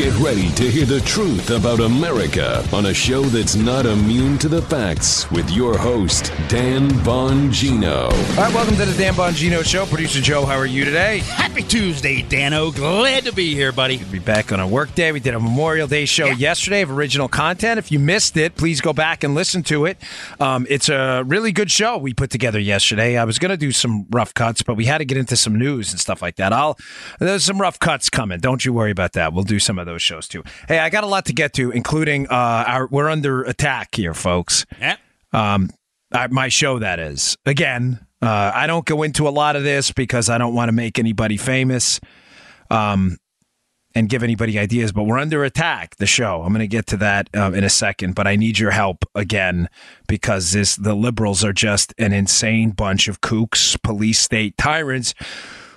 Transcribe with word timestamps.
Get 0.00 0.18
ready 0.18 0.48
to 0.52 0.70
hear 0.70 0.86
the 0.86 1.00
truth 1.02 1.50
about 1.50 1.80
America 1.80 2.66
on 2.72 2.86
a 2.86 2.94
show 2.94 3.20
that's 3.20 3.54
not 3.54 3.84
immune 3.84 4.38
to 4.38 4.48
the 4.48 4.62
facts 4.62 5.30
with 5.30 5.50
your 5.50 5.76
host, 5.76 6.32
Dan 6.48 6.88
Bongino. 7.04 8.04
All 8.04 8.44
right, 8.44 8.54
welcome 8.54 8.76
to 8.76 8.86
the 8.86 8.96
Dan 8.96 9.12
Bongino 9.12 9.62
Show. 9.62 9.84
Producer 9.84 10.22
Joe, 10.22 10.46
how 10.46 10.56
are 10.56 10.64
you 10.64 10.86
today? 10.86 11.18
Happy 11.18 11.62
Tuesday, 11.62 12.22
Dano. 12.22 12.70
Glad 12.70 13.24
to 13.24 13.32
be 13.34 13.54
here, 13.54 13.72
buddy. 13.72 13.98
We'll 13.98 14.08
be 14.12 14.18
back 14.20 14.52
on 14.52 14.58
a 14.60 14.66
work 14.66 14.94
day. 14.94 15.12
We 15.12 15.20
did 15.20 15.34
a 15.34 15.38
Memorial 15.38 15.86
Day 15.86 16.06
show 16.06 16.28
Yeah. 16.28 16.32
yesterday 16.32 16.80
of 16.80 16.90
original 16.90 17.28
content. 17.28 17.78
If 17.78 17.92
you 17.92 17.98
missed 17.98 18.38
it, 18.38 18.56
please 18.56 18.80
go 18.80 18.94
back 18.94 19.22
and 19.22 19.34
listen 19.34 19.62
to 19.64 19.84
it. 19.84 19.98
Um, 20.40 20.66
it's 20.70 20.88
a 20.88 21.24
really 21.26 21.52
good 21.52 21.70
show 21.70 21.98
we 21.98 22.14
put 22.14 22.30
together 22.30 22.58
yesterday. 22.58 23.18
I 23.18 23.24
was 23.24 23.38
going 23.38 23.50
to 23.50 23.58
do 23.58 23.70
some 23.70 24.06
rough 24.08 24.32
cuts, 24.32 24.62
but 24.62 24.78
we 24.78 24.86
had 24.86 24.98
to 24.98 25.04
get 25.04 25.18
into 25.18 25.36
some 25.36 25.56
news 25.58 25.90
and 25.90 26.00
stuff 26.00 26.22
like 26.22 26.36
that. 26.36 26.54
I'll 26.54 26.78
there's 27.18 27.44
some 27.44 27.60
rough 27.60 27.78
cuts 27.78 28.08
coming. 28.08 28.40
Don't 28.40 28.64
you 28.64 28.72
worry 28.72 28.92
about 28.92 29.12
that. 29.12 29.34
We'll 29.34 29.44
do 29.44 29.58
some 29.58 29.78
of 29.78 29.84
those 29.84 29.89
shows 29.98 30.28
too. 30.28 30.42
Hey, 30.68 30.78
I 30.78 30.90
got 30.90 31.04
a 31.04 31.06
lot 31.06 31.26
to 31.26 31.32
get 31.32 31.52
to, 31.54 31.70
including 31.70 32.26
uh, 32.28 32.64
our 32.66 32.86
we're 32.88 33.08
under 33.08 33.42
attack 33.42 33.94
here, 33.94 34.14
folks. 34.14 34.66
Yeah. 34.80 34.96
um, 35.32 35.70
uh, 36.12 36.28
my 36.30 36.48
show 36.48 36.78
that 36.80 36.98
is 36.98 37.36
again 37.46 38.04
uh, 38.20 38.50
i 38.52 38.66
don't 38.66 38.84
go 38.84 39.02
into 39.04 39.28
a 39.28 39.30
lot 39.30 39.54
of 39.54 39.62
this 39.62 39.92
because 39.92 40.28
i 40.28 40.38
don't 40.38 40.54
want 40.54 40.68
to 40.68 40.72
make 40.72 40.98
anybody 40.98 41.36
famous 41.36 42.00
um, 42.70 43.16
and 43.94 44.08
give 44.08 44.22
anybody 44.24 44.58
ideas 44.58 44.90
but 44.90 45.04
we're 45.04 45.18
under 45.18 45.44
attack 45.44 45.94
the 45.96 46.06
show 46.06 46.42
i'm 46.42 46.48
going 46.52 46.58
to 46.60 46.66
get 46.66 46.86
to 46.86 46.96
that 46.96 47.28
uh, 47.36 47.52
in 47.52 47.62
a 47.62 47.68
second 47.68 48.16
but 48.16 48.26
i 48.26 48.34
need 48.34 48.58
your 48.58 48.72
help 48.72 49.04
again 49.14 49.68
because 50.08 50.50
this 50.52 50.74
the 50.74 50.94
liberals 50.94 51.44
are 51.44 51.52
just 51.52 51.94
an 51.98 52.12
insane 52.12 52.70
bunch 52.70 53.06
of 53.06 53.20
kooks 53.20 53.80
police 53.80 54.18
state 54.18 54.56
tyrants 54.56 55.14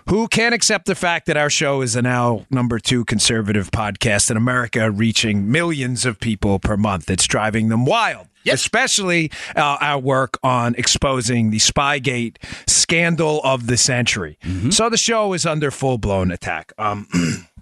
who 0.10 0.28
can't 0.28 0.54
accept 0.54 0.86
the 0.86 0.96
fact 0.96 1.26
that 1.28 1.38
our 1.38 1.50
show 1.50 1.82
is 1.82 1.96
a 1.96 2.02
now 2.02 2.46
number 2.50 2.80
two 2.80 3.06
conservative 3.06 3.72
podcast 3.72 4.30
in 4.32 4.38
America, 4.38 4.90
reaching 4.92 5.52
millions 5.52 6.06
of 6.06 6.20
people 6.20 6.60
per 6.60 6.78
month. 6.78 7.10
It's 7.10 7.28
driving 7.28 7.70
them 7.70 7.86
wild. 7.86 8.28
Especially 8.46 9.32
uh, 9.56 9.78
our 9.80 10.00
work 10.00 10.38
on 10.44 10.76
exposing 10.76 11.50
the 11.52 11.60
Spygate 11.60 12.36
scandal 12.68 13.40
of 13.46 13.68
the 13.68 13.78
century. 13.78 14.38
So 14.70 14.90
the 14.90 14.98
show 14.98 15.32
is 15.32 15.46
under 15.46 15.72
full 15.72 15.98
blown 15.98 16.30
attack. 16.30 16.74
Um, 16.78 17.08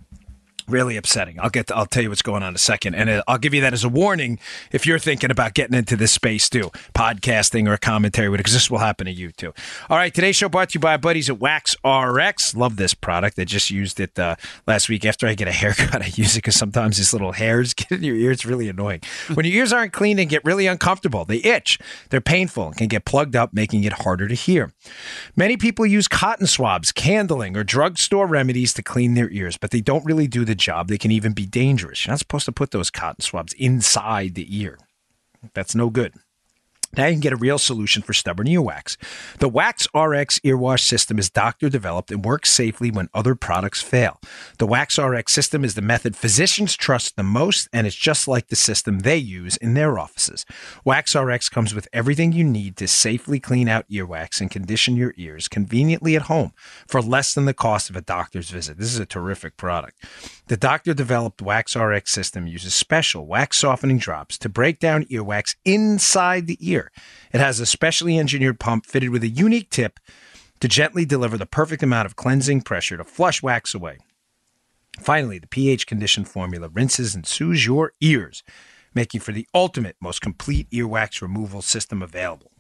really 0.72 0.98
upsetting. 0.98 1.40
I'll 1.40 1.50
get. 1.50 1.68
To, 1.68 1.76
I'll 1.76 1.86
tell 1.86 2.04
you 2.04 2.10
what's 2.10 2.22
going 2.22 2.44
on 2.44 2.50
in 2.50 2.56
a 2.56 2.60
second, 2.60 2.96
and 2.96 3.10
uh, 3.10 3.24
I'll 3.28 3.38
give 3.38 3.54
you 3.54 3.62
that 3.62 3.74
as 3.74 3.84
a 3.84 3.90
warning 3.90 4.40
if 4.72 4.86
you're 4.86 5.00
thinking 5.00 5.30
about 5.30 5.54
getting 5.54 5.78
into 5.78 5.96
this 5.96 6.12
space 6.12 6.50
too, 6.50 6.72
podcasting 6.96 7.68
or 7.68 7.78
commentary, 7.78 8.30
because 8.38 8.54
this 8.54 8.72
will 8.72 8.80
happen 8.80 9.06
to 9.06 9.12
you 9.12 9.32
too. 9.32 9.54
All 9.90 9.98
right, 9.98 10.14
today's 10.14 10.38
show 10.38 10.48
brought 10.50 10.70
to 10.70 10.76
you 10.76 10.80
by 10.80 10.96
buddies 10.98 11.30
at 11.30 11.40
Wax 11.40 11.76
RX. 11.86 12.56
Love 12.56 12.78
this 12.78 12.94
product. 12.94 13.38
I 13.38 13.44
just 13.44 13.70
used 13.70 14.00
it 14.00 14.18
uh, 14.18 14.38
last 14.66 14.88
week 14.88 15.06
after 15.06 15.28
I 15.28 15.34
get 15.34 15.48
a 15.48 15.52
haircut. 15.62 16.02
I 16.02 16.12
use 16.16 16.36
it 16.36 16.40
because 16.40 16.56
sometimes 16.56 16.98
these 16.98 17.12
little 17.12 17.34
hairs 17.34 17.74
get 17.76 17.92
in 17.92 18.04
your 18.04 18.16
ear. 18.16 18.32
It's 18.32 18.46
really 18.46 18.70
annoying. 18.70 19.02
When 19.34 19.46
your 19.46 19.56
ears 19.56 19.74
aren't 19.74 19.92
clean, 19.92 20.22
and 20.22 20.30
get 20.30 20.46
really 20.46 20.68
uncomfortable. 20.68 21.26
They 21.26 21.38
itch. 21.38 21.80
They're 22.10 22.22
painful 22.22 22.68
and 22.68 22.78
can 22.78 22.88
get 22.88 23.04
plugged 23.04 23.36
up, 23.36 23.54
making 23.54 23.84
it 23.84 23.94
harder 23.94 24.28
to 24.28 24.36
hear. 24.36 24.72
Many 25.36 25.58
people 25.58 25.86
use 25.86 26.08
cotton 26.08 26.48
swabs, 26.48 26.92
candling, 26.92 27.58
or 27.58 27.64
drugstore 27.64 28.28
remedies 28.28 28.74
to 28.76 28.84
clean 28.84 29.16
their 29.16 29.30
ears, 29.32 29.58
but 29.58 29.72
they 29.72 29.82
don't 29.82 30.06
really 30.06 30.28
do 30.28 30.46
the 30.46 30.56
job. 30.62 30.88
They 30.88 30.98
can 30.98 31.12
even 31.12 31.34
be 31.34 31.46
dangerous. 31.46 32.06
You're 32.06 32.14
not 32.14 32.20
supposed 32.20 32.46
to 32.46 32.52
put 32.52 32.72
those 32.72 32.90
cotton 32.90 33.22
swabs 33.22 33.54
inside 33.54 34.36
the 34.36 34.48
ear. 34.58 34.78
That's 35.54 35.76
no 35.76 35.90
good. 35.90 36.14
Now 36.98 37.06
you 37.06 37.14
can 37.14 37.22
get 37.22 37.34
a 37.34 37.38
real 37.38 37.58
solution 37.58 38.02
for 38.02 38.14
stubborn 38.14 38.48
earwax. 38.48 38.98
The 39.40 39.48
Wax 39.48 39.88
RX 39.96 40.40
earwash 40.40 40.82
system 40.82 41.20
is 41.20 41.30
doctor 41.30 41.70
developed 41.70 42.12
and 42.12 42.24
works 42.24 42.52
safely 42.52 42.92
when 42.92 43.10
other 43.14 43.36
products 43.36 43.82
fail. 43.82 44.20
The 44.58 44.68
Wax 44.68 44.98
RX 45.00 45.32
system 45.32 45.64
is 45.64 45.76
the 45.76 45.82
method 45.82 46.16
physicians 46.16 46.76
trust 46.76 47.16
the 47.16 47.24
most, 47.24 47.70
and 47.72 47.88
it's 47.88 47.96
just 47.96 48.28
like 48.28 48.48
the 48.48 48.56
system 48.56 49.00
they 49.00 49.18
use 49.18 49.58
in 49.58 49.74
their 49.74 49.98
offices. 49.98 50.46
Wax 50.84 51.16
RX 51.16 51.50
comes 51.50 51.74
with 51.74 51.88
everything 51.94 52.32
you 52.32 52.44
need 52.44 52.76
to 52.78 52.88
safely 52.88 53.40
clean 53.40 53.68
out 53.68 53.90
earwax 53.90 54.42
and 54.42 54.52
condition 54.52 54.96
your 54.96 55.14
ears 55.18 55.48
conveniently 55.48 56.16
at 56.16 56.24
home 56.24 56.52
for 56.88 57.02
less 57.02 57.34
than 57.34 57.46
the 57.46 57.54
cost 57.54 57.90
of 57.90 57.96
a 57.96 58.02
doctor's 58.02 58.50
visit. 58.50 58.78
This 58.78 58.94
is 58.94 59.00
a 59.00 59.06
terrific 59.06 59.56
product. 59.56 60.04
The 60.48 60.58
doctor 60.58 60.94
developed 60.94 61.42
Wax 61.42 61.76
RX 61.76 62.12
system 62.12 62.48
uses 62.48 62.74
special 62.74 63.26
wax 63.26 63.60
softening 63.60 63.98
drops 63.98 64.38
to 64.40 64.50
break 64.50 64.80
down 64.80 65.06
earwax 65.06 65.56
inside 65.64 66.48
the 66.48 66.58
ear. 66.60 66.81
It 67.34 67.42
has 67.42 67.60
a 67.60 67.66
specially 67.66 68.18
engineered 68.18 68.60
pump 68.60 68.86
fitted 68.86 69.10
with 69.10 69.24
a 69.24 69.28
unique 69.28 69.70
tip 69.70 70.00
to 70.62 70.68
gently 70.68 71.06
deliver 71.06 71.38
the 71.38 71.46
perfect 71.46 71.84
amount 71.84 72.06
of 72.06 72.16
cleansing 72.16 72.62
pressure 72.62 72.98
to 72.98 73.04
flush 73.04 73.44
wax 73.44 73.76
away. 73.76 73.98
Finally, 75.00 75.40
the 75.40 75.48
pH 75.48 75.88
conditioned 75.88 76.30
formula 76.30 76.70
rinses 76.70 77.16
and 77.16 77.26
soothes 77.26 77.66
your 77.66 77.94
ears, 78.02 78.44
making 78.94 79.22
for 79.22 79.32
the 79.32 79.48
ultimate, 79.54 79.96
most 80.00 80.22
complete 80.22 80.70
earwax 80.70 81.22
removal 81.22 81.62
system 81.62 82.02
available. 82.02 82.52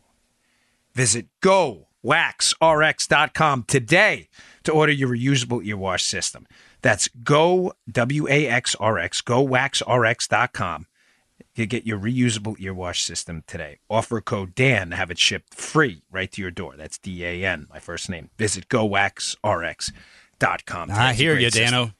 Visit 0.93 1.27
gowaxrx.com 1.41 3.63
today 3.67 4.29
to 4.63 4.71
order 4.71 4.91
your 4.91 5.09
reusable 5.09 5.65
earwash 5.65 6.01
system. 6.01 6.45
That's 6.81 7.07
go 7.23 7.73
W 7.91 8.27
A 8.27 8.47
X 8.47 8.75
R 8.79 8.97
X 8.97 9.21
gowaxrx.com. 9.21 10.87
You 11.55 11.65
get 11.65 11.85
your 11.85 11.99
reusable 11.99 12.57
earwash 12.59 13.01
system 13.01 13.43
today. 13.45 13.79
Offer 13.89 14.21
code 14.21 14.55
Dan 14.55 14.91
to 14.91 14.95
have 14.95 15.11
it 15.11 15.19
shipped 15.19 15.53
free 15.53 16.01
right 16.09 16.31
to 16.31 16.41
your 16.41 16.51
door. 16.51 16.75
That's 16.77 16.97
D 16.97 17.25
A 17.25 17.43
N, 17.45 17.67
my 17.69 17.79
first 17.79 18.09
name. 18.09 18.29
Visit 18.37 18.69
gowaxrx.com. 18.69 19.91
I 20.91 21.09
It's 21.11 21.19
a 21.19 21.21
hear 21.21 21.37
you, 21.37 21.49
system. 21.49 21.71
Dano. 21.71 21.91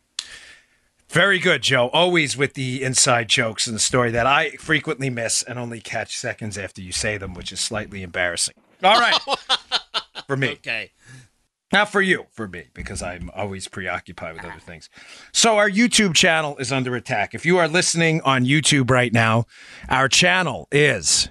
Very 1.09 1.39
good, 1.39 1.61
Joe. 1.61 1.89
Always 1.89 2.37
with 2.37 2.53
the 2.53 2.81
inside 2.81 3.27
jokes 3.27 3.67
and 3.67 3.75
the 3.75 3.81
story 3.81 4.11
that 4.11 4.25
I 4.25 4.51
frequently 4.51 5.09
miss 5.09 5.43
and 5.43 5.59
only 5.59 5.81
catch 5.81 6.17
seconds 6.17 6.57
after 6.57 6.81
you 6.81 6.93
say 6.93 7.17
them, 7.17 7.33
which 7.33 7.51
is 7.51 7.59
slightly 7.59 8.01
embarrassing. 8.01 8.55
All 8.81 8.97
right. 8.97 9.19
for 10.27 10.37
me. 10.37 10.51
Okay. 10.51 10.91
Not 11.71 11.89
for 11.89 12.01
you, 12.01 12.25
for 12.31 12.47
me, 12.47 12.65
because 12.73 13.01
I'm 13.01 13.31
always 13.33 13.67
preoccupied 13.67 14.33
with 14.33 14.43
other 14.43 14.59
things. 14.59 14.89
So 15.31 15.57
our 15.57 15.69
YouTube 15.69 16.15
channel 16.15 16.57
is 16.57 16.71
under 16.71 16.95
attack. 16.95 17.33
If 17.33 17.45
you 17.45 17.57
are 17.57 17.67
listening 17.67 18.21
on 18.21 18.45
YouTube 18.45 18.89
right 18.89 19.13
now, 19.13 19.45
our 19.87 20.09
channel 20.09 20.67
is 20.71 21.29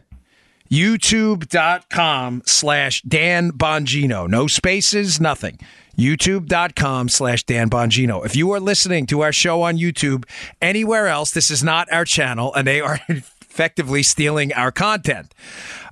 youtube.com 0.71 2.43
slash 2.47 3.03
Dan 3.03 3.53
Bongino. 3.53 4.29
No 4.29 4.47
spaces, 4.47 5.21
nothing. 5.21 5.59
YouTube.com 5.99 7.09
slash 7.11 7.43
Dan 7.43 7.69
Bongino. 7.69 8.25
If 8.25 8.35
you 8.35 8.51
are 8.53 8.61
listening 8.61 9.05
to 9.07 9.21
our 9.21 9.33
show 9.33 9.63
on 9.63 9.77
YouTube 9.77 10.25
anywhere 10.63 11.09
else, 11.09 11.33
this 11.33 11.51
is 11.51 11.63
not 11.63 11.93
our 11.93 12.07
channel, 12.07 12.55
and 12.55 12.67
they 12.67 12.81
are 12.81 13.01
effectively 13.61 14.03
stealing 14.03 14.55
our 14.55 14.73
content, 14.73 15.35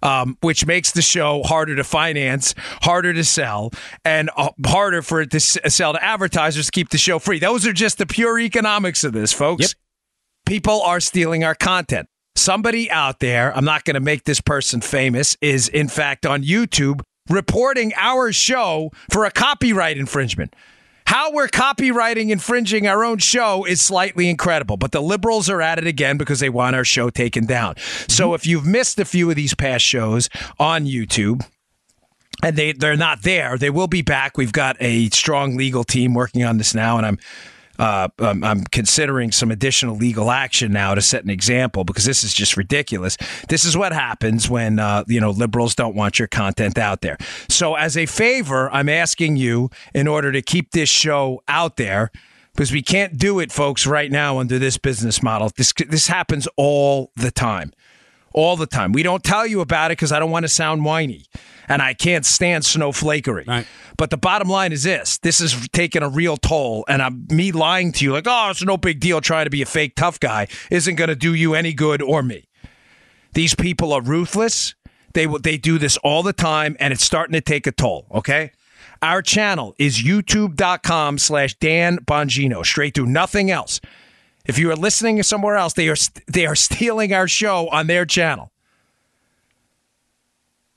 um, 0.02 0.38
which 0.40 0.64
makes 0.64 0.92
the 0.92 1.02
show 1.02 1.42
harder 1.42 1.76
to 1.76 1.84
finance, 1.84 2.54
harder 2.82 3.12
to 3.12 3.22
sell, 3.22 3.70
and 4.06 4.30
uh, 4.38 4.48
harder 4.66 5.02
for 5.02 5.20
it 5.20 5.30
to 5.30 5.36
s- 5.36 5.58
sell 5.66 5.92
to 5.92 6.02
advertisers 6.02 6.66
to 6.66 6.72
keep 6.72 6.88
the 6.88 6.96
show 6.96 7.18
free. 7.18 7.38
Those 7.38 7.66
are 7.66 7.74
just 7.74 7.98
the 7.98 8.06
pure 8.06 8.38
economics 8.38 9.04
of 9.04 9.12
this, 9.12 9.32
folks 9.34 9.60
Yep. 9.60 9.70
people 10.46 10.80
are 10.80 10.98
stealing 10.98 11.44
our 11.44 11.54
content. 11.54 12.08
Somebody 12.36 12.90
out 12.90 13.18
there, 13.20 13.54
I'm 13.54 13.64
not 13.66 13.84
going 13.84 13.94
to 13.94 14.00
make 14.00 14.24
this 14.24 14.40
person 14.40 14.80
famous, 14.80 15.36
is 15.42 15.68
in 15.68 15.88
fact 15.88 16.24
on 16.24 16.42
YouTube 16.42 17.02
reporting 17.28 17.92
our 17.96 18.32
show 18.32 18.90
for 19.10 19.26
a 19.26 19.30
copyright 19.30 19.98
infringement. 19.98 20.54
How 21.08 21.32
we're 21.32 21.48
copywriting 21.48 22.28
infringing 22.28 22.86
our 22.86 23.02
own 23.02 23.16
show 23.16 23.64
is 23.64 23.80
slightly 23.80 24.28
incredible, 24.28 24.76
but 24.76 24.92
the 24.92 25.00
liberals 25.00 25.48
are 25.48 25.62
at 25.62 25.78
it 25.78 25.86
again 25.86 26.18
because 26.18 26.40
they 26.40 26.50
want 26.50 26.76
our 26.76 26.84
show 26.84 27.08
taken 27.08 27.46
down. 27.46 27.76
So 28.08 28.26
mm-hmm. 28.26 28.34
if 28.34 28.46
you've 28.46 28.66
missed 28.66 28.98
a 28.98 29.06
few 29.06 29.30
of 29.30 29.36
these 29.36 29.54
past 29.54 29.86
shows 29.86 30.28
on 30.58 30.84
YouTube, 30.84 31.48
and 32.42 32.56
they 32.56 32.72
they're 32.72 32.94
not 32.94 33.22
there. 33.22 33.56
They 33.56 33.70
will 33.70 33.86
be 33.86 34.02
back. 34.02 34.36
We've 34.36 34.52
got 34.52 34.76
a 34.80 35.08
strong 35.08 35.56
legal 35.56 35.82
team 35.82 36.12
working 36.12 36.44
on 36.44 36.58
this 36.58 36.74
now, 36.74 36.98
and 36.98 37.06
I'm. 37.06 37.18
Uh, 37.78 38.08
um, 38.18 38.42
I'm 38.42 38.64
considering 38.64 39.30
some 39.32 39.50
additional 39.50 39.96
legal 39.96 40.30
action 40.30 40.72
now 40.72 40.94
to 40.94 41.02
set 41.02 41.24
an 41.24 41.30
example 41.30 41.84
because 41.84 42.04
this 42.04 42.24
is 42.24 42.34
just 42.34 42.56
ridiculous. 42.56 43.16
This 43.48 43.64
is 43.64 43.76
what 43.76 43.92
happens 43.92 44.50
when 44.50 44.78
uh, 44.78 45.04
you 45.06 45.20
know 45.20 45.30
liberals 45.30 45.74
don't 45.74 45.94
want 45.94 46.18
your 46.18 46.28
content 46.28 46.78
out 46.78 47.00
there. 47.00 47.18
So, 47.48 47.74
as 47.74 47.96
a 47.96 48.06
favor, 48.06 48.70
I'm 48.70 48.88
asking 48.88 49.36
you, 49.36 49.70
in 49.94 50.08
order 50.08 50.32
to 50.32 50.42
keep 50.42 50.72
this 50.72 50.88
show 50.88 51.42
out 51.46 51.76
there, 51.76 52.10
because 52.52 52.72
we 52.72 52.82
can't 52.82 53.16
do 53.16 53.38
it, 53.38 53.52
folks, 53.52 53.86
right 53.86 54.10
now 54.10 54.38
under 54.38 54.58
this 54.58 54.76
business 54.76 55.22
model. 55.22 55.50
This 55.56 55.72
this 55.88 56.08
happens 56.08 56.48
all 56.56 57.12
the 57.16 57.30
time 57.30 57.72
all 58.34 58.56
the 58.56 58.66
time. 58.66 58.92
We 58.92 59.02
don't 59.02 59.24
tell 59.24 59.46
you 59.46 59.60
about 59.60 59.90
it 59.90 59.98
because 59.98 60.12
I 60.12 60.18
don't 60.18 60.30
want 60.30 60.44
to 60.44 60.48
sound 60.48 60.84
whiny 60.84 61.24
and 61.68 61.82
I 61.82 61.94
can't 61.94 62.24
stand 62.24 62.64
snowflakery. 62.64 63.46
Right. 63.46 63.66
But 63.96 64.10
the 64.10 64.16
bottom 64.16 64.48
line 64.48 64.72
is 64.72 64.82
this 64.82 65.18
this 65.18 65.40
is 65.40 65.68
taking 65.72 66.02
a 66.02 66.08
real 66.08 66.36
toll. 66.36 66.84
And 66.88 67.02
I'm, 67.02 67.26
me 67.30 67.52
lying 67.52 67.92
to 67.92 68.04
you, 68.04 68.12
like, 68.12 68.26
oh, 68.26 68.50
it's 68.50 68.64
no 68.64 68.76
big 68.76 69.00
deal 69.00 69.20
trying 69.20 69.46
to 69.46 69.50
be 69.50 69.62
a 69.62 69.66
fake 69.66 69.94
tough 69.96 70.18
guy, 70.20 70.48
isn't 70.70 70.96
going 70.96 71.08
to 71.08 71.16
do 71.16 71.34
you 71.34 71.54
any 71.54 71.72
good 71.72 72.02
or 72.02 72.22
me. 72.22 72.48
These 73.34 73.54
people 73.54 73.92
are 73.92 74.00
ruthless. 74.00 74.74
They, 75.14 75.26
they 75.26 75.56
do 75.56 75.78
this 75.78 75.96
all 75.98 76.22
the 76.22 76.32
time, 76.32 76.76
and 76.78 76.92
it's 76.92 77.02
starting 77.02 77.32
to 77.32 77.40
take 77.40 77.66
a 77.66 77.72
toll, 77.72 78.06
okay? 78.12 78.52
Our 79.00 79.22
channel 79.22 79.74
is 79.78 80.02
youtube.com 80.02 81.18
slash 81.18 81.54
Dan 81.54 81.98
Bongino, 81.98 82.64
straight 82.64 82.94
through, 82.94 83.06
nothing 83.06 83.50
else. 83.50 83.80
If 84.44 84.58
you 84.58 84.70
are 84.70 84.76
listening 84.76 85.22
somewhere 85.22 85.56
else, 85.56 85.74
they 85.74 85.88
are 85.88 85.96
they 86.26 86.46
are 86.46 86.56
stealing 86.56 87.12
our 87.12 87.28
show 87.28 87.68
on 87.68 87.86
their 87.86 88.06
channel. 88.06 88.50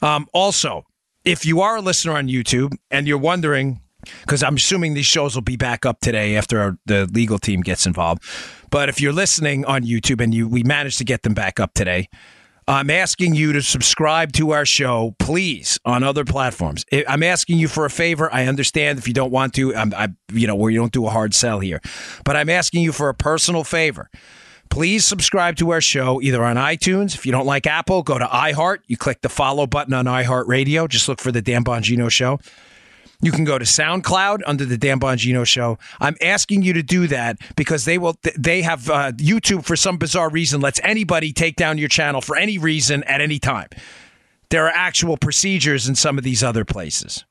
Um, 0.01 0.27
also, 0.33 0.83
if 1.23 1.45
you 1.45 1.61
are 1.61 1.77
a 1.77 1.81
listener 1.81 2.13
on 2.13 2.27
YouTube 2.27 2.73
and 2.89 3.07
you're 3.07 3.17
wondering, 3.17 3.81
because 4.21 4.41
I'm 4.41 4.55
assuming 4.55 4.93
these 4.93 5.05
shows 5.05 5.35
will 5.35 5.41
be 5.43 5.57
back 5.57 5.85
up 5.85 5.99
today 6.01 6.35
after 6.35 6.59
our, 6.59 6.77
the 6.85 7.07
legal 7.11 7.37
team 7.37 7.61
gets 7.61 7.85
involved, 7.85 8.23
but 8.69 8.89
if 8.89 8.99
you're 8.99 9.13
listening 9.13 9.65
on 9.65 9.83
YouTube 9.83 10.21
and 10.21 10.33
you 10.33 10.47
we 10.47 10.63
managed 10.63 10.97
to 10.97 11.03
get 11.03 11.21
them 11.21 11.33
back 11.33 11.59
up 11.59 11.73
today, 11.73 12.07
I'm 12.67 12.89
asking 12.89 13.35
you 13.35 13.53
to 13.53 13.61
subscribe 13.61 14.31
to 14.33 14.51
our 14.51 14.65
show, 14.65 15.15
please, 15.19 15.79
on 15.83 16.03
other 16.03 16.23
platforms. 16.23 16.85
I'm 17.07 17.23
asking 17.23 17.57
you 17.57 17.67
for 17.67 17.85
a 17.85 17.89
favor. 17.89 18.31
I 18.33 18.45
understand 18.45 18.97
if 18.97 19.07
you 19.07 19.13
don't 19.13 19.31
want 19.31 19.53
to. 19.55 19.75
I'm, 19.75 19.93
I, 19.93 20.09
you 20.31 20.47
know, 20.47 20.55
where 20.55 20.71
you 20.71 20.79
don't 20.79 20.93
do 20.93 21.05
a 21.05 21.09
hard 21.09 21.33
sell 21.33 21.59
here, 21.59 21.81
but 22.23 22.35
I'm 22.35 22.49
asking 22.49 22.83
you 22.83 22.91
for 22.91 23.09
a 23.09 23.13
personal 23.13 23.63
favor. 23.63 24.09
Please 24.71 25.03
subscribe 25.03 25.57
to 25.57 25.71
our 25.71 25.81
show 25.81 26.21
either 26.21 26.41
on 26.45 26.55
iTunes. 26.55 27.13
If 27.13 27.25
you 27.25 27.33
don't 27.33 27.45
like 27.45 27.67
Apple, 27.67 28.03
go 28.03 28.17
to 28.17 28.25
iHeart. 28.25 28.77
You 28.87 28.95
click 28.95 29.19
the 29.19 29.27
follow 29.27 29.67
button 29.67 29.93
on 29.93 30.05
iHeartRadio. 30.05 30.87
Just 30.87 31.09
look 31.09 31.19
for 31.19 31.29
the 31.29 31.41
Dan 31.41 31.65
Bongino 31.65 32.09
Show. 32.09 32.39
You 33.21 33.33
can 33.33 33.43
go 33.43 33.59
to 33.59 33.65
SoundCloud 33.65 34.39
under 34.47 34.63
the 34.63 34.77
Dan 34.77 34.97
Bongino 34.97 35.45
Show. 35.45 35.77
I'm 35.99 36.15
asking 36.21 36.61
you 36.61 36.71
to 36.71 36.81
do 36.81 37.05
that 37.07 37.37
because 37.57 37.83
they 37.83 37.97
will. 37.97 38.15
They 38.37 38.61
have 38.61 38.89
uh, 38.89 39.11
YouTube 39.11 39.65
for 39.65 39.75
some 39.75 39.97
bizarre 39.97 40.29
reason 40.29 40.61
lets 40.61 40.79
anybody 40.85 41.33
take 41.33 41.57
down 41.57 41.77
your 41.77 41.89
channel 41.89 42.21
for 42.21 42.37
any 42.37 42.57
reason 42.57 43.03
at 43.03 43.19
any 43.19 43.39
time. 43.39 43.67
There 44.51 44.65
are 44.65 44.73
actual 44.73 45.17
procedures 45.17 45.89
in 45.89 45.95
some 45.95 46.17
of 46.17 46.23
these 46.23 46.43
other 46.43 46.63
places. 46.63 47.25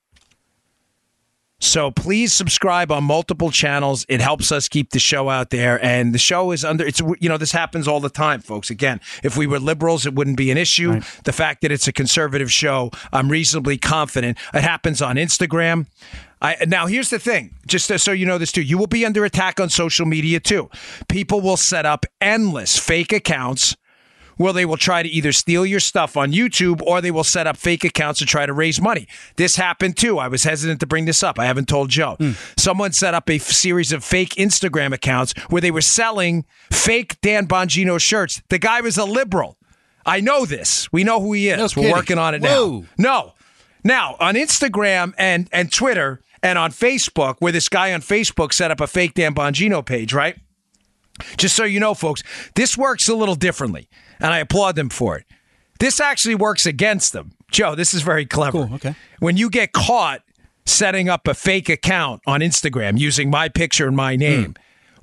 So 1.61 1.91
please 1.91 2.33
subscribe 2.33 2.91
on 2.91 3.05
multiple 3.05 3.51
channels. 3.51 4.07
It 4.09 4.21
helps 4.21 4.51
us 4.51 4.67
keep 4.67 4.91
the 4.91 4.99
show 4.99 5.29
out 5.29 5.51
there. 5.51 5.83
And 5.85 6.15
the 6.15 6.19
show 6.19 6.53
is 6.53 6.65
under, 6.65 6.87
it's, 6.87 7.01
you 7.21 7.29
know, 7.29 7.37
this 7.37 7.53
happens 7.53 7.87
all 7.87 8.01
the 8.01 8.11
time, 8.11 8.41
folks. 8.41 8.71
Again, 8.71 9.01
if 9.23 9.37
we 9.37 9.47
were 9.47 9.59
liberals, 9.59 10.07
it 10.07 10.15
wouldn't 10.15 10.39
be 10.39 10.51
an 10.51 10.59
issue. 10.59 10.93
Right. 10.93 11.05
The 11.25 11.33
fact 11.33 11.61
that 11.63 11.71
it's 11.71 11.87
a 11.87 11.93
conservative 11.93 12.51
show, 12.51 12.91
I'm 13.13 13.29
reasonably 13.29 13.77
confident. 13.77 14.39
It 14.55 14.63
happens 14.63 15.03
on 15.03 15.17
Instagram. 15.17 15.87
I, 16.43 16.57
now, 16.67 16.87
here's 16.87 17.11
the 17.11 17.19
thing, 17.19 17.55
just 17.67 17.93
so 17.99 18.13
you 18.13 18.25
know 18.25 18.39
this 18.39 18.51
too, 18.51 18.63
you 18.63 18.79
will 18.79 18.87
be 18.87 19.05
under 19.05 19.27
attack 19.27 19.61
on 19.61 19.69
social 19.69 20.07
media 20.07 20.41
too. 20.41 20.71
People 21.09 21.43
will 21.43 21.59
set 21.59 21.85
up 21.85 22.07
endless 22.19 22.79
fake 22.79 23.13
accounts 23.13 23.77
where 24.41 24.55
they 24.55 24.65
will 24.65 24.79
try 24.79 25.03
to 25.03 25.09
either 25.11 25.33
steal 25.33 25.67
your 25.67 25.79
stuff 25.79 26.17
on 26.17 26.33
YouTube 26.33 26.81
or 26.87 27.03
they 27.03 27.11
will 27.11 27.23
set 27.23 27.47
up 27.47 27.59
fake 27.59 27.85
accounts 27.85 28.21
to 28.21 28.25
try 28.25 28.47
to 28.47 28.55
raise 28.55 28.81
money. 28.81 29.07
This 29.37 29.57
happened 29.57 29.99
too. 29.99 30.19
I 30.19 30.29
was 30.29 30.45
hesitant 30.45 30.81
to 30.81 30.87
bring 30.87 31.05
this 31.05 31.23
up. 31.23 31.39
I 31.39 31.45
haven't 31.45 31.69
told 31.69 31.91
Joe. 31.91 32.17
Mm. 32.19 32.59
Someone 32.59 32.93
set 32.93 33.13
up 33.13 33.29
a 33.29 33.35
f- 33.35 33.43
series 33.43 33.93
of 33.93 34.03
fake 34.03 34.31
Instagram 34.37 34.95
accounts 34.95 35.35
where 35.51 35.61
they 35.61 35.71
were 35.71 35.83
selling 35.83 36.47
fake 36.73 37.21
Dan 37.21 37.47
Bongino 37.47 38.01
shirts. 38.01 38.41
The 38.49 38.59
guy 38.59 38.81
was 38.81 38.97
a 38.97 39.05
liberal. 39.05 39.59
I 40.07 40.21
know 40.21 40.47
this. 40.47 40.91
We 40.91 41.05
know 41.05 41.21
who 41.21 41.35
he 41.35 41.51
is. 41.51 41.77
No 41.77 41.83
We're 41.83 41.93
working 41.93 42.17
on 42.17 42.35
it 42.35 42.41
Whoa. 42.41 42.81
now. 42.81 42.87
No. 42.97 43.35
Now, 43.85 44.17
on 44.21 44.37
Instagram 44.37 45.13
and, 45.19 45.51
and 45.53 45.71
Twitter 45.71 46.23
and 46.43 46.59
on 46.59 46.71
Facebook, 46.71 47.37
where 47.41 47.53
this 47.53 47.69
guy 47.69 47.93
on 47.93 48.01
Facebook 48.01 48.55
set 48.55 48.71
up 48.71 48.81
a 48.81 48.87
fake 48.87 49.13
Dan 49.13 49.35
Bongino 49.35 49.85
page, 49.85 50.15
right? 50.15 50.39
Just 51.37 51.55
so 51.55 51.65
you 51.65 51.79
know, 51.79 51.93
folks, 51.93 52.23
this 52.55 52.79
works 52.79 53.07
a 53.07 53.15
little 53.15 53.35
differently 53.35 53.91
and 54.21 54.33
I 54.33 54.39
applaud 54.39 54.77
them 54.77 54.89
for 54.89 55.17
it. 55.17 55.25
This 55.79 55.99
actually 55.99 56.35
works 56.35 56.67
against 56.67 57.13
them. 57.13 57.33
Joe, 57.51 57.75
this 57.75 57.95
is 57.95 58.03
very 58.03 58.27
clever. 58.27 58.67
Cool, 58.67 58.75
okay. 58.75 58.95
When 59.19 59.37
you 59.37 59.51
get 59.51 59.73
caught 59.73 60.23
setting 60.67 61.09
up 61.09 61.27
a 61.27 61.35
fake 61.35 61.69
account 61.69 62.23
on 62.27 62.41
Instagram 62.41 62.99
using 62.99 63.31
my 63.31 63.49
picture 63.49 63.87
and 63.89 63.97
my 63.97 64.15
name, 64.15 64.55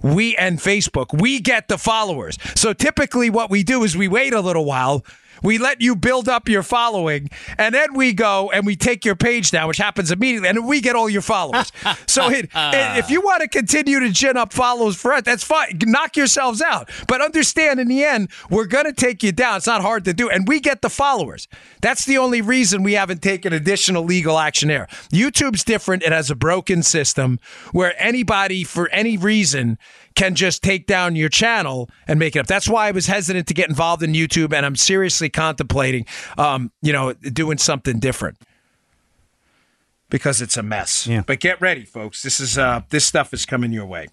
mm. 0.01 0.15
we 0.15 0.35
and 0.37 0.59
Facebook, 0.59 1.19
we 1.19 1.39
get 1.39 1.67
the 1.67 1.77
followers. 1.77 2.37
So 2.55 2.73
typically 2.73 3.29
what 3.29 3.49
we 3.49 3.63
do 3.63 3.83
is 3.83 3.97
we 3.97 4.07
wait 4.07 4.33
a 4.33 4.41
little 4.41 4.65
while 4.65 5.03
we 5.43 5.57
let 5.57 5.81
you 5.81 5.95
build 5.95 6.29
up 6.29 6.49
your 6.49 6.63
following, 6.63 7.29
and 7.57 7.73
then 7.73 7.93
we 7.93 8.13
go 8.13 8.51
and 8.51 8.65
we 8.65 8.75
take 8.75 9.05
your 9.05 9.15
page 9.15 9.51
down, 9.51 9.67
which 9.67 9.77
happens 9.77 10.11
immediately, 10.11 10.49
and 10.49 10.67
we 10.67 10.81
get 10.81 10.95
all 10.95 11.09
your 11.09 11.21
followers. 11.21 11.71
so 12.07 12.29
it, 12.29 12.45
it, 12.45 12.97
if 12.97 13.09
you 13.09 13.21
want 13.21 13.41
to 13.41 13.47
continue 13.47 13.99
to 13.99 14.09
gin 14.09 14.37
up 14.37 14.53
followers 14.53 14.95
for 14.95 15.13
it, 15.13 15.25
that's 15.25 15.43
fine. 15.43 15.79
Knock 15.85 16.17
yourselves 16.17 16.61
out. 16.61 16.89
But 17.07 17.21
understand, 17.21 17.79
in 17.79 17.87
the 17.87 18.03
end, 18.03 18.29
we're 18.49 18.65
going 18.65 18.85
to 18.85 18.93
take 18.93 19.23
you 19.23 19.31
down. 19.31 19.57
It's 19.57 19.67
not 19.67 19.81
hard 19.81 20.05
to 20.05 20.13
do, 20.13 20.29
and 20.29 20.47
we 20.47 20.59
get 20.59 20.81
the 20.81 20.89
followers. 20.89 21.47
That's 21.81 22.05
the 22.05 22.17
only 22.17 22.41
reason 22.41 22.83
we 22.83 22.93
haven't 22.93 23.21
taken 23.21 23.53
additional 23.53 24.03
legal 24.03 24.37
action 24.39 24.69
there. 24.69 24.87
YouTube's 25.11 25.63
different. 25.63 26.03
It 26.03 26.11
has 26.11 26.31
a 26.31 26.35
broken 26.35 26.83
system 26.83 27.39
where 27.71 27.93
anybody, 28.01 28.63
for 28.63 28.89
any 28.89 29.17
reason, 29.17 29.77
can 30.17 30.33
just 30.33 30.63
take 30.63 30.87
down 30.87 31.15
your 31.15 31.29
channel 31.29 31.89
and 32.07 32.19
make 32.19 32.35
it 32.35 32.39
up. 32.39 32.47
That's 32.47 32.67
why 32.67 32.87
I 32.87 32.91
was 32.91 33.05
hesitant 33.05 33.47
to 33.47 33.53
get 33.53 33.69
involved 33.69 34.01
in 34.01 34.13
YouTube, 34.13 34.51
and 34.51 34.65
I'm 34.65 34.75
seriously 34.75 35.29
contemplating, 35.29 36.07
um, 36.37 36.71
you 36.81 36.91
know, 36.91 37.13
doing 37.13 37.59
something 37.59 37.99
different 37.99 38.37
because 40.09 40.41
it's 40.41 40.57
a 40.57 40.63
mess. 40.63 41.05
Yeah. 41.05 41.21
But 41.25 41.39
get 41.39 41.61
ready, 41.61 41.85
folks. 41.85 42.23
This 42.23 42.39
is 42.39 42.57
uh, 42.57 42.81
this 42.89 43.05
stuff 43.05 43.31
is 43.31 43.45
coming 43.45 43.71
your 43.71 43.85
way. 43.85 44.07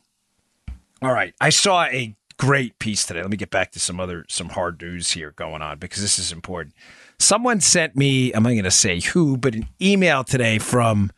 All 1.03 1.13
right, 1.13 1.35
I 1.41 1.49
saw 1.49 1.85
a 1.85 2.15
great 2.39 2.79
piece 2.79 3.07
today. 3.07 3.23
Let 3.23 3.31
me 3.31 3.37
get 3.39 3.51
back 3.51 3.73
to 3.73 3.81
some 3.81 3.99
other 3.99 4.27
some 4.29 4.51
hard 4.51 4.81
news 4.83 5.13
here 5.13 5.33
going 5.33 5.63
on 5.63 5.79
because 5.79 6.03
this 6.03 6.19
is 6.19 6.33
important. 6.33 6.75
Someone 7.19 7.61
sent 7.61 7.97
me, 7.97 8.33
I'm 8.33 8.43
not 8.43 8.51
going 8.51 8.65
to 8.65 8.71
say 8.71 9.01
who, 9.01 9.39
but 9.39 9.55
an 9.55 9.69
email 9.81 10.25
today 10.25 10.59
from 10.59 11.13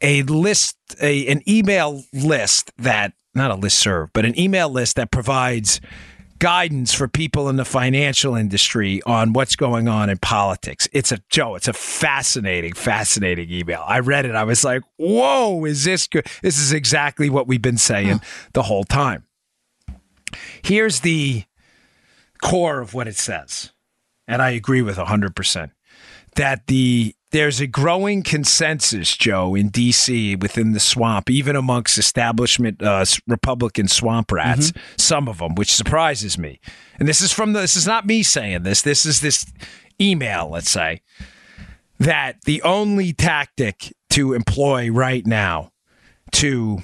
a 0.00 0.22
list, 0.22 0.76
a, 1.00 1.26
an 1.28 1.42
email 1.46 2.02
list 2.12 2.72
that 2.78 3.12
not 3.34 3.50
a 3.50 3.54
list 3.54 3.78
serve, 3.78 4.12
but 4.12 4.24
an 4.24 4.38
email 4.38 4.68
list 4.68 4.96
that 4.96 5.10
provides 5.10 5.80
guidance 6.38 6.94
for 6.94 7.08
people 7.08 7.48
in 7.48 7.56
the 7.56 7.64
financial 7.64 8.36
industry 8.36 9.02
on 9.06 9.32
what's 9.32 9.56
going 9.56 9.88
on 9.88 10.08
in 10.08 10.18
politics. 10.18 10.88
It's 10.92 11.10
a 11.10 11.18
Joe, 11.30 11.56
it's 11.56 11.68
a 11.68 11.72
fascinating, 11.72 12.74
fascinating 12.74 13.50
email. 13.50 13.82
I 13.86 14.00
read 14.00 14.24
it. 14.24 14.34
I 14.34 14.44
was 14.44 14.64
like, 14.64 14.82
whoa, 14.96 15.64
is 15.64 15.84
this 15.84 16.06
good? 16.06 16.26
This 16.42 16.58
is 16.58 16.72
exactly 16.72 17.28
what 17.28 17.48
we've 17.48 17.62
been 17.62 17.78
saying 17.78 18.20
the 18.52 18.62
whole 18.62 18.84
time. 18.84 19.24
Here's 20.62 21.00
the 21.00 21.44
core 22.42 22.80
of 22.80 22.94
what 22.94 23.08
it 23.08 23.16
says. 23.16 23.72
And 24.26 24.42
I 24.42 24.50
agree 24.50 24.82
with 24.82 24.96
100% 24.96 25.70
that 26.36 26.66
the 26.66 27.14
there's 27.30 27.60
a 27.60 27.66
growing 27.66 28.22
consensus, 28.22 29.14
Joe, 29.16 29.54
in 29.54 29.68
D.C. 29.68 30.36
within 30.36 30.72
the 30.72 30.80
swamp, 30.80 31.28
even 31.28 31.56
amongst 31.56 31.98
establishment 31.98 32.82
uh, 32.82 33.04
Republican 33.26 33.88
swamp 33.88 34.32
rats, 34.32 34.70
mm-hmm. 34.70 34.80
some 34.96 35.28
of 35.28 35.38
them, 35.38 35.54
which 35.54 35.72
surprises 35.72 36.38
me. 36.38 36.58
And 36.98 37.06
this 37.06 37.20
is 37.20 37.32
from 37.32 37.52
the, 37.52 37.60
this 37.60 37.76
is 37.76 37.86
not 37.86 38.06
me 38.06 38.22
saying 38.22 38.62
this. 38.62 38.82
This 38.82 39.04
is 39.04 39.20
this 39.20 39.46
email, 40.00 40.48
let's 40.48 40.70
say, 40.70 41.02
that 41.98 42.42
the 42.44 42.62
only 42.62 43.12
tactic 43.12 43.92
to 44.10 44.32
employ 44.32 44.90
right 44.90 45.26
now 45.26 45.72
to 46.32 46.78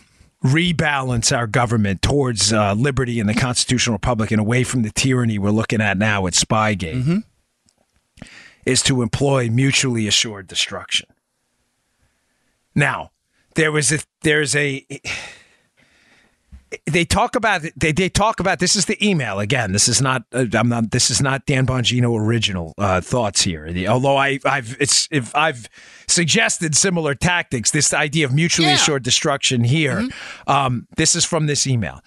rebalance 0.45 1.35
our 1.35 1.47
government 1.47 2.03
towards 2.03 2.53
uh, 2.53 2.75
liberty 2.75 3.19
and 3.19 3.29
the 3.31 3.35
constitutional 3.35 3.95
republic 3.95 4.31
and 4.31 4.41
away 4.41 4.63
from 4.63 4.83
the 4.83 4.91
tyranny 4.91 5.39
we're 5.39 5.51
looking 5.51 5.81
at 5.81 5.97
now 5.97 6.27
at 6.27 6.35
Spygate. 6.35 6.97
Mm-hmm 6.97 7.19
is 8.67 8.83
to 8.83 9.03
employ 9.03 9.49
mutually 9.49 10.07
assured 10.07 10.47
destruction. 10.47 11.09
Now, 12.75 13.11
there 13.55 13.71
was 13.71 13.93
a 13.93 13.99
there's 14.23 14.57
a 14.57 14.87
they 16.87 17.05
talk 17.05 17.37
about 17.37 17.63
they, 17.77 17.93
they 17.93 18.09
talk 18.09 18.41
about 18.41 18.59
this 18.59 18.77
is 18.77 18.87
the 18.87 19.07
email 19.07 19.39
again. 19.39 19.73
This 19.73 19.89
is 19.89 20.01
not 20.01 20.25
uh, 20.33 20.47
I'm 20.53 20.69
not 20.69 20.91
this 20.91 21.11
is 21.11 21.21
not 21.21 21.47
Dan 21.47 21.67
Bongino 21.67 22.19
original 22.19 22.75
uh, 22.79 23.01
thoughts 23.01 23.43
here. 23.43 23.73
The, 23.73 23.89
although 23.89 24.17
I 24.17 24.39
I've 24.45 24.77
it's 24.81 25.09
if 25.11 25.35
I've 25.35 25.69
suggested 26.09 26.75
similar 26.75 27.15
tactics, 27.15 27.71
this 27.71 27.95
idea 27.95 28.27
of 28.27 28.33
mutually 28.33 28.69
yeah. 28.69 28.75
assured 28.75 29.03
destruction 29.03 29.65
here. 29.65 30.01
Mm-hmm. 30.01 30.51
Um, 30.51 30.89
this 30.97 31.15
is 31.15 31.25
from 31.25 31.47
this 31.47 31.67
email. 31.67 32.01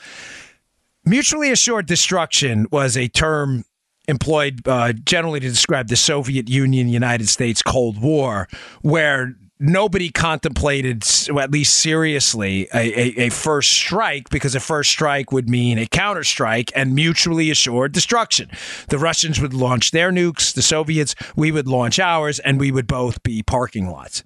Mutually 1.06 1.52
assured 1.52 1.86
destruction 1.86 2.68
was 2.72 2.98
a 2.98 3.08
term 3.08 3.64
employed 4.08 4.68
uh, 4.68 4.94
generally 4.94 5.40
to 5.40 5.48
describe 5.48 5.88
the 5.88 5.96
Soviet 5.96 6.50
Union 6.50 6.90
United 6.90 7.30
States 7.30 7.62
Cold 7.62 8.02
War, 8.02 8.48
where 8.82 9.36
nobody 9.60 10.10
contemplated, 10.10 11.04
at 11.40 11.52
least 11.52 11.80
seriously, 11.80 12.68
a, 12.74 12.78
a, 12.78 13.26
a, 13.26 13.30
first 13.30 13.72
strike 13.72 14.30
because 14.30 14.56
a 14.56 14.60
first 14.60 14.92
strike 14.92 15.32
would 15.32 15.50
mean 15.50 15.78
a 15.80 15.86
counterstrike 15.86 16.72
and 16.76 16.94
mutually 16.94 17.50
assured 17.50 17.92
destruction. 17.92 18.50
The 18.90 19.00
Russians 19.00 19.42
would 19.42 19.54
launch 19.54 19.92
their 19.92 20.12
nukes, 20.12 20.54
the 20.54 20.62
Soviets, 20.62 21.16
we 21.36 21.52
would 21.52 21.68
launch 21.68 22.00
ours, 22.00 22.40
and 22.40 22.60
we 22.60 22.72
would 22.72 22.88
both 22.88 23.24
be 23.24 23.42
parking 23.44 23.90
lots 23.90 24.24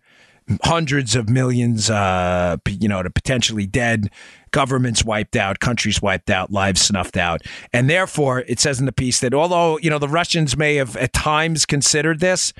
hundreds 0.63 1.15
of 1.15 1.29
millions, 1.29 1.89
uh, 1.89 2.57
you 2.67 2.87
know, 2.87 3.01
to 3.03 3.09
potentially 3.09 3.65
dead, 3.65 4.09
governments 4.51 5.03
wiped 5.03 5.35
out, 5.35 5.59
countries 5.59 6.01
wiped 6.01 6.29
out, 6.29 6.51
lives 6.51 6.81
snuffed 6.81 7.17
out. 7.17 7.41
And 7.73 7.89
therefore, 7.89 8.43
it 8.47 8.59
says 8.59 8.79
in 8.79 8.85
the 8.85 8.91
piece 8.91 9.19
that 9.21 9.33
although, 9.33 9.77
you 9.79 9.89
know, 9.89 9.99
the 9.99 10.07
Russians 10.07 10.55
may 10.57 10.75
have 10.75 10.95
at 10.97 11.13
times 11.13 11.65
considered 11.65 12.19
this, 12.19 12.53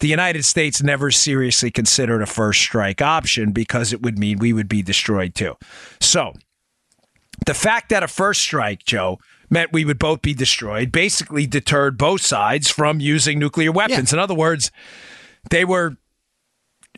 the 0.00 0.08
United 0.08 0.44
States 0.44 0.82
never 0.82 1.10
seriously 1.10 1.70
considered 1.70 2.20
a 2.20 2.26
first 2.26 2.60
strike 2.60 3.00
option 3.00 3.52
because 3.52 3.92
it 3.92 4.02
would 4.02 4.18
mean 4.18 4.38
we 4.38 4.52
would 4.52 4.68
be 4.68 4.82
destroyed 4.82 5.34
too. 5.34 5.56
So, 6.00 6.34
The 7.46 7.54
fact 7.54 7.90
that 7.90 8.02
a 8.02 8.08
first 8.08 8.40
strike, 8.40 8.84
Joe, 8.84 9.18
meant 9.50 9.72
we 9.72 9.84
would 9.84 9.98
both 9.98 10.22
be 10.22 10.34
destroyed 10.34 10.90
basically 10.90 11.46
deterred 11.46 11.96
both 11.98 12.20
sides 12.20 12.70
from 12.70 13.00
using 13.00 13.38
nuclear 13.38 13.70
weapons. 13.70 14.12
Yeah. 14.12 14.16
In 14.18 14.22
other 14.22 14.34
words, 14.34 14.70
they 15.50 15.64
were 15.64 15.96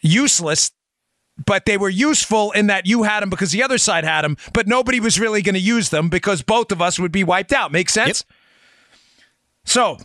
useless 0.02 0.70
but 1.45 1.64
they 1.64 1.76
were 1.76 1.88
useful 1.88 2.50
in 2.52 2.66
that 2.66 2.87
you 2.87 3.04
had 3.04 3.21
them 3.21 3.30
because 3.30 3.52
the 3.52 3.62
other 3.62 3.78
side 3.78 4.04
had 4.04 4.23
them, 4.23 4.37
but 4.52 4.66
nobody 4.66 5.00
was 5.00 5.18
really 5.21 5.42
going 5.42 5.54
to 5.54 5.61
use 5.61 5.90
them 5.90 6.09
because 6.09 6.42
both 6.42 6.73
of 6.73 6.83
us 6.83 6.99
would 6.99 7.12
be 7.12 7.25
wiped 7.25 7.52
out. 7.52 7.73
Make 7.73 7.88
sense? 7.88 8.25
Yep. 8.28 8.37
So 9.64 9.99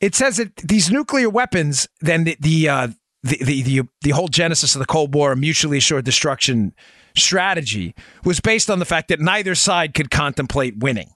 it 0.00 0.14
says 0.14 0.36
that 0.36 0.56
these 0.56 0.90
nuclear 0.90 1.28
weapons, 1.30 1.88
then 2.00 2.24
the 2.24 2.36
the, 2.40 2.68
uh, 2.68 2.88
the 3.22 3.38
the, 3.42 3.62
the 3.62 3.88
the 4.02 4.10
whole 4.10 4.28
genesis 4.28 4.74
of 4.74 4.78
the 4.78 4.86
Cold 4.86 5.14
War, 5.14 5.34
mutually 5.34 5.78
assured 5.78 6.04
destruction 6.04 6.74
strategy, 7.16 7.94
was 8.24 8.40
based 8.40 8.70
on 8.70 8.78
the 8.78 8.84
fact 8.84 9.08
that 9.08 9.20
neither 9.20 9.54
side 9.54 9.94
could 9.94 10.10
contemplate 10.10 10.78
winning. 10.78 11.10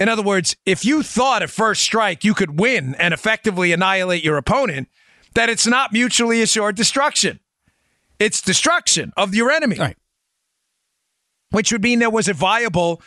In 0.00 0.08
other 0.08 0.22
words, 0.22 0.56
if 0.66 0.84
you 0.84 1.02
thought 1.02 1.42
at 1.42 1.50
first 1.50 1.82
strike 1.82 2.24
you 2.24 2.34
could 2.34 2.58
win 2.58 2.94
and 2.96 3.14
effectively 3.14 3.72
annihilate 3.72 4.24
your 4.24 4.36
opponent, 4.36 4.88
that 5.34 5.48
it's 5.48 5.66
not 5.66 5.92
mutually 5.92 6.42
assured 6.42 6.76
destruction. 6.76 7.40
It's 8.18 8.40
destruction 8.40 9.12
of 9.16 9.34
your 9.34 9.50
enemy. 9.50 9.76
Right. 9.76 9.96
Which 11.50 11.72
would 11.72 11.82
mean 11.82 11.98
there 11.98 12.10
was 12.10 12.28
a 12.28 12.32
viable 12.34 13.02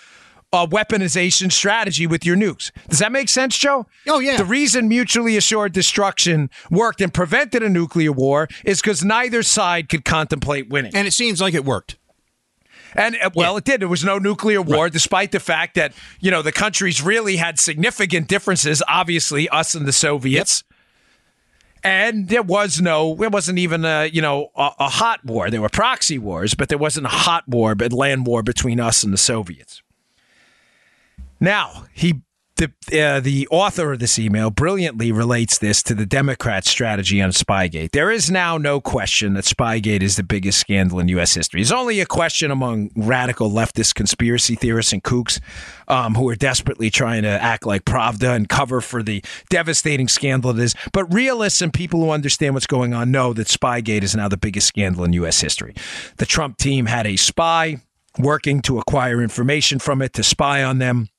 uh, 0.54 0.66
weaponization 0.66 1.52
strategy 1.52 2.08
with 2.08 2.26
your 2.26 2.38
nukes. 2.38 2.72
Does 2.88 3.00
that 3.00 3.12
make 3.12 3.30
sense, 3.30 3.58
Joe? 3.58 3.86
Oh, 4.08 4.20
yeah. 4.20 4.38
The 4.38 4.46
reason 4.46 4.88
mutually 4.88 5.36
assured 5.36 5.74
destruction 5.74 6.50
worked 6.72 7.02
and 7.02 7.14
prevented 7.14 7.64
a 7.64 7.70
nuclear 7.70 8.12
war 8.12 8.48
is 8.64 8.82
because 8.82 9.04
neither 9.04 9.44
side 9.44 9.90
could 9.90 10.06
contemplate 10.06 10.70
winning. 10.70 10.96
And 10.96 11.08
it 11.08 11.12
seems 11.12 11.42
like 11.42 11.54
it 11.54 11.66
worked. 11.66 11.98
And 12.94 13.18
uh, 13.22 13.30
well, 13.36 13.54
yeah. 13.54 13.58
it 13.58 13.64
did. 13.66 13.82
There 13.82 13.90
was 13.90 14.06
no 14.06 14.18
nuclear 14.18 14.62
war, 14.62 14.86
right. 14.86 14.94
despite 14.94 15.32
the 15.32 15.42
fact 15.42 15.76
that 15.76 15.94
you 16.22 16.32
know 16.32 16.42
the 16.42 16.54
countries 16.54 17.02
really 17.02 17.36
had 17.36 17.60
significant 17.60 18.30
differences. 18.30 18.82
Obviously, 18.88 19.50
us 19.50 19.76
and 19.76 19.86
the 19.86 19.92
Soviets. 19.92 20.64
Yep 20.66 20.77
and 21.88 22.28
there 22.28 22.44
was 22.44 22.82
no 22.82 23.16
there 23.16 23.30
wasn't 23.30 23.58
even 23.58 23.86
a 23.86 24.08
you 24.08 24.22
know 24.22 24.52
a, 24.56 24.72
a, 24.80 24.90
hot 24.90 25.24
war. 25.24 25.50
There 25.50 25.62
were 25.62 25.70
proxy 25.70 26.18
wars 26.18 26.54
but 26.54 26.68
there 26.68 26.78
wasn't 26.78 27.06
a 27.06 27.10
hot 27.10 27.48
war 27.48 27.76
but 27.76 27.94
land 27.94 28.28
war 28.28 28.44
between 28.44 28.80
us 28.80 29.04
and 29.04 29.14
the 29.14 29.18
soviets. 29.18 29.82
Now 31.40 31.86
he 31.94 32.22
the 32.58 32.72
uh, 33.02 33.20
the 33.20 33.48
author 33.50 33.94
of 33.94 34.00
this 34.00 34.20
email 34.20 34.50
brilliantly 34.50 35.12
relates 35.12 35.58
this 35.58 35.82
to 35.84 35.94
the 35.94 36.06
Democrats' 36.06 36.70
strategy 36.70 37.22
on 37.22 37.32
Spygate. 37.32 37.92
There 37.92 38.12
is 38.12 38.30
now 38.30 38.58
no 38.58 38.82
question 38.82 39.34
that 39.34 39.46
Spygate 39.46 40.02
is 40.02 40.16
the 40.16 40.24
biggest 40.24 40.60
scandal 40.60 41.00
in 41.00 41.08
U.S. 41.10 41.34
history. 41.34 41.62
It's 41.62 41.72
only 41.72 42.00
a 42.00 42.06
question 42.06 42.52
among 42.52 42.92
radical 42.96 43.50
leftist 43.50 43.96
conspiracy 43.96 44.56
theorists 44.56 44.94
and 44.94 45.04
kooks 45.04 45.40
um, 45.88 46.16
who 46.16 46.28
are 46.30 46.36
desperately 46.36 46.90
trying 46.90 47.24
to 47.24 47.30
act 47.30 47.66
like 47.66 47.86
Pravda 47.86 48.36
and 48.36 48.50
cover 48.50 48.82
for 48.82 49.02
the 49.02 49.24
devastating 49.50 50.08
scandal 50.08 50.52
it 50.52 50.60
is. 50.60 50.76
But 50.92 51.12
realists 51.14 51.62
and 51.62 51.74
people 51.74 52.02
who 52.02 52.12
understand 52.12 52.54
what's 52.54 52.68
going 52.68 52.94
on 52.94 53.12
know 53.12 53.34
that 53.34 53.48
Spygate 53.48 54.04
is 54.04 54.16
now 54.16 54.28
the 54.28 54.38
biggest 54.38 54.68
scandal 54.68 55.04
in 55.04 55.14
U.S. 55.14 55.42
history. 55.42 55.76
The 56.18 56.26
Trump 56.26 56.58
team 56.58 56.86
had 56.86 57.08
a 57.08 57.16
spy 57.16 57.78
working 58.20 58.62
to 58.64 58.80
acquire 58.80 59.22
information 59.22 59.80
from 59.80 60.02
it 60.02 60.14
to 60.14 60.24
spy 60.24 60.64
on 60.64 60.80
them 60.80 61.10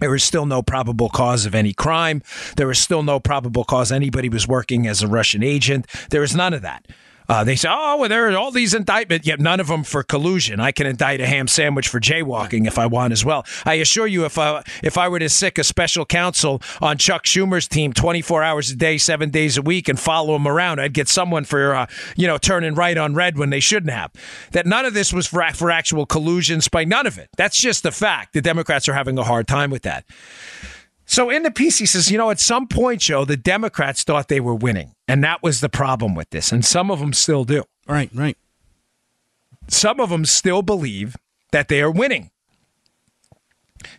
there 0.00 0.10
was 0.10 0.24
still 0.24 0.46
no 0.46 0.62
probable 0.62 1.08
cause 1.08 1.46
of 1.46 1.54
any 1.54 1.72
crime. 1.72 2.22
There 2.56 2.66
was 2.66 2.78
still 2.78 3.02
no 3.02 3.20
probable 3.20 3.64
cause 3.64 3.92
anybody 3.92 4.28
was 4.28 4.46
working 4.46 4.86
as 4.86 5.02
a 5.02 5.08
Russian 5.08 5.42
agent. 5.42 5.86
There 6.10 6.20
was 6.20 6.34
none 6.34 6.54
of 6.54 6.62
that. 6.62 6.86
Uh, 7.28 7.44
they 7.44 7.56
say, 7.56 7.68
oh, 7.70 7.98
well, 7.98 8.08
there 8.08 8.28
are 8.28 8.36
all 8.36 8.50
these 8.50 8.74
indictments, 8.74 9.26
yet 9.26 9.38
none 9.40 9.60
of 9.60 9.66
them 9.66 9.84
for 9.84 10.02
collusion. 10.02 10.60
I 10.60 10.72
can 10.72 10.86
indict 10.86 11.20
a 11.20 11.26
ham 11.26 11.46
sandwich 11.46 11.88
for 11.88 12.00
jaywalking 12.00 12.66
if 12.66 12.78
I 12.78 12.86
want 12.86 13.12
as 13.12 13.24
well. 13.24 13.44
I 13.66 13.74
assure 13.74 14.06
you, 14.06 14.24
if 14.24 14.38
I, 14.38 14.62
if 14.82 14.96
I 14.96 15.08
were 15.08 15.18
to 15.18 15.28
sic 15.28 15.58
a 15.58 15.64
special 15.64 16.06
counsel 16.06 16.62
on 16.80 16.96
Chuck 16.96 17.24
Schumer's 17.24 17.68
team 17.68 17.92
24 17.92 18.42
hours 18.42 18.70
a 18.70 18.76
day, 18.76 18.96
seven 18.96 19.30
days 19.30 19.58
a 19.58 19.62
week, 19.62 19.88
and 19.88 20.00
follow 20.00 20.36
him 20.36 20.46
around, 20.46 20.80
I'd 20.80 20.94
get 20.94 21.08
someone 21.08 21.44
for, 21.44 21.74
uh, 21.74 21.86
you 22.16 22.26
know, 22.26 22.38
turning 22.38 22.74
right 22.74 22.96
on 22.96 23.14
red 23.14 23.36
when 23.36 23.50
they 23.50 23.60
shouldn't 23.60 23.92
have. 23.92 24.10
That 24.52 24.66
none 24.66 24.86
of 24.86 24.94
this 24.94 25.12
was 25.12 25.26
for, 25.26 25.44
for 25.52 25.70
actual 25.70 26.06
collusion, 26.06 26.60
by 26.72 26.84
none 26.84 27.06
of 27.06 27.18
it. 27.18 27.28
That's 27.36 27.58
just 27.58 27.82
the 27.82 27.92
fact. 27.92 28.32
The 28.32 28.40
Democrats 28.40 28.88
are 28.88 28.94
having 28.94 29.18
a 29.18 29.24
hard 29.24 29.46
time 29.46 29.70
with 29.70 29.82
that. 29.82 30.04
So 31.08 31.30
in 31.30 31.42
the 31.42 31.50
piece, 31.50 31.78
he 31.78 31.86
says, 31.86 32.10
you 32.10 32.18
know, 32.18 32.30
at 32.30 32.38
some 32.38 32.68
point, 32.68 33.00
Joe, 33.00 33.24
the 33.24 33.36
Democrats 33.36 34.04
thought 34.04 34.28
they 34.28 34.40
were 34.40 34.54
winning. 34.54 34.92
And 35.08 35.24
that 35.24 35.42
was 35.42 35.62
the 35.62 35.70
problem 35.70 36.14
with 36.14 36.28
this. 36.28 36.52
And 36.52 36.62
some 36.62 36.90
of 36.90 37.00
them 37.00 37.14
still 37.14 37.44
do. 37.44 37.64
Right, 37.88 38.10
right. 38.14 38.36
Some 39.68 40.00
of 40.00 40.10
them 40.10 40.26
still 40.26 40.60
believe 40.60 41.16
that 41.50 41.68
they 41.68 41.80
are 41.80 41.90
winning. 41.90 42.30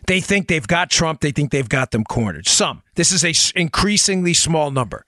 They 0.06 0.20
think 0.20 0.46
they've 0.46 0.66
got 0.66 0.88
Trump. 0.88 1.20
They 1.20 1.32
think 1.32 1.50
they've 1.50 1.68
got 1.68 1.90
them 1.90 2.04
cornered. 2.04 2.46
Some. 2.46 2.84
This 2.94 3.10
is 3.10 3.24
a 3.24 3.58
increasingly 3.58 4.34
small 4.34 4.70
number. 4.70 5.04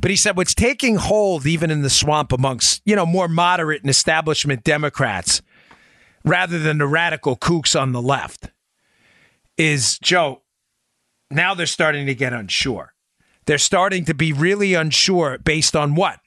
But 0.00 0.10
he 0.10 0.18
said 0.18 0.36
what's 0.36 0.54
taking 0.54 0.96
hold 0.96 1.46
even 1.46 1.70
in 1.70 1.80
the 1.80 1.88
swamp 1.88 2.30
amongst, 2.30 2.82
you 2.84 2.94
know, 2.94 3.06
more 3.06 3.26
moderate 3.26 3.80
and 3.80 3.88
establishment 3.88 4.64
Democrats 4.64 5.40
rather 6.26 6.58
than 6.58 6.76
the 6.76 6.86
radical 6.86 7.36
kooks 7.36 7.80
on 7.80 7.92
the 7.92 8.02
left 8.02 8.50
is, 9.56 9.98
Joe, 10.00 10.42
now 11.30 11.54
they're 11.54 11.66
starting 11.66 12.06
to 12.06 12.14
get 12.14 12.32
unsure. 12.32 12.94
They're 13.46 13.58
starting 13.58 14.04
to 14.06 14.14
be 14.14 14.32
really 14.32 14.74
unsure 14.74 15.38
based 15.38 15.74
on 15.74 15.94
what? 15.94 16.20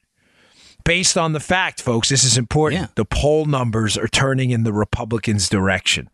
Based 0.84 1.16
on 1.16 1.34
the 1.34 1.40
fact, 1.40 1.80
folks, 1.80 2.10
this 2.10 2.24
is 2.24 2.38
important. 2.38 2.82
Yeah. 2.82 2.88
The 2.96 3.06
poll 3.06 3.46
numbers 3.46 3.98
are 3.98 4.08
turning 4.08 4.50
in 4.50 4.64
the 4.64 4.74
Republicans' 4.74 5.48
direction. 5.48 6.10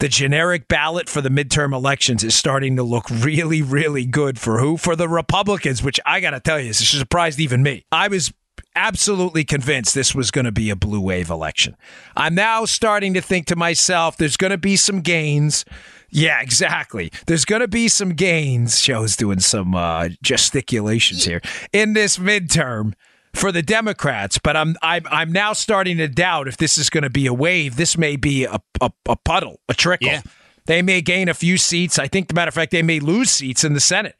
The 0.00 0.08
generic 0.08 0.68
ballot 0.68 1.08
for 1.08 1.22
the 1.22 1.30
midterm 1.30 1.74
elections 1.74 2.22
is 2.22 2.34
starting 2.34 2.76
to 2.76 2.82
look 2.82 3.08
really, 3.08 3.62
really 3.62 4.04
good 4.04 4.38
for 4.38 4.58
who? 4.58 4.76
For 4.76 4.94
the 4.94 5.08
Republicans, 5.08 5.82
which 5.82 5.98
I 6.04 6.20
got 6.20 6.30
to 6.30 6.40
tell 6.40 6.60
you, 6.60 6.68
this 6.68 6.86
surprised 6.86 7.40
even 7.40 7.62
me. 7.62 7.86
I 7.90 8.08
was 8.08 8.34
absolutely 8.74 9.44
convinced 9.44 9.94
this 9.94 10.14
was 10.14 10.30
going 10.30 10.44
to 10.44 10.52
be 10.52 10.70
a 10.70 10.76
blue 10.76 11.00
wave 11.00 11.30
election. 11.30 11.76
I'm 12.16 12.34
now 12.34 12.64
starting 12.64 13.14
to 13.14 13.20
think 13.20 13.46
to 13.46 13.56
myself, 13.56 14.16
there's 14.16 14.36
going 14.36 14.50
to 14.50 14.58
be 14.58 14.76
some 14.76 15.00
gains. 15.00 15.64
Yeah, 16.12 16.40
exactly. 16.42 17.10
There's 17.26 17.46
going 17.46 17.62
to 17.62 17.68
be 17.68 17.88
some 17.88 18.10
gains. 18.10 18.82
Joe's 18.82 19.16
doing 19.16 19.40
some 19.40 19.74
uh, 19.74 20.10
gesticulations 20.22 21.24
here 21.24 21.40
in 21.72 21.94
this 21.94 22.18
midterm 22.18 22.92
for 23.32 23.50
the 23.50 23.62
Democrats, 23.62 24.38
but 24.38 24.54
I'm 24.54 24.76
I'm 24.82 25.04
I'm 25.10 25.32
now 25.32 25.54
starting 25.54 25.96
to 25.96 26.08
doubt 26.08 26.48
if 26.48 26.58
this 26.58 26.76
is 26.76 26.90
going 26.90 27.04
to 27.04 27.10
be 27.10 27.26
a 27.26 27.32
wave. 27.32 27.76
This 27.76 27.96
may 27.96 28.16
be 28.16 28.44
a 28.44 28.60
a, 28.82 28.90
a 29.08 29.16
puddle, 29.16 29.60
a 29.70 29.74
trickle. 29.74 30.08
Yeah. 30.08 30.20
They 30.66 30.82
may 30.82 31.00
gain 31.00 31.28
a 31.28 31.34
few 31.34 31.56
seats. 31.56 31.98
I 31.98 32.06
think, 32.06 32.32
matter 32.32 32.50
of 32.50 32.54
fact, 32.54 32.70
they 32.70 32.82
may 32.82 33.00
lose 33.00 33.30
seats 33.30 33.64
in 33.64 33.72
the 33.72 33.80
Senate. 33.80 34.14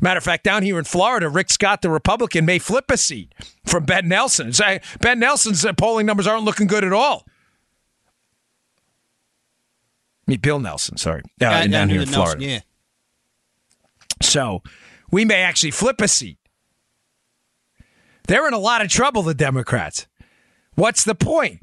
Matter 0.00 0.18
of 0.18 0.24
fact, 0.24 0.44
down 0.44 0.62
here 0.62 0.78
in 0.78 0.84
Florida, 0.84 1.28
Rick 1.28 1.50
Scott, 1.50 1.82
the 1.82 1.90
Republican, 1.90 2.44
may 2.44 2.58
flip 2.60 2.90
a 2.90 2.96
seat 2.96 3.34
from 3.66 3.84
Ben 3.84 4.06
Nelson. 4.08 4.52
Ben 5.00 5.18
Nelson's 5.18 5.66
polling 5.76 6.06
numbers 6.06 6.28
aren't 6.28 6.44
looking 6.44 6.68
good 6.68 6.84
at 6.84 6.92
all 6.92 7.26
mean, 10.30 10.40
Bill 10.40 10.60
Nelson, 10.60 10.96
sorry, 10.96 11.22
uh, 11.22 11.28
down, 11.38 11.70
down 11.70 11.88
here 11.88 12.00
in 12.00 12.06
Florida. 12.08 12.40
Nelson, 12.40 12.50
yeah. 12.50 12.60
So 14.22 14.62
we 15.10 15.24
may 15.24 15.42
actually 15.42 15.72
flip 15.72 16.00
a 16.00 16.08
seat. 16.08 16.38
They're 18.28 18.46
in 18.46 18.54
a 18.54 18.58
lot 18.58 18.82
of 18.82 18.88
trouble, 18.88 19.22
the 19.22 19.34
Democrats. 19.34 20.06
What's 20.74 21.04
the 21.04 21.14
point? 21.14 21.60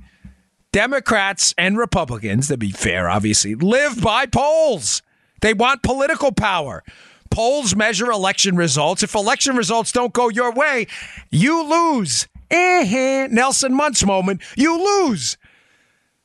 Democrats 0.74 1.54
and 1.58 1.78
Republicans, 1.78 2.50
to 2.50 2.58
be 2.58 2.72
fair, 2.72 3.10
obviously, 3.10 3.56
live 3.56 4.02
by 4.02 4.26
polls. 4.26 5.02
They 5.42 5.54
want 5.54 5.82
political 5.82 6.32
power. 6.32 6.84
Polls 7.30 7.76
measure 7.76 8.12
election 8.12 8.56
results. 8.56 9.02
If 9.04 9.16
election 9.16 9.56
results 9.56 9.92
don't 9.92 10.14
go 10.14 10.30
your 10.30 10.52
way, 10.52 10.88
you 11.32 11.64
lose. 11.64 12.28
Uh-huh. 12.52 13.28
Nelson 13.30 13.74
Muntz 13.74 14.06
moment, 14.06 14.42
you 14.56 14.78
lose. 14.78 15.38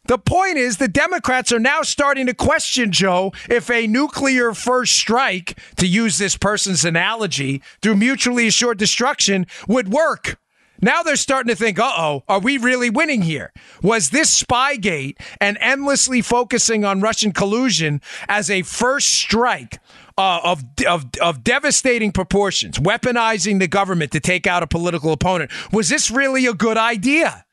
The 0.06 0.18
point 0.18 0.56
is, 0.56 0.78
the 0.78 0.88
Democrats 0.88 1.52
are 1.52 1.60
now 1.60 1.82
starting 1.82 2.26
to 2.26 2.34
question, 2.34 2.90
Joe, 2.90 3.32
if 3.48 3.70
a 3.70 3.86
nuclear 3.86 4.52
first 4.52 4.94
strike, 4.94 5.56
to 5.76 5.86
use 5.86 6.18
this 6.18 6.36
person's 6.36 6.84
analogy, 6.84 7.62
through 7.80 7.96
mutually 7.96 8.48
assured 8.48 8.78
destruction 8.78 9.46
would 9.68 9.88
work. 9.88 10.40
Now 10.80 11.04
they're 11.04 11.14
starting 11.14 11.48
to 11.50 11.54
think, 11.54 11.78
uh 11.78 11.92
oh, 11.96 12.24
are 12.28 12.40
we 12.40 12.58
really 12.58 12.90
winning 12.90 13.22
here? 13.22 13.52
Was 13.80 14.10
this 14.10 14.42
Spygate 14.42 15.18
and 15.40 15.56
endlessly 15.60 16.20
focusing 16.20 16.84
on 16.84 17.00
Russian 17.00 17.30
collusion 17.30 18.00
as 18.28 18.50
a 18.50 18.62
first 18.62 19.08
strike 19.10 19.78
uh, 20.18 20.40
of, 20.42 20.64
of, 20.88 21.06
of 21.22 21.44
devastating 21.44 22.10
proportions, 22.10 22.80
weaponizing 22.80 23.60
the 23.60 23.68
government 23.68 24.10
to 24.10 24.18
take 24.20 24.48
out 24.48 24.64
a 24.64 24.66
political 24.66 25.12
opponent, 25.12 25.52
was 25.72 25.88
this 25.88 26.10
really 26.10 26.46
a 26.46 26.54
good 26.54 26.76
idea? 26.76 27.44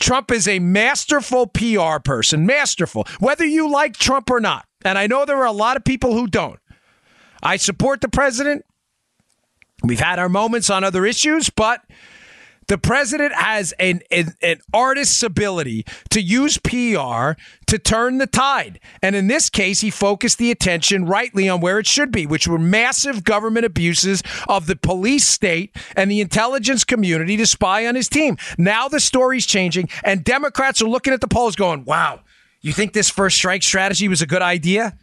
Trump 0.00 0.30
is 0.30 0.48
a 0.48 0.58
masterful 0.58 1.46
PR 1.46 1.98
person, 2.02 2.46
masterful, 2.46 3.06
whether 3.20 3.44
you 3.44 3.70
like 3.70 3.96
Trump 3.96 4.30
or 4.30 4.40
not. 4.40 4.66
And 4.84 4.98
I 4.98 5.06
know 5.06 5.24
there 5.24 5.38
are 5.38 5.46
a 5.46 5.52
lot 5.52 5.76
of 5.76 5.84
people 5.84 6.12
who 6.12 6.26
don't. 6.26 6.58
I 7.42 7.56
support 7.56 8.00
the 8.00 8.08
president. 8.08 8.64
We've 9.82 10.00
had 10.00 10.18
our 10.18 10.28
moments 10.28 10.70
on 10.70 10.82
other 10.82 11.04
issues, 11.04 11.50
but 11.50 11.80
The 12.66 12.78
president 12.78 13.34
has 13.34 13.72
an, 13.78 14.00
an, 14.10 14.34
an 14.42 14.60
artist's 14.72 15.22
ability 15.22 15.84
to 16.10 16.20
use 16.20 16.58
PR 16.58 17.32
to 17.66 17.78
turn 17.78 18.18
the 18.18 18.26
tide. 18.26 18.80
And 19.02 19.14
in 19.14 19.26
this 19.26 19.50
case, 19.50 19.80
he 19.80 19.90
focused 19.90 20.38
the 20.38 20.50
attention 20.50 21.04
rightly 21.04 21.48
on 21.48 21.60
where 21.60 21.78
it 21.78 21.86
should 21.86 22.10
be, 22.10 22.26
which 22.26 22.48
were 22.48 22.58
massive 22.58 23.24
government 23.24 23.66
abuses 23.66 24.22
of 24.48 24.66
the 24.66 24.76
police 24.76 25.26
state 25.26 25.76
and 25.96 26.10
the 26.10 26.20
intelligence 26.20 26.84
community 26.84 27.36
to 27.36 27.46
spy 27.46 27.86
on 27.86 27.94
his 27.94 28.08
team. 28.08 28.36
Now 28.58 28.88
the 28.88 29.00
story's 29.00 29.46
changing, 29.46 29.88
and 30.02 30.24
Democrats 30.24 30.80
are 30.82 30.88
looking 30.88 31.12
at 31.12 31.20
the 31.20 31.28
polls 31.28 31.56
going, 31.56 31.84
wow, 31.84 32.20
you 32.60 32.72
think 32.72 32.92
this 32.92 33.10
first 33.10 33.36
strike 33.36 33.62
strategy 33.62 34.08
was 34.08 34.22
a 34.22 34.26
good 34.26 34.42
idea? 34.42 34.96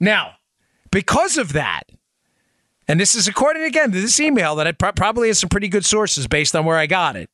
Now, 0.00 0.34
because 0.90 1.38
of 1.38 1.54
that, 1.54 1.84
and 2.88 2.98
this 2.98 3.14
is 3.14 3.28
according 3.28 3.62
again 3.62 3.92
to 3.92 4.00
this 4.00 4.18
email 4.18 4.56
that 4.56 4.66
I 4.66 4.72
pro- 4.72 4.92
probably 4.92 5.28
has 5.28 5.38
some 5.38 5.48
pretty 5.48 5.68
good 5.68 5.84
sources 5.84 6.26
based 6.26 6.56
on 6.56 6.64
where 6.64 6.78
I 6.78 6.86
got 6.86 7.16
it. 7.16 7.30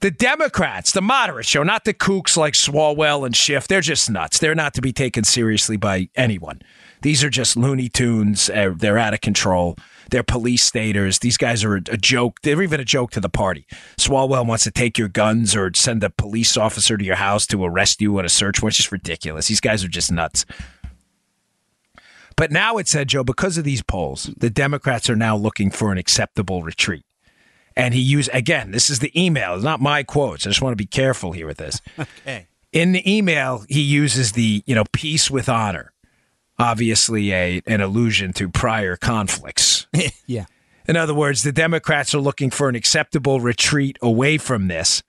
The 0.00 0.10
Democrats, 0.10 0.92
the 0.92 1.00
moderate 1.00 1.46
show, 1.46 1.62
not 1.62 1.84
the 1.84 1.94
kooks 1.94 2.36
like 2.36 2.52
Swalwell 2.52 3.24
and 3.24 3.34
Schiff, 3.34 3.66
they're 3.66 3.80
just 3.80 4.10
nuts. 4.10 4.38
They're 4.38 4.54
not 4.54 4.74
to 4.74 4.82
be 4.82 4.92
taken 4.92 5.24
seriously 5.24 5.78
by 5.78 6.10
anyone. 6.14 6.60
These 7.00 7.24
are 7.24 7.30
just 7.30 7.56
Looney 7.56 7.88
Tunes. 7.88 8.50
Uh, 8.50 8.74
they're 8.76 8.98
out 8.98 9.14
of 9.14 9.22
control. 9.22 9.78
They're 10.10 10.22
police 10.22 10.62
staters. 10.62 11.20
These 11.20 11.38
guys 11.38 11.64
are 11.64 11.76
a, 11.76 11.82
a 11.90 11.96
joke. 11.96 12.40
They're 12.42 12.62
even 12.62 12.80
a 12.80 12.84
joke 12.84 13.12
to 13.12 13.20
the 13.20 13.30
party. 13.30 13.66
Swalwell 13.96 14.46
wants 14.46 14.64
to 14.64 14.70
take 14.70 14.98
your 14.98 15.08
guns 15.08 15.56
or 15.56 15.70
send 15.74 16.04
a 16.04 16.10
police 16.10 16.56
officer 16.56 16.98
to 16.98 17.04
your 17.04 17.16
house 17.16 17.46
to 17.46 17.64
arrest 17.64 18.02
you 18.02 18.18
on 18.18 18.24
a 18.24 18.28
search 18.28 18.60
warrant. 18.60 18.72
It's 18.72 18.78
just 18.78 18.92
ridiculous. 18.92 19.48
These 19.48 19.60
guys 19.60 19.82
are 19.84 19.88
just 19.88 20.12
nuts. 20.12 20.44
But 22.36 22.50
now 22.50 22.78
it 22.78 22.88
said, 22.88 23.08
Joe, 23.08 23.24
because 23.24 23.58
of 23.58 23.64
these 23.64 23.82
polls, 23.82 24.30
the 24.36 24.50
Democrats 24.50 25.08
are 25.08 25.16
now 25.16 25.36
looking 25.36 25.70
for 25.70 25.92
an 25.92 25.98
acceptable 25.98 26.62
retreat. 26.62 27.04
And 27.76 27.94
he 27.94 28.00
used, 28.00 28.30
again, 28.32 28.70
this 28.70 28.88
is 28.88 29.00
the 29.00 29.12
email, 29.20 29.54
it's 29.54 29.64
not 29.64 29.80
my 29.80 30.02
quotes. 30.02 30.46
I 30.46 30.50
just 30.50 30.62
want 30.62 30.72
to 30.72 30.82
be 30.82 30.86
careful 30.86 31.32
here 31.32 31.46
with 31.46 31.58
this. 31.58 31.80
Okay. 32.26 32.46
In 32.72 32.90
the 32.90 33.16
email, 33.16 33.64
he 33.68 33.80
uses 33.80 34.32
the, 34.32 34.64
you 34.66 34.74
know, 34.74 34.82
peace 34.92 35.30
with 35.30 35.48
honor, 35.48 35.92
obviously 36.58 37.32
a 37.32 37.62
an 37.68 37.80
allusion 37.80 38.32
to 38.32 38.48
prior 38.48 38.96
conflicts. 38.96 39.86
yeah. 40.26 40.46
In 40.88 40.96
other 40.96 41.14
words, 41.14 41.44
the 41.44 41.52
Democrats 41.52 42.16
are 42.16 42.20
looking 42.20 42.50
for 42.50 42.68
an 42.68 42.74
acceptable 42.74 43.40
retreat 43.40 43.96
away 44.02 44.38
from 44.38 44.66
this 44.66 45.04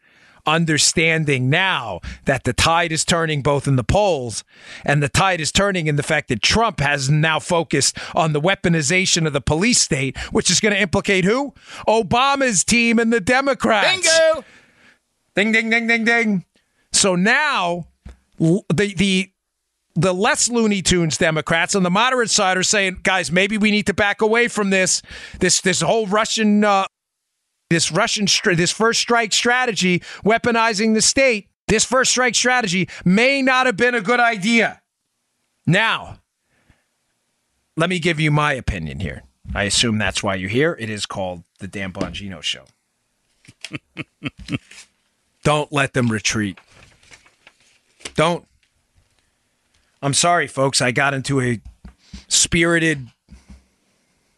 understanding 0.46 1.50
now 1.50 2.00
that 2.26 2.44
the 2.44 2.54
tide 2.54 2.92
is 2.92 3.06
turning 3.06 3.42
both 3.42 3.68
in 3.68 3.76
the 3.76 3.84
polls 3.84 4.44
and 4.84 5.02
the 5.02 5.10
tide 5.10 5.42
is 5.42 5.52
turning 5.52 5.88
in 5.88 5.96
the 5.96 6.04
fact 6.04 6.28
that 6.30 6.42
Trump 6.42 6.80
has 6.80 7.10
now 7.10 7.40
focused 7.40 7.98
on 8.14 8.34
the 8.34 8.42
weaponization 8.42 9.26
of 9.26 9.34
the 9.34 9.42
police 9.42 9.80
state, 9.80 10.18
which 10.32 10.50
is 10.50 10.60
going 10.60 10.74
to 10.74 10.82
implicate 10.82 11.26
who? 11.26 11.54
Obama's 11.88 12.64
team 12.64 13.00
and 13.00 13.12
the 13.12 13.22
Democrats. 13.22 13.88
Bingo! 13.92 14.46
Ding, 15.36 15.52
ding, 15.52 15.70
ding, 15.70 15.88
ding, 15.88 16.06
ding. 16.06 16.46
So 16.92 17.16
now 17.16 17.88
the 18.38 18.94
the 18.96 19.32
the 19.96 20.14
less 20.14 20.50
Looney 20.50 20.82
Tunes 20.82 21.18
Democrats 21.18 21.74
on 21.74 21.84
the 21.84 21.90
moderate 21.90 22.30
side 22.30 22.58
are 22.58 22.64
saying, 22.64 23.00
guys, 23.04 23.32
maybe 23.32 23.58
we 23.58 23.72
need 23.72 23.86
to 23.88 23.94
back 23.94 24.22
away 24.22 24.48
from 24.48 24.70
this 24.70 25.02
this 25.40 25.62
this 25.62 25.82
whole 25.82 26.08
Russian 26.08 26.64
uh, 26.64 26.86
this 27.70 27.92
Russian 27.92 28.28
this 28.56 28.72
first 28.72 29.00
strike 29.00 29.34
strategy, 29.34 30.00
weaponizing 30.24 30.94
the 30.94 31.02
state. 31.02 31.50
This 31.68 31.84
first 31.84 32.12
strike 32.12 32.36
strategy 32.36 32.88
may 33.04 33.42
not 33.42 33.66
have 33.66 33.76
been 33.76 33.96
a 33.96 34.02
good 34.02 34.20
idea. 34.20 34.82
Now, 35.66 36.20
let 37.76 37.90
me 37.90 38.00
give 38.00 38.20
you 38.20 38.30
my 38.30 38.54
opinion 38.54 39.00
here. 39.00 39.24
I 39.54 39.64
assume 39.64 39.98
that's 39.98 40.22
why 40.22 40.36
you're 40.36 40.50
here. 40.50 40.78
It 40.80 40.90
is 40.90 41.06
called 41.06 41.44
the 41.60 41.68
Dan 41.68 41.92
Bongino 41.92 42.42
Show. 42.42 42.66
Don't 45.44 45.72
let 45.72 45.94
them 45.94 46.12
retreat. 46.12 46.60
Don't. 48.16 48.48
I'm 50.02 50.14
sorry, 50.14 50.48
folks. 50.48 50.82
I 50.82 50.92
got 50.92 51.14
into 51.14 51.42
a 51.42 51.60
spirited, 52.28 53.08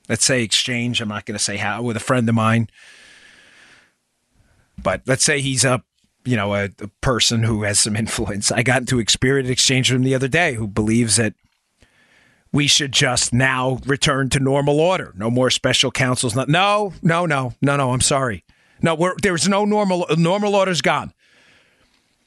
let's 0.08 0.26
say, 0.26 0.44
exchange. 0.44 1.02
I'm 1.02 1.10
not 1.10 1.26
going 1.26 1.38
to 1.38 1.44
say 1.44 1.58
how, 1.58 1.82
with 1.82 1.98
a 1.98 2.02
friend 2.02 2.28
of 2.28 2.36
mine. 2.36 2.70
But 4.82 5.02
let's 5.06 5.24
say 5.24 5.42
he's 5.42 5.66
a, 5.66 5.84
you 6.24 6.36
know, 6.36 6.54
a, 6.54 6.66
a 6.66 6.88
person 7.02 7.44
who 7.44 7.64
has 7.64 7.80
some 7.80 7.96
influence. 7.96 8.52
I 8.52 8.64
got 8.64 8.82
into 8.82 9.04
spirited 9.08 9.52
exchange 9.52 9.92
with 9.92 9.98
him 9.98 10.04
the 10.04 10.16
other 10.16 10.28
day 10.28 10.54
who 10.54 10.68
believes 10.68 11.16
that 11.16 11.34
we 12.52 12.68
should 12.68 12.92
just 12.92 13.34
now 13.34 13.80
return 13.86 14.30
to 14.30 14.40
normal 14.40 14.80
order. 14.80 15.14
No 15.16 15.30
more 15.30 15.50
special 15.50 15.92
counsels. 15.92 16.36
No, 16.36 16.46
no, 16.48 16.94
no, 17.02 17.26
no, 17.26 17.54
no, 17.62 17.78
no. 17.78 17.92
I'm 17.92 18.02
sorry. 18.02 18.44
No, 18.82 19.14
there's 19.22 19.48
no 19.48 19.66
normal. 19.66 20.06
Normal 20.18 20.56
order's 20.56 20.82
gone. 20.82 21.14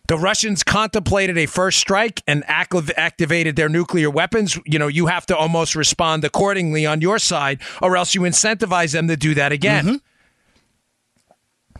The 0.08 0.18
Russians 0.18 0.64
contemplated 0.64 1.38
a 1.38 1.46
first 1.46 1.78
strike 1.78 2.20
and 2.26 2.42
activated 2.48 3.54
their 3.54 3.68
nuclear 3.68 4.10
weapons. 4.10 4.58
You 4.66 4.80
know, 4.80 4.88
you 4.88 5.06
have 5.06 5.24
to 5.26 5.36
almost 5.36 5.76
respond 5.76 6.24
accordingly 6.24 6.84
on 6.84 7.00
your 7.00 7.20
side, 7.20 7.60
or 7.80 7.96
else 7.96 8.12
you 8.14 8.22
incentivize 8.22 8.92
them 8.92 9.06
to 9.06 9.16
do 9.16 9.34
that 9.34 9.52
again. 9.52 9.84
Mm-hmm. 9.84 9.96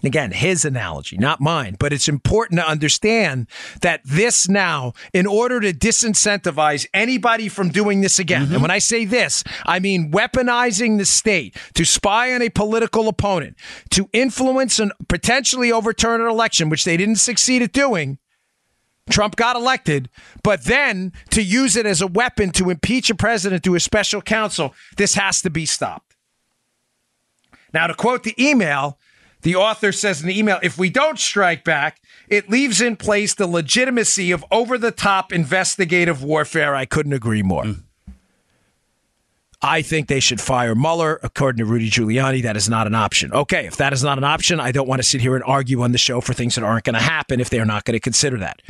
Again, 0.03 0.33
his 0.33 0.65
analogy, 0.65 1.19
not 1.19 1.41
mine, 1.41 1.77
but 1.79 1.93
it's 1.93 2.09
important 2.09 2.59
to 2.59 2.67
understand 2.67 3.47
that 3.83 4.01
this 4.05 4.49
now, 4.49 4.95
in 5.13 5.27
order 5.27 5.61
to 5.61 5.73
disincentivize 5.73 6.87
anybody 6.95 7.49
from 7.49 7.69
doing 7.69 8.01
this 8.01 8.19
again, 8.19 8.45
mm-hmm. 8.45 8.55
and 8.55 8.63
when 8.63 8.71
I 8.71 8.79
say 8.79 9.05
this, 9.05 9.45
I 9.67 9.79
mean 9.79 10.11
weaponizing 10.11 10.99
the 10.99 11.05
state 11.05 11.57
to 11.75 11.85
spy 11.85 12.33
on 12.35 12.41
a 12.41 12.49
political 12.49 13.09
opponent, 13.09 13.57
to 13.91 14.09
influence 14.13 14.79
and 14.79 14.93
potentially 15.09 15.71
overturn 15.71 16.21
an 16.21 16.29
election, 16.29 16.71
which 16.71 16.85
they 16.85 16.97
didn't 16.97 17.17
succeed 17.17 17.63
at 17.63 17.73
doing. 17.73 18.19
Trump 19.11 19.37
got 19.37 19.57
elected, 19.57 20.09
but 20.43 20.65
then 20.65 21.13
to 21.31 21.43
use 21.43 21.77
it 21.77 21.85
as 21.85 22.01
a 22.01 22.07
weapon 22.07 22.51
to 22.53 22.71
impeach 22.71 23.11
a 23.11 23.15
president 23.15 23.65
through 23.65 23.75
a 23.75 23.81
special 23.81 24.23
counsel, 24.23 24.75
this 24.97 25.15
has 25.15 25.43
to 25.43 25.51
be 25.51 25.67
stopped. 25.67 26.15
Now, 27.73 27.87
to 27.87 27.95
quote 27.95 28.23
the 28.23 28.35
email, 28.39 28.99
the 29.43 29.57
author 29.57 29.93
says 29.93 30.21
in 30.21 30.29
the 30.29 30.39
email 30.39 30.59
if 30.63 30.79
we 30.79 30.91
don't 30.91 31.19
strike 31.19 31.65
back, 31.65 32.01
it 32.29 32.51
leaves 32.51 32.81
in 32.81 32.97
place 32.97 33.35
the 33.35 33.47
legitimacy 33.47 34.31
of 34.33 34.45
over 34.51 34.79
the 34.79 34.91
top 34.91 35.33
investigative 35.33 36.23
warfare. 36.23 36.75
I 36.75 36.85
couldn't 36.85 37.13
agree 37.13 37.43
more. 37.43 37.65
Mm. 37.65 37.83
I 39.63 39.83
think 39.83 40.09
they 40.09 40.21
should 40.21 40.41
fire 40.41 40.75
Mueller. 40.75 41.21
According 41.23 41.59
to 41.59 41.71
Rudy 41.71 41.91
Giuliani, 41.91 42.43
that 42.43 42.57
is 42.57 42.69
not 42.69 42.87
an 42.87 42.95
option. 42.95 43.33
Okay, 43.33 43.67
if 43.67 43.77
that 43.77 43.93
is 43.93 44.03
not 44.03 44.17
an 44.17 44.25
option, 44.25 44.59
I 44.59 44.73
don't 44.73 44.89
want 44.89 45.01
to 45.01 45.09
sit 45.09 45.21
here 45.21 45.35
and 45.35 45.45
argue 45.45 45.83
on 45.83 45.93
the 45.93 45.99
show 45.99 46.21
for 46.21 46.33
things 46.33 46.55
that 46.55 46.65
aren't 46.65 46.85
going 46.85 46.95
to 46.95 47.01
happen 47.01 47.41
if 47.41 47.51
they're 47.51 47.67
not 47.67 47.85
going 47.85 47.93
to 47.93 48.01
consider 48.01 48.39
that. 48.39 48.63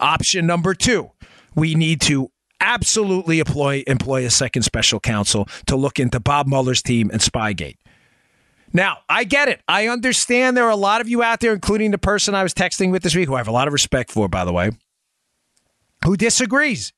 Option 0.00 0.46
number 0.46 0.74
two, 0.74 1.10
we 1.54 1.74
need 1.74 2.00
to 2.02 2.30
absolutely 2.60 3.38
employ, 3.38 3.82
employ 3.86 4.24
a 4.24 4.30
second 4.30 4.62
special 4.62 5.00
counsel 5.00 5.48
to 5.66 5.76
look 5.76 5.98
into 5.98 6.20
Bob 6.20 6.46
Mueller's 6.46 6.82
team 6.82 7.10
and 7.10 7.20
Spygate. 7.20 7.76
Now, 8.72 8.98
I 9.08 9.24
get 9.24 9.48
it. 9.48 9.60
I 9.66 9.88
understand 9.88 10.56
there 10.56 10.66
are 10.66 10.70
a 10.70 10.76
lot 10.76 11.00
of 11.00 11.08
you 11.08 11.22
out 11.22 11.40
there, 11.40 11.52
including 11.52 11.90
the 11.90 11.98
person 11.98 12.34
I 12.34 12.42
was 12.42 12.52
texting 12.52 12.90
with 12.90 13.02
this 13.02 13.14
week, 13.14 13.28
who 13.28 13.34
I 13.34 13.38
have 13.38 13.48
a 13.48 13.52
lot 13.52 13.66
of 13.66 13.72
respect 13.72 14.10
for, 14.10 14.28
by 14.28 14.44
the 14.44 14.52
way, 14.52 14.70
who 16.04 16.16
disagrees. 16.16 16.92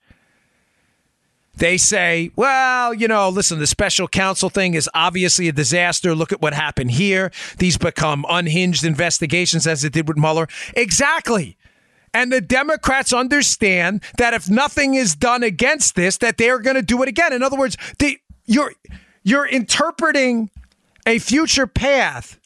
They 1.56 1.76
say, 1.76 2.30
well, 2.37 2.94
you 2.94 3.06
know, 3.06 3.28
listen, 3.28 3.59
the 3.59 3.66
special 3.66 4.09
counsel 4.09 4.48
thing 4.48 4.74
is 4.74 4.88
obviously 4.94 5.48
a 5.48 5.52
disaster. 5.52 6.14
Look 6.14 6.33
at 6.33 6.40
what 6.40 6.54
happened 6.54 6.92
here. 6.92 7.30
These 7.59 7.76
become 7.76 8.24
unhinged 8.28 8.85
investigations 8.85 9.66
as 9.66 9.85
it 9.85 9.92
did 9.92 10.09
with 10.09 10.16
Mueller. 10.16 10.48
Exactly. 10.74 11.59
And 12.14 12.33
the 12.33 12.40
Democrats 12.40 13.12
understand 13.12 14.02
that 14.16 14.33
if 14.35 14.48
nothing 14.48 14.94
is 14.94 15.14
done 15.14 15.42
against 15.42 15.94
this, 15.96 16.18
that 16.18 16.38
they're 16.38 16.59
going 16.59 16.76
to 16.76 16.83
do 16.83 17.02
it 17.02 17.09
again. 17.09 17.33
In 17.33 17.42
other 17.42 17.56
words, 17.59 17.76
the, 17.98 18.18
you're 18.46 18.72
you're 19.22 19.46
interpreting 19.46 20.50
a 21.11 21.18
future 21.18 21.66
path 21.66 22.38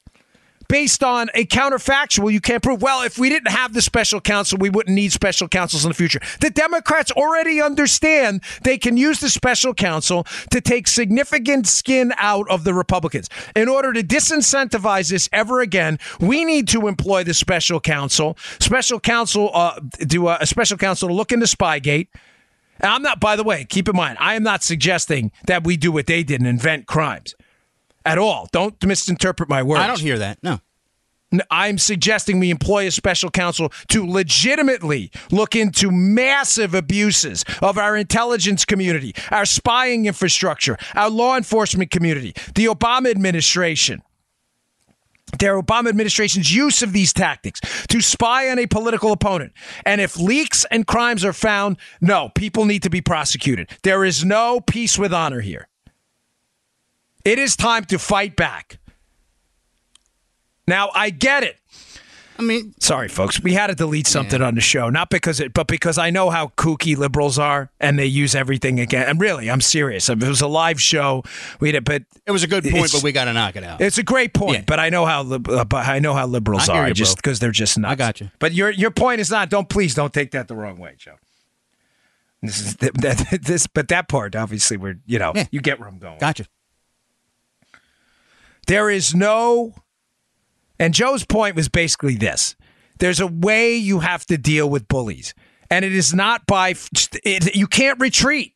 based 0.69 1.05
on 1.05 1.29
a 1.35 1.45
counterfactual 1.45 2.33
you 2.33 2.41
can't 2.41 2.63
prove. 2.63 2.81
Well, 2.81 3.03
if 3.03 3.19
we 3.19 3.29
didn't 3.29 3.51
have 3.51 3.75
the 3.75 3.83
special 3.83 4.23
counsel, 4.23 4.57
we 4.57 4.71
wouldn't 4.71 4.95
need 4.95 5.13
special 5.13 5.47
counsels 5.49 5.85
in 5.85 5.91
the 5.91 5.95
future. 5.95 6.21
The 6.41 6.49
Democrats 6.49 7.11
already 7.11 7.61
understand 7.61 8.43
they 8.63 8.79
can 8.79 8.97
use 8.97 9.21
the 9.21 9.29
special 9.29 9.75
counsel 9.75 10.25
to 10.51 10.63
take 10.63 10.89
significant 10.89 11.67
skin 11.67 12.15
out 12.17 12.49
of 12.49 12.65
the 12.65 12.73
Republicans. 12.73 13.29
In 13.55 13.69
order 13.69 13.93
to 13.93 14.03
disincentivize 14.03 15.11
this 15.11 15.29
ever 15.31 15.61
again, 15.61 15.99
we 16.19 16.47
need 16.47 16.67
to 16.69 16.89
employ 16.89 17.23
the 17.23 17.35
special 17.35 17.81
counsel. 17.81 18.39
Special 18.61 18.99
counsel, 18.99 19.51
uh, 19.53 19.79
do 19.99 20.29
a, 20.29 20.39
a 20.41 20.47
special 20.47 20.79
counsel 20.79 21.09
to 21.09 21.15
look 21.15 21.33
into 21.33 21.45
Spygate. 21.45 22.09
And 22.81 22.91
I'm 22.91 23.03
not, 23.03 23.21
by 23.21 23.37
the 23.37 23.45
way, 23.45 23.67
keep 23.67 23.91
in 23.91 23.95
mind, 23.95 24.17
I 24.19 24.35
am 24.35 24.43
not 24.43 24.63
suggesting 24.63 25.33
that 25.49 25.65
we 25.65 25.77
do 25.77 25.93
what 25.93 26.07
they 26.07 26.23
did 26.23 26.41
and 26.41 26.49
invent 26.49 26.87
crimes 26.87 27.35
at 28.05 28.19
all. 28.19 28.49
Don't 28.53 28.75
misinterpret 28.85 29.49
my 29.49 29.63
words. 29.63 29.81
I 29.81 29.87
don't 29.87 30.01
hear 30.01 30.19
that. 30.19 30.39
No. 30.43 30.61
I'm 31.51 31.79
suggesting 31.79 32.39
we 32.39 32.51
employ 32.51 32.87
a 32.87 32.93
special 32.93 33.29
counsel 33.29 33.73
to 33.89 34.07
legitimately 34.07 35.11
look 35.33 35.57
into 35.57 35.91
massive 35.91 36.75
abuses 36.75 37.45
of 37.61 37.77
our 37.77 37.97
intelligence 37.97 38.65
community, 38.65 39.15
our 39.33 39.45
spying 39.45 40.07
infrastructure, 40.07 40.77
our 40.95 41.11
law 41.11 41.37
enforcement 41.37 41.91
community, 41.91 42.35
the 42.55 42.67
Obama 42.67 43.11
administration. 43.11 44.03
the 45.39 45.47
Obama 45.47 45.89
administration's 45.89 46.55
use 46.55 46.83
of 46.83 46.93
these 46.93 47.13
tactics 47.13 47.61
to 47.89 48.01
spy 48.01 48.49
on 48.51 48.59
a 48.59 48.67
political 48.67 49.11
opponent. 49.13 49.53
And 49.85 50.01
if 50.01 50.19
leaks 50.19 50.65
and 50.71 50.87
crimes 50.87 51.25
are 51.25 51.33
found, 51.33 51.77
no, 52.01 52.29
people 52.35 52.65
need 52.65 52.83
to 52.85 52.91
be 52.91 53.01
prosecuted. 53.01 53.71
There 53.83 54.05
is 54.05 54.25
no 54.25 54.61
peace 54.61 54.99
with 54.99 55.13
honor 55.13 55.41
here. 55.41 55.69
It 57.25 57.39
is 57.39 57.57
time 57.57 57.85
to 57.87 57.99
fight 57.99 58.37
back. 58.37 58.79
Now, 60.67 60.91
I 60.95 61.11
get 61.11 61.43
it. 61.43 61.59
I 62.37 62.43
mean, 62.43 62.75
sorry, 62.81 63.09
folks, 63.09 63.41
we 63.41 63.53
had 63.53 63.69
to 63.69 63.77
delete 63.77 64.09
something 64.09 64.41
yeah. 64.41 64.49
on 64.49 64.57
the 64.57 64.61
show, 64.61 64.91
not 64.91 65.09
because 65.09 65.39
it, 65.39 65.55
but 65.55 65.69
because 65.69 65.99
I 65.99 66.11
know 66.11 66.31
how 66.31 66.49
kooky 66.49 66.97
liberals 66.97 67.39
are, 67.39 67.71
and 67.79 67.97
they 67.97 68.07
use 68.07 68.35
everything 68.35 68.81
again. 68.81 69.07
And 69.09 69.21
really, 69.21 69.49
I'm 69.49 69.61
serious. 69.61 70.11
I 70.11 70.15
mean, 70.15 70.25
it 70.25 70.29
was 70.29 70.41
a 70.41 70.49
live 70.49 70.81
show. 70.81 71.23
We 71.61 71.69
had, 71.69 71.77
it 71.77 71.85
but 71.85 72.03
it 72.27 72.33
was 72.33 72.43
a 72.43 72.49
good 72.49 72.65
point, 72.65 72.91
but 72.93 73.05
we 73.05 73.13
got 73.13 73.27
to 73.27 73.33
knock 73.33 73.55
it 73.55 73.63
out. 73.63 73.81
It's 73.81 73.99
a 73.99 74.03
great 74.03 74.35
point, 74.35 74.59
yeah. 74.59 74.65
but 74.67 74.81
I 74.81 74.89
know 74.89 75.07
how, 75.07 75.21
uh, 75.21 75.39
but 75.39 75.87
I 75.87 76.01
know 76.01 76.13
how 76.13 76.27
liberals 76.27 76.69
are, 76.69 76.89
you, 76.89 76.95
just 76.95 77.17
because 77.17 77.39
they're 77.39 77.53
just 77.53 77.79
nuts. 77.79 77.93
I 77.93 77.95
got 77.95 78.21
you. 78.21 78.31
But 78.41 78.53
your 78.53 78.71
your 78.71 78.91
point 78.91 79.21
is 79.21 79.31
not. 79.31 79.49
Don't 79.49 79.69
please 79.69 79.95
don't 79.95 80.13
take 80.13 80.33
that 80.33 80.49
the 80.49 80.57
wrong 80.57 80.79
way, 80.79 80.95
Joe. 80.99 81.15
This 82.43 82.61
is 82.61 82.77
that, 82.77 83.39
this, 83.43 83.69
but 83.69 83.89
that 83.89 84.09
part 84.09 84.35
obviously, 84.35 84.77
we're 84.77 84.99
you 85.07 85.21
know, 85.21 85.33
yeah. 85.37 85.47
you 85.53 85.61
get 85.61 85.79
where 85.79 85.89
I'm 85.89 85.99
going. 85.99 86.19
Gotcha. 86.19 86.47
There 88.67 88.91
is 88.91 89.15
no 89.15 89.75
and 90.79 90.95
Joe's 90.95 91.25
point 91.25 91.57
was 91.57 91.69
basically 91.69 92.17
this 92.17 92.57
there's 92.99 93.21
a 93.21 93.27
way 93.27 93.75
you 93.75 94.01
have 94.01 94.25
to 94.27 94.39
deal 94.39 94.69
with 94.69 94.89
bullies, 94.89 95.35
and 95.71 95.85
it 95.85 95.93
is 95.93 96.15
not 96.15 96.47
by, 96.47 96.75
it, 97.25 97.55
you 97.57 97.67
can't 97.67 98.01
retreat. 98.01 98.53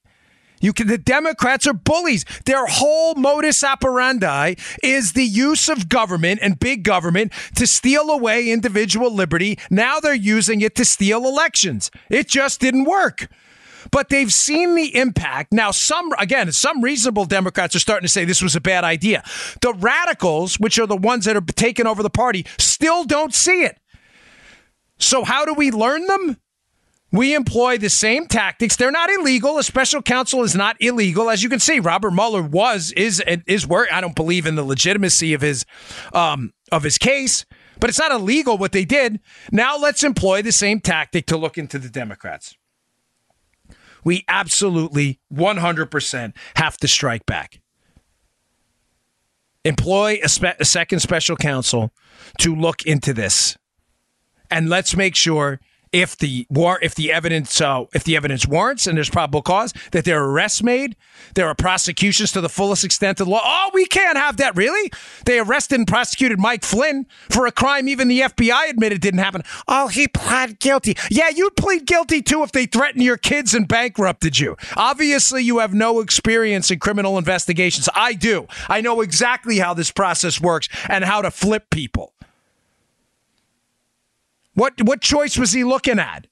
You 0.61 0.73
can, 0.73 0.89
the 0.89 0.99
Democrats 0.99 1.69
are 1.69 1.73
bullies. 1.73 2.25
Their 2.45 2.67
whole 2.67 3.15
modus 3.15 3.63
operandi 3.63 4.55
is 4.83 5.13
the 5.13 5.25
use 5.25 5.69
of 5.69 5.89
government 5.89 6.41
and 6.43 6.59
big 6.59 6.83
government 6.83 7.33
to 7.55 7.67
steal 7.67 8.11
away 8.11 8.51
individual 8.51 9.15
liberty. 9.15 9.59
Now 9.71 10.01
they're 10.01 10.15
using 10.15 10.61
it 10.61 10.75
to 10.77 10.85
steal 10.85 11.27
elections. 11.27 11.93
It 12.11 12.29
just 12.29 12.61
didn't 12.61 12.85
work 12.85 13.29
but 13.91 14.09
they've 14.09 14.33
seen 14.33 14.75
the 14.75 14.95
impact. 14.97 15.53
Now, 15.53 15.71
some, 15.71 16.13
again, 16.19 16.51
some 16.53 16.83
reasonable 16.83 17.25
Democrats 17.25 17.75
are 17.75 17.81
starting 17.81 18.07
to 18.07 18.13
say 18.13 18.25
this 18.25 18.43
was 18.43 18.57
a 18.57 18.61
bad 18.61 18.85
idea. 18.85 19.23
The 19.61 19.73
radicals, 19.75 20.59
which 20.59 20.79
are 20.79 20.87
the 20.87 20.97
ones 20.97 21.25
that 21.25 21.37
are 21.37 21.41
taking 21.41 21.87
over 21.87 22.03
the 22.03 22.11
party, 22.11 22.47
still 22.59 23.05
don't 23.05 23.35
see 23.35 23.63
it. 23.63 23.79
So, 24.99 25.25
how 25.25 25.45
do 25.45 25.55
we 25.55 25.71
learn 25.71 26.07
them? 26.07 26.37
We 27.11 27.35
employ 27.35 27.79
the 27.79 27.89
same 27.89 28.27
tactics. 28.27 28.77
They're 28.77 28.91
not 28.91 29.09
illegal. 29.09 29.57
A 29.57 29.63
special 29.63 30.03
counsel 30.03 30.43
is 30.43 30.55
not 30.55 30.77
illegal, 30.79 31.31
as 31.31 31.43
you 31.43 31.49
can 31.49 31.61
see. 31.61 31.81
Robert 31.81 32.11
Mueller 32.11 32.43
was 32.43 32.93
is 32.93 33.23
is 33.47 33.67
work. 33.67 33.89
I 33.91 34.03
don't 34.03 34.15
believe 34.15 34.45
in 34.45 34.57
the 34.57 34.63
legitimacy 34.63 35.33
of 35.33 35.41
his 35.41 35.65
um, 36.13 36.53
of 36.71 36.83
his 36.83 36.99
case, 36.99 37.47
but 37.81 37.89
it's 37.89 37.99
not 37.99 38.13
illegal 38.13 38.59
what 38.59 38.73
they 38.73 38.85
did. 38.85 39.21
Now 39.51 39.79
let's 39.79 40.05
employ 40.05 40.43
the 40.43 40.53
same 40.53 40.81
tactic 40.81 41.25
to 41.27 41.39
look 41.39 41.57
into 41.57 41.79
the 41.79 41.89
Democrats 41.89 42.58
we 44.09 44.25
absolutely 44.27 45.21
100% 45.31 46.33
have 46.57 46.79
to 46.79 46.89
strike 46.89 47.27
back. 47.27 47.61
Employ 49.67 50.19
a, 50.25 50.31
spe- 50.31 50.59
a 50.59 50.65
second 50.65 51.01
special 51.01 51.37
counsel 51.37 51.93
to 52.39 52.57
look 52.57 52.87
into 52.87 53.13
this. 53.13 53.59
And 54.51 54.71
let's 54.71 54.97
make 54.97 55.15
sure 55.15 55.61
if 55.93 56.17
the 56.19 56.47
war 56.51 56.79
if 56.83 56.95
the 56.95 57.13
evidence 57.13 57.61
uh, 57.61 57.85
if 57.95 58.05
the 58.05 58.17
evidence 58.17 58.47
warrants 58.47 58.87
and 58.87 58.97
there's 58.97 59.11
probable 59.11 59.43
cause 59.43 59.73
that 59.93 60.05
there 60.05 60.23
are 60.23 60.31
arrests 60.31 60.63
made 60.63 60.97
there 61.35 61.47
are 61.47 61.55
prosecutions 61.55 62.33
to 62.33 62.41
the 62.41 62.49
fullest 62.49 62.85
extent 62.85 63.21
of 63.21 63.27
the 63.27 63.33
law. 63.33 63.41
Oh 63.45 63.71
we 63.75 63.87
can't 63.87 64.17
have 64.17 64.37
that 64.39 64.57
really. 64.57 64.91
They 65.25 65.39
arrested 65.39 65.79
and 65.79 65.87
prosecuted 65.87 66.39
mike 66.39 66.65
flynn 66.65 67.07
for 67.31 67.47
a 67.47 67.53
crime 67.53 67.89
even 67.89 68.09
the 68.09 68.21
fbi 68.21 68.71
admitted 68.71 69.01
didn't 69.01 69.21
happen. 69.21 69.43
Oh 69.67 69.89
he 69.89 70.09
pled 70.09 70.59
guilty. 70.59 70.97
Yeah 71.11 71.29
you'd 71.29 71.57
plead 71.57 71.87
guilty 71.87 72.23
too 72.23 72.43
if 72.43 72.53
they 72.53 72.67
threatened 72.67 73.03
your 73.03 73.17
kids 73.17 73.55
and 73.55 73.69
bankrupted 73.69 74.39
you. 74.39 74.57
Obviously 74.77 75.43
you 75.43 75.59
have 75.59 75.75
no 75.75 76.01
experience 76.01 76.71
in 76.71 76.79
criminal 76.79 77.19
investigations. 77.19 77.89
I 77.95 78.15
do. 78.15 78.47
I 78.69 78.81
know 78.81 79.01
exactly 79.01 79.59
how 79.59 79.75
this 79.75 79.91
process 79.91 80.41
works 80.41 80.69
and 80.89 81.05
how 81.05 81.23
to 81.23 81.31
flip 81.31 81.71
people 81.71 82.13
what 84.59 84.83
what 84.83 85.01
choice 85.01 85.39
was 85.39 85.53
he 85.53 85.65
looking 85.65 85.99
at? 85.99 86.27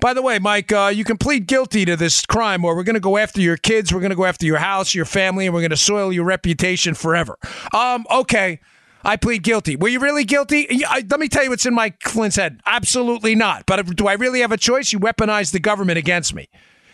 By 0.00 0.14
the 0.14 0.22
way, 0.22 0.38
Mike, 0.40 0.72
uh, 0.72 0.90
you 0.92 1.04
can 1.04 1.16
plead 1.16 1.46
guilty 1.46 1.84
to 1.84 1.96
this 1.96 2.26
crime, 2.26 2.64
or 2.64 2.74
we're 2.74 2.82
going 2.82 2.94
to 2.94 3.00
go 3.00 3.16
after 3.16 3.40
your 3.40 3.56
kids, 3.56 3.94
we're 3.94 4.00
going 4.00 4.10
to 4.10 4.16
go 4.16 4.24
after 4.24 4.44
your 4.44 4.58
house, 4.58 4.96
your 4.96 5.04
family, 5.04 5.46
and 5.46 5.54
we're 5.54 5.60
going 5.60 5.70
to 5.70 5.76
soil 5.76 6.12
your 6.12 6.24
reputation 6.24 6.94
forever. 6.94 7.38
Um, 7.72 8.04
okay, 8.10 8.58
I 9.04 9.16
plead 9.16 9.44
guilty. 9.44 9.76
Were 9.76 9.88
you 9.88 10.00
really 10.00 10.24
guilty? 10.24 10.84
I, 10.84 11.04
let 11.08 11.20
me 11.20 11.28
tell 11.28 11.44
you 11.44 11.50
what's 11.50 11.66
in 11.66 11.74
Mike 11.74 12.00
Flynn's 12.02 12.34
head. 12.34 12.60
Absolutely 12.66 13.36
not. 13.36 13.64
But 13.66 13.94
do 13.96 14.08
I 14.08 14.14
really 14.14 14.40
have 14.40 14.50
a 14.50 14.56
choice? 14.56 14.92
You 14.92 14.98
weaponize 14.98 15.52
the 15.52 15.60
government 15.60 15.98
against 15.98 16.34
me. 16.34 16.48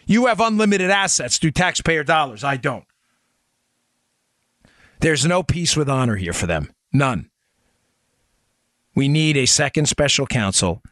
You 0.06 0.26
have 0.26 0.40
unlimited 0.40 0.90
assets 0.90 1.38
through 1.38 1.52
taxpayer 1.52 2.04
dollars. 2.04 2.44
I 2.44 2.56
don't. 2.56 2.84
There's 5.00 5.24
no 5.24 5.42
peace 5.42 5.76
with 5.76 5.88
honor 5.88 6.16
here 6.16 6.32
for 6.32 6.46
them. 6.46 6.72
None. 6.92 7.30
We 8.98 9.06
need 9.06 9.36
a 9.36 9.46
second 9.46 9.86
special 9.86 10.26
counsel, 10.26 10.82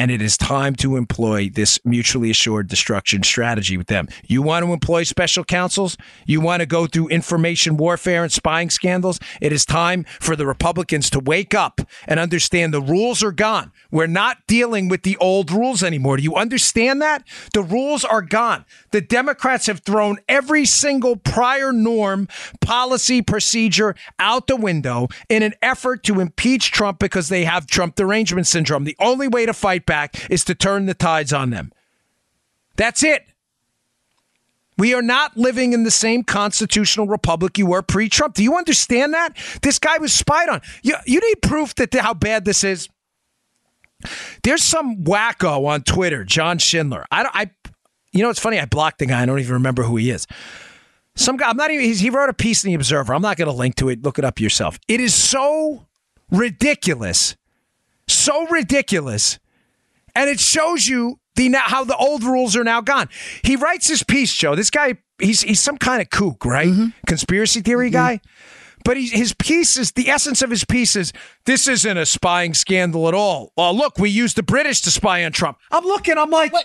and 0.00 0.10
it 0.10 0.22
is 0.22 0.38
time 0.38 0.74
to 0.74 0.96
employ 0.96 1.50
this 1.50 1.78
mutually 1.84 2.30
assured 2.30 2.68
destruction 2.68 3.22
strategy 3.22 3.76
with 3.76 3.88
them. 3.88 4.08
You 4.26 4.40
want 4.40 4.64
to 4.64 4.72
employ 4.72 5.02
special 5.02 5.44
counsels? 5.44 5.98
You 6.24 6.40
want 6.40 6.60
to 6.60 6.66
go 6.66 6.86
through 6.86 7.08
information 7.08 7.76
warfare 7.76 8.22
and 8.22 8.32
spying 8.32 8.70
scandals? 8.70 9.20
It 9.42 9.52
is 9.52 9.66
time 9.66 10.04
for 10.18 10.36
the 10.36 10.46
Republicans 10.46 11.10
to 11.10 11.20
wake 11.20 11.52
up 11.52 11.82
and 12.08 12.18
understand 12.18 12.72
the 12.72 12.80
rules 12.80 13.22
are 13.22 13.30
gone. 13.30 13.72
We're 13.90 14.06
not 14.06 14.38
dealing 14.46 14.88
with 14.88 15.02
the 15.02 15.18
old 15.18 15.50
rules 15.50 15.82
anymore. 15.82 16.16
Do 16.16 16.22
you 16.22 16.34
understand 16.34 17.02
that? 17.02 17.22
The 17.52 17.62
rules 17.62 18.02
are 18.02 18.22
gone. 18.22 18.64
The 18.92 19.02
Democrats 19.02 19.66
have 19.66 19.80
thrown 19.80 20.16
every 20.30 20.64
single 20.64 21.16
prior 21.16 21.72
norm, 21.72 22.26
policy, 22.62 23.20
procedure 23.20 23.94
out 24.18 24.46
the 24.46 24.56
window 24.56 25.08
in 25.28 25.42
an 25.42 25.52
effort 25.60 26.04
to 26.04 26.20
impeach 26.20 26.72
Trump 26.72 26.98
because 26.98 27.28
they 27.28 27.44
have 27.44 27.66
Trump 27.66 27.96
derangement 27.96 28.46
syndrome. 28.46 28.84
The 28.84 28.96
only 28.98 29.28
way 29.28 29.44
to 29.44 29.52
fight 29.52 29.84
back 29.90 30.30
is 30.30 30.44
to 30.44 30.54
turn 30.54 30.86
the 30.86 30.94
tides 30.94 31.32
on 31.32 31.50
them. 31.50 31.72
That's 32.76 33.02
it. 33.02 33.26
We 34.78 34.94
are 34.94 35.02
not 35.02 35.36
living 35.36 35.72
in 35.72 35.82
the 35.82 35.90
same 35.90 36.22
constitutional 36.22 37.08
republic 37.08 37.58
you 37.58 37.66
were 37.66 37.82
pre 37.82 38.08
Trump. 38.08 38.34
Do 38.34 38.44
you 38.44 38.56
understand 38.56 39.14
that? 39.14 39.36
This 39.62 39.80
guy 39.80 39.98
was 39.98 40.14
spied 40.14 40.48
on. 40.48 40.60
You, 40.84 40.94
you 41.06 41.20
need 41.20 41.42
proof 41.42 41.74
that 41.74 41.92
how 41.92 42.14
bad 42.14 42.44
this 42.44 42.62
is. 42.62 42.88
There's 44.44 44.62
some 44.62 45.02
wacko 45.04 45.66
on 45.66 45.82
Twitter, 45.82 46.24
John 46.24 46.58
Schindler. 46.58 47.04
I, 47.10 47.28
I, 47.34 47.70
you 48.12 48.22
know, 48.22 48.30
it's 48.30 48.38
funny. 48.38 48.60
I 48.60 48.64
blocked 48.64 49.00
the 49.00 49.06
guy. 49.06 49.20
I 49.20 49.26
don't 49.26 49.40
even 49.40 49.54
remember 49.54 49.82
who 49.82 49.96
he 49.96 50.10
is. 50.10 50.28
Some 51.16 51.36
guy. 51.36 51.50
I'm 51.50 51.56
not 51.56 51.72
even. 51.72 51.92
he 51.92 52.10
wrote 52.10 52.30
a 52.30 52.34
piece 52.34 52.64
in 52.64 52.70
the 52.70 52.74
Observer. 52.76 53.12
I'm 53.12 53.22
not 53.22 53.36
going 53.36 53.48
to 53.48 53.54
link 53.54 53.74
to 53.76 53.88
it. 53.88 54.02
Look 54.04 54.20
it 54.20 54.24
up 54.24 54.40
yourself. 54.40 54.78
It 54.86 55.00
is 55.00 55.12
so 55.12 55.88
ridiculous, 56.30 57.36
so 58.06 58.46
ridiculous, 58.46 59.39
and 60.20 60.28
it 60.28 60.38
shows 60.38 60.86
you 60.86 61.18
the 61.36 61.50
how 61.56 61.82
the 61.82 61.96
old 61.96 62.22
rules 62.22 62.54
are 62.54 62.64
now 62.64 62.82
gone. 62.82 63.08
He 63.42 63.56
writes 63.56 63.88
this 63.88 64.02
piece, 64.02 64.34
Joe. 64.34 64.54
This 64.54 64.68
guy, 64.68 64.98
he's 65.18 65.40
he's 65.40 65.60
some 65.60 65.78
kind 65.78 66.02
of 66.02 66.10
kook, 66.10 66.44
right? 66.44 66.68
Mm-hmm. 66.68 66.88
Conspiracy 67.06 67.62
theory 67.62 67.88
mm-hmm. 67.88 67.94
guy. 67.94 68.20
But 68.84 68.98
he, 68.98 69.08
his 69.08 69.34
piece 69.34 69.78
is 69.78 69.92
the 69.92 70.10
essence 70.10 70.42
of 70.42 70.50
his 70.50 70.64
piece 70.64 70.94
is 70.96 71.12
this 71.46 71.68
isn't 71.68 71.96
a 71.96 72.04
spying 72.04 72.54
scandal 72.54 73.08
at 73.08 73.14
all. 73.14 73.52
Well, 73.56 73.74
look, 73.74 73.98
we 73.98 74.10
used 74.10 74.36
the 74.36 74.42
British 74.42 74.82
to 74.82 74.90
spy 74.90 75.24
on 75.24 75.32
Trump. 75.32 75.58
I'm 75.70 75.84
looking, 75.84 76.16
I'm 76.16 76.30
like, 76.30 76.52
what? 76.52 76.64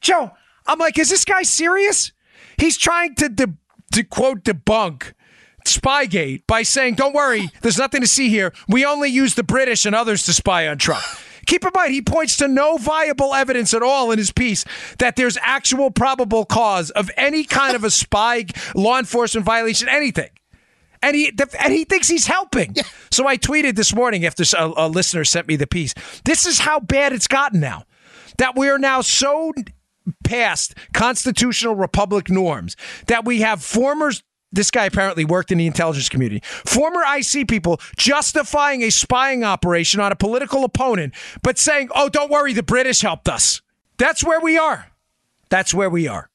Joe, 0.00 0.32
I'm 0.66 0.78
like, 0.78 0.96
is 0.98 1.10
this 1.10 1.24
guy 1.24 1.42
serious? 1.42 2.12
He's 2.56 2.78
trying 2.78 3.16
to, 3.16 3.28
de- 3.28 3.54
to 3.92 4.04
quote 4.04 4.44
debunk 4.44 5.12
Spygate 5.66 6.46
by 6.46 6.62
saying, 6.62 6.94
don't 6.94 7.14
worry, 7.14 7.50
there's 7.62 7.78
nothing 7.78 8.00
to 8.00 8.06
see 8.06 8.28
here. 8.28 8.52
We 8.68 8.84
only 8.84 9.10
use 9.10 9.34
the 9.34 9.42
British 9.42 9.84
and 9.86 9.94
others 9.94 10.24
to 10.26 10.32
spy 10.32 10.68
on 10.68 10.78
Trump. 10.78 11.04
Keep 11.50 11.64
in 11.64 11.70
mind, 11.74 11.92
he 11.92 12.00
points 12.00 12.36
to 12.36 12.46
no 12.46 12.76
viable 12.76 13.34
evidence 13.34 13.74
at 13.74 13.82
all 13.82 14.12
in 14.12 14.18
his 14.18 14.30
piece 14.30 14.64
that 15.00 15.16
there's 15.16 15.36
actual 15.42 15.90
probable 15.90 16.44
cause 16.44 16.90
of 16.90 17.10
any 17.16 17.42
kind 17.42 17.74
of 17.74 17.82
a 17.82 17.90
spy, 17.90 18.44
law 18.76 19.00
enforcement 19.00 19.44
violation, 19.44 19.88
anything 19.88 20.30
and 21.02 21.16
he 21.16 21.32
and 21.58 21.72
he 21.72 21.84
thinks 21.84 22.06
he's 22.06 22.28
helping. 22.28 22.74
Yeah. 22.76 22.84
So 23.10 23.26
I 23.26 23.36
tweeted 23.36 23.74
this 23.74 23.92
morning 23.92 24.24
after 24.24 24.44
a, 24.56 24.72
a 24.76 24.88
listener 24.88 25.24
sent 25.24 25.48
me 25.48 25.56
the 25.56 25.66
piece. 25.66 25.92
This 26.24 26.46
is 26.46 26.60
how 26.60 26.78
bad 26.78 27.12
it's 27.12 27.26
gotten 27.26 27.58
now. 27.58 27.82
That 28.38 28.56
we 28.56 28.68
are 28.68 28.78
now 28.78 29.00
so 29.00 29.52
past 30.22 30.76
constitutional 30.92 31.74
republic 31.74 32.30
norms 32.30 32.76
that 33.08 33.24
we 33.24 33.40
have 33.40 33.60
former 33.60 34.12
this 34.52 34.70
guy 34.70 34.84
apparently 34.84 35.24
worked 35.24 35.52
in 35.52 35.58
the 35.58 35.66
intelligence 35.66 36.08
community. 36.08 36.42
Former 36.44 37.02
IC 37.16 37.48
people 37.48 37.80
justifying 37.96 38.82
a 38.82 38.90
spying 38.90 39.44
operation 39.44 40.00
on 40.00 40.12
a 40.12 40.16
political 40.16 40.64
opponent, 40.64 41.14
but 41.42 41.58
saying, 41.58 41.88
oh, 41.94 42.08
don't 42.08 42.30
worry, 42.30 42.52
the 42.52 42.62
British 42.62 43.00
helped 43.00 43.28
us. 43.28 43.62
That's 43.98 44.24
where 44.24 44.40
we 44.40 44.58
are. 44.58 44.86
That's 45.48 45.74
where 45.74 45.90
we 45.90 46.08
are. 46.08 46.30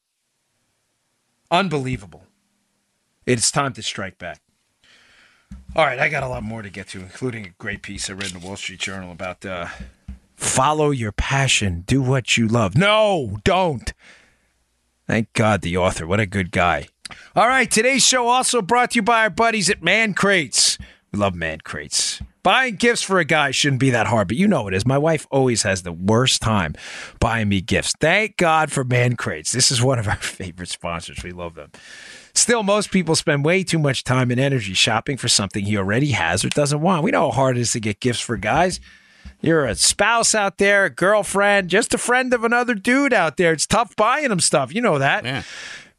Unbelievable. 1.50 2.24
It's 3.24 3.50
time 3.50 3.72
to 3.74 3.82
strike 3.82 4.18
back. 4.18 4.40
All 5.74 5.84
right, 5.84 5.98
I 5.98 6.08
got 6.08 6.22
a 6.22 6.28
lot 6.28 6.42
more 6.42 6.62
to 6.62 6.70
get 6.70 6.88
to, 6.88 7.00
including 7.00 7.44
a 7.44 7.50
great 7.58 7.82
piece 7.82 8.08
I 8.08 8.14
read 8.14 8.32
in 8.32 8.40
the 8.40 8.46
Wall 8.46 8.56
Street 8.56 8.80
Journal 8.80 9.12
about 9.12 9.44
uh, 9.44 9.66
follow 10.34 10.90
your 10.90 11.12
passion, 11.12 11.82
do 11.86 12.00
what 12.00 12.36
you 12.36 12.46
love. 12.46 12.76
No, 12.76 13.38
don't. 13.44 13.92
Thank 15.06 15.32
God, 15.34 15.62
the 15.62 15.76
author. 15.76 16.06
What 16.06 16.18
a 16.18 16.26
good 16.26 16.50
guy. 16.50 16.88
All 17.34 17.48
right, 17.48 17.70
today's 17.70 18.06
show 18.06 18.28
also 18.28 18.62
brought 18.62 18.92
to 18.92 18.96
you 18.96 19.02
by 19.02 19.22
our 19.22 19.30
buddies 19.30 19.70
at 19.70 19.82
Man 19.82 20.14
Crates. 20.14 20.78
We 21.12 21.18
love 21.18 21.34
Man 21.34 21.60
Crates. 21.60 22.20
Buying 22.42 22.76
gifts 22.76 23.02
for 23.02 23.18
a 23.18 23.24
guy 23.24 23.50
shouldn't 23.50 23.80
be 23.80 23.90
that 23.90 24.06
hard, 24.06 24.28
but 24.28 24.36
you 24.36 24.46
know 24.46 24.68
it 24.68 24.74
is. 24.74 24.86
My 24.86 24.98
wife 24.98 25.26
always 25.30 25.64
has 25.64 25.82
the 25.82 25.92
worst 25.92 26.40
time 26.40 26.74
buying 27.18 27.48
me 27.48 27.60
gifts. 27.60 27.92
Thank 28.00 28.36
God 28.36 28.70
for 28.70 28.84
Man 28.84 29.16
Crates. 29.16 29.50
This 29.50 29.72
is 29.72 29.82
one 29.82 29.98
of 29.98 30.06
our 30.06 30.16
favorite 30.20 30.68
sponsors. 30.68 31.24
We 31.24 31.32
love 31.32 31.54
them. 31.56 31.72
Still, 32.34 32.62
most 32.62 32.90
people 32.92 33.16
spend 33.16 33.44
way 33.44 33.64
too 33.64 33.78
much 33.78 34.04
time 34.04 34.30
and 34.30 34.38
energy 34.38 34.74
shopping 34.74 35.16
for 35.16 35.26
something 35.26 35.64
he 35.64 35.76
already 35.76 36.12
has 36.12 36.44
or 36.44 36.48
doesn't 36.50 36.80
want. 36.80 37.02
We 37.02 37.10
know 37.10 37.30
how 37.30 37.36
hard 37.36 37.56
it 37.56 37.62
is 37.62 37.72
to 37.72 37.80
get 37.80 37.98
gifts 37.98 38.20
for 38.20 38.36
guys. 38.36 38.78
You're 39.40 39.66
a 39.66 39.74
spouse 39.74 40.34
out 40.34 40.58
there, 40.58 40.84
a 40.84 40.90
girlfriend, 40.90 41.68
just 41.68 41.94
a 41.94 41.98
friend 41.98 42.32
of 42.32 42.44
another 42.44 42.74
dude 42.74 43.12
out 43.12 43.36
there. 43.38 43.52
It's 43.52 43.66
tough 43.66 43.96
buying 43.96 44.28
them 44.28 44.40
stuff. 44.40 44.74
You 44.74 44.82
know 44.82 44.98
that. 44.98 45.24
Yeah. 45.24 45.42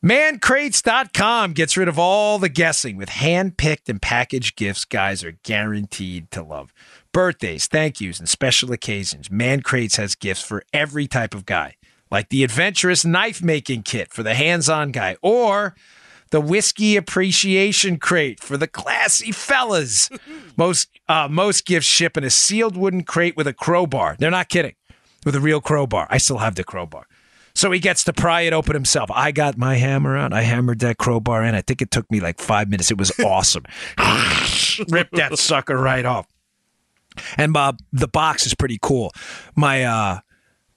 Mancrates.com 0.06 1.54
gets 1.54 1.76
rid 1.76 1.88
of 1.88 1.98
all 1.98 2.38
the 2.38 2.50
guessing 2.50 2.98
with 2.98 3.10
hand 3.10 3.58
picked 3.58 3.90
and 3.90 4.00
packaged 4.00 4.56
gifts 4.56 4.86
guys 4.86 5.24
are 5.24 5.40
guaranteed 5.42 6.30
to 6.30 6.44
love. 6.44 6.72
Birthdays, 7.12 7.66
thank 7.66 8.00
yous, 8.00 8.20
and 8.20 8.30
special 8.30 8.72
occasions. 8.72 9.32
Man 9.32 9.62
Crates 9.62 9.96
has 9.96 10.14
gifts 10.14 10.44
for 10.44 10.64
every 10.72 11.08
type 11.08 11.34
of 11.34 11.48
guy, 11.48 11.78
like 12.12 12.30
the 12.30 12.44
adventurous 12.44 13.06
knife 13.06 13.42
making 13.42 13.82
kit 13.82 14.14
for 14.14 14.22
the 14.22 14.36
hands 14.36 14.70
on 14.70 14.92
guy, 14.92 15.18
or 15.24 15.74
the 16.30 16.42
whiskey 16.42 16.96
appreciation 16.96 17.98
crate 17.98 18.40
for 18.40 18.56
the 18.56 18.68
classy 18.68 19.32
fellas. 19.32 20.12
most 20.58 20.90
uh, 21.10 21.28
most 21.28 21.66
gifts 21.66 21.88
ship 21.88 22.16
in 22.18 22.24
a 22.24 22.30
sealed 22.30 22.78
wooden 22.78 23.04
crate 23.04 23.36
with 23.36 23.48
a 23.48 23.54
crowbar. 23.54 24.16
They're 24.20 24.30
not 24.30 24.50
kidding, 24.50 24.76
with 25.26 25.36
a 25.36 25.42
real 25.42 25.60
crowbar. 25.60 26.06
I 26.12 26.20
still 26.20 26.38
have 26.38 26.54
the 26.54 26.64
crowbar. 26.64 27.08
So 27.58 27.72
he 27.72 27.80
gets 27.80 28.04
to 28.04 28.14
pry 28.14 28.42
it 28.42 28.54
open 28.54 28.76
himself. 28.76 29.10
I 29.12 29.32
got 29.32 29.58
my 29.58 29.78
hammer 29.78 30.16
out. 30.16 30.32
I 30.32 30.44
hammered 30.44 30.78
that 30.82 31.00
crowbar 31.00 31.44
in. 31.44 31.56
I 31.56 31.62
think 31.62 31.82
it 31.82 31.90
took 31.90 32.10
me 32.12 32.20
like 32.20 32.40
five 32.40 32.70
minutes. 32.70 32.92
It 32.92 33.00
was 33.00 33.12
awesome. 33.26 33.64
Ripped 34.90 35.16
that 35.16 35.40
sucker 35.40 35.76
right 35.76 36.06
off. 36.06 36.28
And 37.36 37.54
Bob, 37.54 37.80
the 37.92 38.08
box 38.08 38.46
is 38.46 38.54
pretty 38.54 38.78
cool. 38.80 39.12
My 39.56 39.86
uh 39.86 40.20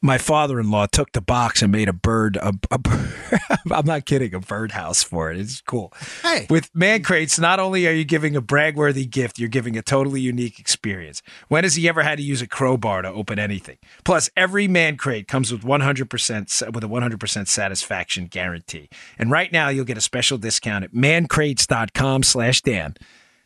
my 0.03 0.19
father-in-law 0.19 0.87
took 0.87 1.13
the 1.13 1.21
box 1.21 1.63
and 1.63 1.71
made 1.71 1.89
a 1.89 1.93
bird 1.93 2.37
a, 2.37 2.53
a 2.71 2.81
I'm 3.71 3.87
not 3.87 4.07
kidding, 4.07 4.35
a 4.35 4.41
birdhouse 4.41 5.03
for 5.03 5.31
it. 5.31 5.39
It's 5.39 5.61
cool. 5.61 5.93
Hey. 6.23 6.47
With 6.49 6.75
man 6.75 7.03
crates, 7.03 7.39
not 7.39 7.61
only 7.61 7.87
are 7.87 7.93
you 7.93 8.05
giving 8.05 8.37
a 8.37 8.41
brag-worthy 8.41 9.07
gift, 9.07 9.39
you're 9.39 9.49
giving 9.49 9.77
a 9.77 9.83
totally 9.83 10.21
unique 10.21 10.59
experience. 10.59 11.23
When 11.49 11.65
has 11.65 11.75
he 11.75 11.89
ever 11.89 12.03
had 12.03 12.19
to 12.19 12.25
use 12.25 12.43
a 12.43 12.47
crowbar 12.47 13.03
to 13.03 13.09
open 13.09 13.39
anything? 13.39 13.79
Plus, 14.05 14.31
every 14.37 14.69
man 14.69 14.97
crate 14.97 15.29
comes 15.29 15.53
with 15.53 15.63
100% 15.63 16.73
with 16.73 16.85
a 16.85 16.89
100% 16.89 17.49
satisfaction 17.49 18.27
guarantee. 18.27 18.89
And 19.19 19.31
right 19.31 19.53
now, 19.53 19.69
you'll 19.69 19.85
get 19.85 19.99
a 19.99 20.03
special 20.03 20.39
discount 20.39 20.85
at 20.85 20.93
mancrates.com/dan. 20.93 22.95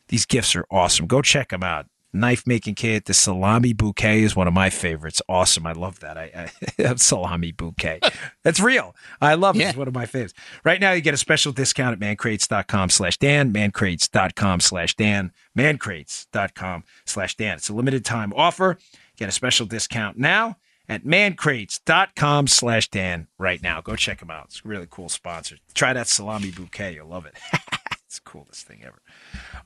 These 0.09 0.27
gifts 0.27 0.55
are 0.55 0.67
awesome. 0.71 1.07
Go 1.07 1.23
check 1.23 1.49
them 1.49 1.63
out 1.63 1.87
knife 2.15 2.47
making 2.47 2.77
kit. 2.77 3.05
The 3.05 3.15
salami 3.15 3.73
bouquet 3.73 4.23
is 4.23 4.35
one 4.37 4.49
of 4.49 4.55
my 4.55 4.71
favorites. 4.71 5.21
Awesome. 5.29 5.67
I 5.67 5.73
love 5.73 6.01
that. 6.01 6.17
I, 6.17 6.51
I 6.79 6.95
salami 6.97 7.53
bouquet. 7.53 8.01
That's 8.43 8.61
real. 8.61 8.95
I 9.21 9.35
love 9.35 9.57
it. 9.57 9.61
Yeah. 9.61 9.69
It's 9.71 9.79
one 9.79 9.89
of 9.89 9.95
my 9.95 10.07
favorites. 10.07 10.35
Right 10.65 10.81
now 10.81 10.93
you 10.93 11.01
get 11.01 11.15
a 11.15 11.19
special 11.19 11.53
discount 11.53 11.93
at 11.93 11.99
mancrates.com 12.01 12.91
slash 12.91 13.19
Dan, 13.19 13.53
mancrates.com 13.53 14.61
slash 14.61 14.97
Dan, 14.97 15.33
mancrates.com 15.57 16.85
slash 17.05 17.37
Dan. 17.37 17.57
It's 17.57 17.69
a 17.69 17.75
limited 17.75 18.05
time 18.05 18.33
offer. 18.35 18.79
Get 19.17 19.29
a 19.29 19.33
special 19.33 19.67
discount 19.67 20.19
now 20.19 20.57
at 20.89 21.05
mancrates.com 21.05 22.47
slash 22.47 22.89
Dan 22.91 23.29
right 23.39 23.63
now. 23.63 23.81
Go 23.81 23.97
check 23.97 24.21
them 24.21 24.31
out. 24.31 24.47
It's 24.47 24.63
a 24.65 24.69
really 24.69 24.87
cool 24.91 25.09
sponsor. 25.09 25.57
Try 25.75 25.93
that 25.93 26.09
salami 26.09 26.51
bouquet. 26.51 26.95
You'll 26.95 27.09
love 27.09 27.27
it. 27.27 27.35
it's 28.15 28.23
the 28.23 28.31
coolest 28.31 28.67
thing 28.67 28.83
ever. 28.85 29.03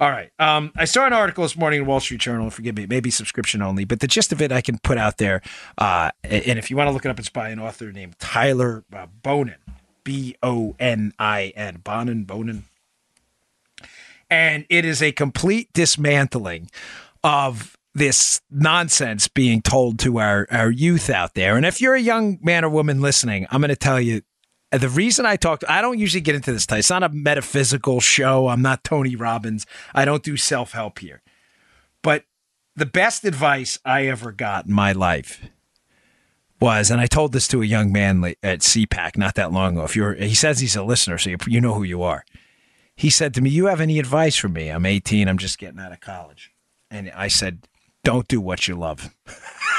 All 0.00 0.10
right. 0.10 0.30
Um, 0.38 0.72
I 0.76 0.86
saw 0.86 1.06
an 1.06 1.12
article 1.12 1.42
this 1.42 1.56
morning 1.56 1.80
in 1.80 1.86
Wall 1.86 2.00
Street 2.00 2.20
Journal. 2.20 2.50
Forgive 2.50 2.76
me, 2.76 2.86
maybe 2.86 3.10
subscription 3.10 3.60
only, 3.60 3.84
but 3.84 4.00
the 4.00 4.06
gist 4.06 4.32
of 4.32 4.40
it 4.40 4.52
I 4.52 4.60
can 4.60 4.78
put 4.78 4.96
out 4.96 5.18
there. 5.18 5.42
Uh, 5.76 6.10
and 6.24 6.58
if 6.58 6.70
you 6.70 6.76
want 6.76 6.88
to 6.88 6.92
look 6.92 7.04
it 7.04 7.10
up, 7.10 7.18
it's 7.18 7.28
by 7.28 7.50
an 7.50 7.58
author 7.58 7.92
named 7.92 8.18
Tyler 8.18 8.84
uh, 8.92 9.06
Bonin, 9.22 9.56
B 10.02 10.36
O 10.42 10.74
N 10.78 11.12
I 11.18 11.52
N, 11.56 11.80
Bonin, 11.84 12.24
Bonin. 12.24 12.64
And 14.30 14.64
it 14.70 14.84
is 14.84 15.02
a 15.02 15.12
complete 15.12 15.72
dismantling 15.72 16.70
of 17.22 17.76
this 17.94 18.40
nonsense 18.50 19.28
being 19.28 19.60
told 19.60 19.98
to 19.98 20.20
our, 20.20 20.46
our 20.50 20.70
youth 20.70 21.10
out 21.10 21.34
there. 21.34 21.56
And 21.56 21.66
if 21.66 21.80
you're 21.80 21.94
a 21.94 22.00
young 22.00 22.38
man 22.42 22.64
or 22.64 22.70
woman 22.70 23.00
listening, 23.00 23.46
I'm 23.50 23.60
going 23.60 23.70
to 23.70 23.76
tell 23.76 24.00
you 24.00 24.22
the 24.70 24.88
reason 24.88 25.24
I 25.24 25.36
talk, 25.36 25.62
I 25.68 25.80
don't 25.80 25.98
usually 25.98 26.20
get 26.20 26.34
into 26.34 26.52
this. 26.52 26.66
It's 26.70 26.90
not 26.90 27.02
a 27.02 27.08
metaphysical 27.08 28.00
show. 28.00 28.48
I'm 28.48 28.62
not 28.62 28.84
Tony 28.84 29.16
Robbins. 29.16 29.66
I 29.94 30.04
don't 30.04 30.22
do 30.22 30.36
self 30.36 30.72
help 30.72 30.98
here. 30.98 31.22
But 32.02 32.24
the 32.76 32.86
best 32.86 33.24
advice 33.24 33.78
I 33.84 34.06
ever 34.06 34.30
got 34.30 34.66
in 34.66 34.72
my 34.72 34.92
life 34.92 35.48
was, 36.60 36.90
and 36.90 37.00
I 37.00 37.06
told 37.06 37.32
this 37.32 37.48
to 37.48 37.62
a 37.62 37.66
young 37.66 37.92
man 37.92 38.22
at 38.42 38.60
CPAC 38.60 39.16
not 39.16 39.36
that 39.36 39.52
long 39.52 39.74
ago. 39.74 39.84
If 39.84 39.96
you're, 39.96 40.14
he 40.14 40.34
says 40.34 40.60
he's 40.60 40.76
a 40.76 40.82
listener, 40.82 41.18
so 41.18 41.34
you 41.46 41.60
know 41.60 41.74
who 41.74 41.82
you 41.82 42.02
are. 42.02 42.24
He 42.94 43.10
said 43.10 43.32
to 43.34 43.40
me, 43.40 43.50
"You 43.50 43.66
have 43.66 43.80
any 43.80 43.98
advice 43.98 44.36
for 44.36 44.48
me? 44.48 44.68
I'm 44.70 44.84
18. 44.84 45.28
I'm 45.28 45.38
just 45.38 45.58
getting 45.58 45.78
out 45.78 45.92
of 45.92 46.00
college." 46.00 46.52
And 46.90 47.10
I 47.14 47.28
said, 47.28 47.68
"Don't 48.02 48.26
do 48.26 48.40
what 48.40 48.66
you 48.66 48.74
love." 48.74 49.14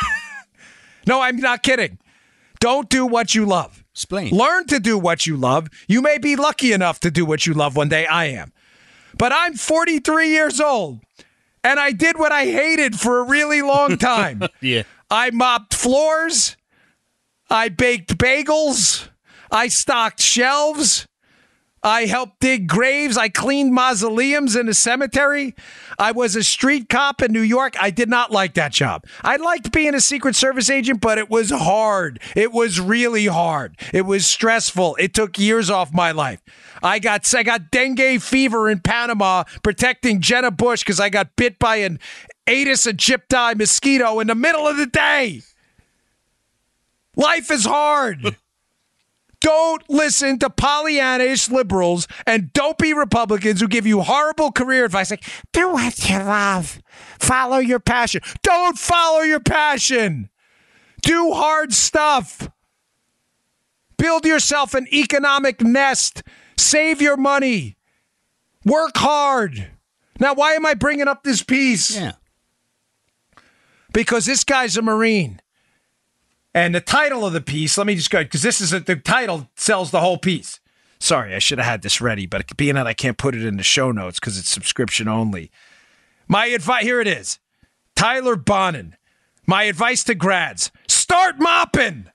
no, 1.06 1.22
I'm 1.22 1.36
not 1.38 1.62
kidding. 1.62 2.00
Don't 2.60 2.90
do 2.90 3.06
what 3.06 3.36
you 3.36 3.46
love. 3.46 3.79
Explain. 3.94 4.34
Learn 4.36 4.66
to 4.68 4.80
do 4.80 4.98
what 4.98 5.26
you 5.26 5.36
love. 5.36 5.68
You 5.88 6.02
may 6.02 6.18
be 6.18 6.36
lucky 6.36 6.72
enough 6.72 7.00
to 7.02 7.12
do 7.12 7.26
what 7.26 7.46
you 7.46 7.54
love 7.54 7.76
one 7.76 7.90
day. 7.90 8.06
I 8.06 8.26
am. 8.26 8.54
But 9.18 9.34
I'm 9.34 9.56
43 9.56 10.30
years 10.30 10.62
old 10.62 11.02
and 11.64 11.80
I 11.80 11.92
did 11.92 12.18
what 12.18 12.32
I 12.32 12.46
hated 12.46 13.00
for 13.00 13.20
a 13.20 13.24
really 13.24 13.62
long 13.62 13.98
time. 13.98 14.44
Yeah. 14.62 14.84
I 15.10 15.32
mopped 15.32 15.74
floors. 15.74 16.56
I 17.50 17.70
baked 17.70 18.18
bagels. 18.18 19.10
I 19.52 19.68
stocked 19.68 20.22
shelves. 20.22 21.08
I 21.84 22.06
helped 22.06 22.40
dig 22.40 22.68
graves. 22.68 23.18
I 23.18 23.30
cleaned 23.30 23.74
mausoleums 23.74 24.56
in 24.56 24.68
a 24.68 24.74
cemetery. 24.74 25.56
I 25.98 26.12
was 26.12 26.36
a 26.36 26.44
street 26.44 26.90
cop 26.90 27.22
in 27.22 27.32
New 27.32 27.42
York. 27.42 27.76
I 27.82 27.90
did 27.90 28.10
not 28.10 28.32
like 28.32 28.56
that 28.56 28.72
job. 28.72 29.06
I 29.24 29.38
liked 29.38 29.72
being 29.72 29.96
a 29.96 30.02
Secret 30.02 30.36
Service 30.36 30.70
agent, 30.70 31.02
but 31.02 31.18
it 31.18 31.30
was 31.30 31.52
hard. 31.52 32.20
It 32.36 32.52
was 32.52 32.80
really 32.80 33.28
hard. 33.28 33.78
It 33.94 34.02
was 34.02 34.26
stressful. 34.26 34.98
It 35.00 35.14
took 35.14 35.40
years 35.40 35.70
off 35.70 35.94
my 35.94 36.12
life. 36.12 36.42
I 36.84 37.00
got 37.00 37.34
I 37.34 37.44
got 37.44 37.72
dengue 37.72 38.22
fever 38.22 38.70
in 38.70 38.80
Panama 38.80 39.44
protecting 39.64 40.22
Jenna 40.22 40.52
Bush 40.52 40.84
because 40.84 41.00
I 41.00 41.10
got 41.10 41.36
bit 41.36 41.60
by 41.60 41.78
an 41.78 42.00
Aedes 42.48 42.86
aegypti 42.86 43.58
mosquito 43.58 44.20
in 44.20 44.28
the 44.28 44.36
middle 44.36 44.68
of 44.68 44.78
the 44.78 44.86
day. 44.86 45.42
Life 47.16 47.52
is 47.52 47.66
hard. 47.66 48.36
Don't 49.42 49.90
listen 49.90 50.38
to 50.40 50.50
Pollyannish 50.50 51.50
liberals 51.50 52.08
and 52.28 52.52
dopey 52.52 52.94
Republicans 52.94 53.62
who 53.62 53.68
give 53.68 53.88
you 53.88 54.02
horrible 54.02 54.52
career 54.52 54.86
advice 54.86 55.12
like, 55.12 55.24
do 55.54 55.72
what 55.72 56.10
you 56.10 56.18
love, 56.18 56.82
follow 57.20 57.58
your 57.58 57.80
passion. 57.80 58.22
Don't 58.44 58.78
follow 58.78 59.22
your 59.22 59.40
passion. 59.40 60.30
Do 61.02 61.32
hard 61.32 61.74
stuff. 61.74 62.50
Build 63.98 64.26
yourself 64.26 64.74
an 64.74 64.88
economic 64.94 65.62
nest. 65.62 66.24
Save 66.58 67.02
your 67.02 67.18
money. 67.18 67.78
Work 68.66 68.98
hard. 68.98 69.72
Now, 70.20 70.34
why 70.34 70.54
am 70.54 70.66
I 70.66 70.74
bringing 70.74 71.08
up 71.08 71.24
this 71.24 71.44
piece? 71.44 71.96
Yeah. 71.96 72.14
Because 73.94 74.26
this 74.26 74.44
guy's 74.44 74.78
a 74.78 74.82
Marine. 74.82 75.42
And 76.54 76.74
the 76.74 76.82
title 76.82 77.26
of 77.26 77.34
the 77.34 77.42
piece, 77.42 77.78
let 77.78 77.88
me 77.88 77.96
just 77.96 78.10
go 78.10 78.24
because 78.24 78.42
this 78.42 78.60
is 78.60 78.74
a, 78.74 78.80
the 78.80 78.96
title 78.96 79.50
sells 79.56 79.92
the 79.92 80.00
whole 80.00 80.18
piece. 80.18 80.60
Sorry, 81.00 81.34
I 81.34 81.40
should 81.40 81.60
have 81.60 81.68
had 81.68 81.82
this 81.82 82.02
ready, 82.02 82.26
but 82.26 82.58
being 82.58 82.76
that 82.76 82.88
I 82.88 82.94
can't 82.94 83.18
put 83.18 83.36
it 83.36 83.46
in 83.46 83.58
the 83.58 83.64
show 83.64 83.92
notes 83.92 84.20
because 84.20 84.38
it's 84.38 84.50
subscription 84.50 85.08
only. 85.08 85.52
My 86.28 86.48
advice 86.48 86.84
here 86.84 87.00
it 87.00 87.08
is 87.08 87.40
Tyler 87.96 88.36
Bonin. 88.36 88.96
My 89.48 89.64
advice 89.64 90.04
to 90.06 90.16
grads 90.16 90.72
start 90.88 91.36
mopping. 91.40 92.08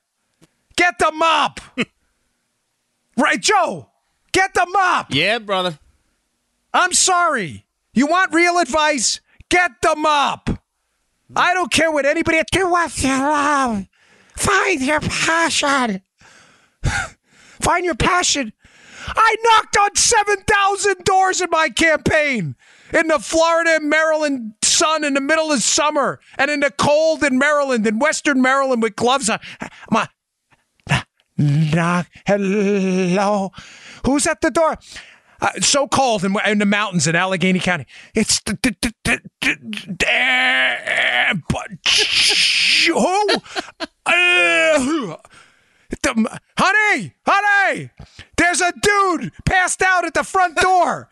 Get 0.77 0.99
the 0.99 1.13
mop. 1.13 1.61
right, 3.17 3.41
Joe? 3.41 3.89
Get 4.33 4.55
the 4.55 4.67
mop. 4.71 5.15
Yeah, 5.15 5.39
brother. 5.39 5.79
I'm 6.73 6.93
sorry. 6.93 7.67
You 7.93 8.07
want 8.07 8.35
real 8.35 8.59
advice? 8.59 9.21
Get 9.49 9.71
the 9.83 9.95
mop. 9.97 10.51
I 11.35 11.55
don't 11.55 11.73
care 11.73 11.91
what 11.91 12.05
anybody 12.05 12.41
do 12.51 12.69
what 12.69 13.03
you 13.03 13.09
love. 13.09 13.87
Find 14.37 14.81
your 14.81 15.01
passion. 15.01 16.03
Find 16.83 17.85
your 17.85 17.95
passion. 17.95 18.53
I 19.07 19.37
knocked 19.43 19.77
on 19.77 19.95
7,000 19.97 21.05
doors 21.05 21.41
in 21.41 21.51
my 21.51 21.69
campaign 21.69 22.57
in 22.93 23.09
the 23.09 23.19
Florida 23.19 23.77
and 23.77 23.89
Maryland 23.89 24.55
sun 24.63 25.05
in 25.05 25.15
the 25.15 25.21
middle 25.21 25.53
of 25.53 25.63
summer 25.63 26.21
and 26.39 26.51
in 26.51 26.61
the 26.61 26.71
cold 26.71 27.23
in 27.23 27.39
Maryland, 27.39 27.87
in 27.87 27.99
Western 27.99 28.41
Maryland 28.41 28.83
with 28.83 28.97
gloves 28.97 29.29
on. 29.29 29.41
My, 29.91 30.09
knock, 31.37 32.07
hello. 32.27 33.53
Who's 34.05 34.27
at 34.27 34.41
the 34.41 34.51
door? 34.51 34.79
Uh, 35.45 35.51
so 35.61 35.87
cold 35.87 36.25
in, 36.25 36.35
in, 36.47 36.59
the 36.59 36.65
mountains 36.65 37.07
in 37.07 37.15
Allegheny 37.15 37.59
County. 37.59 37.85
It's 38.15 38.41
the, 38.41 38.59
the, 38.63 38.75
the, 38.81 38.95
the 39.03 39.21
who? 42.95 43.29
uh, 44.07 45.17
the, 46.03 46.41
honey, 46.57 47.13
honey, 47.27 47.91
there's 48.39 48.63
a 48.63 48.73
dude 48.81 49.33
passed 49.45 49.83
out 49.83 50.07
at 50.07 50.15
the 50.15 50.25
front 50.25 50.57
door. 50.57 51.11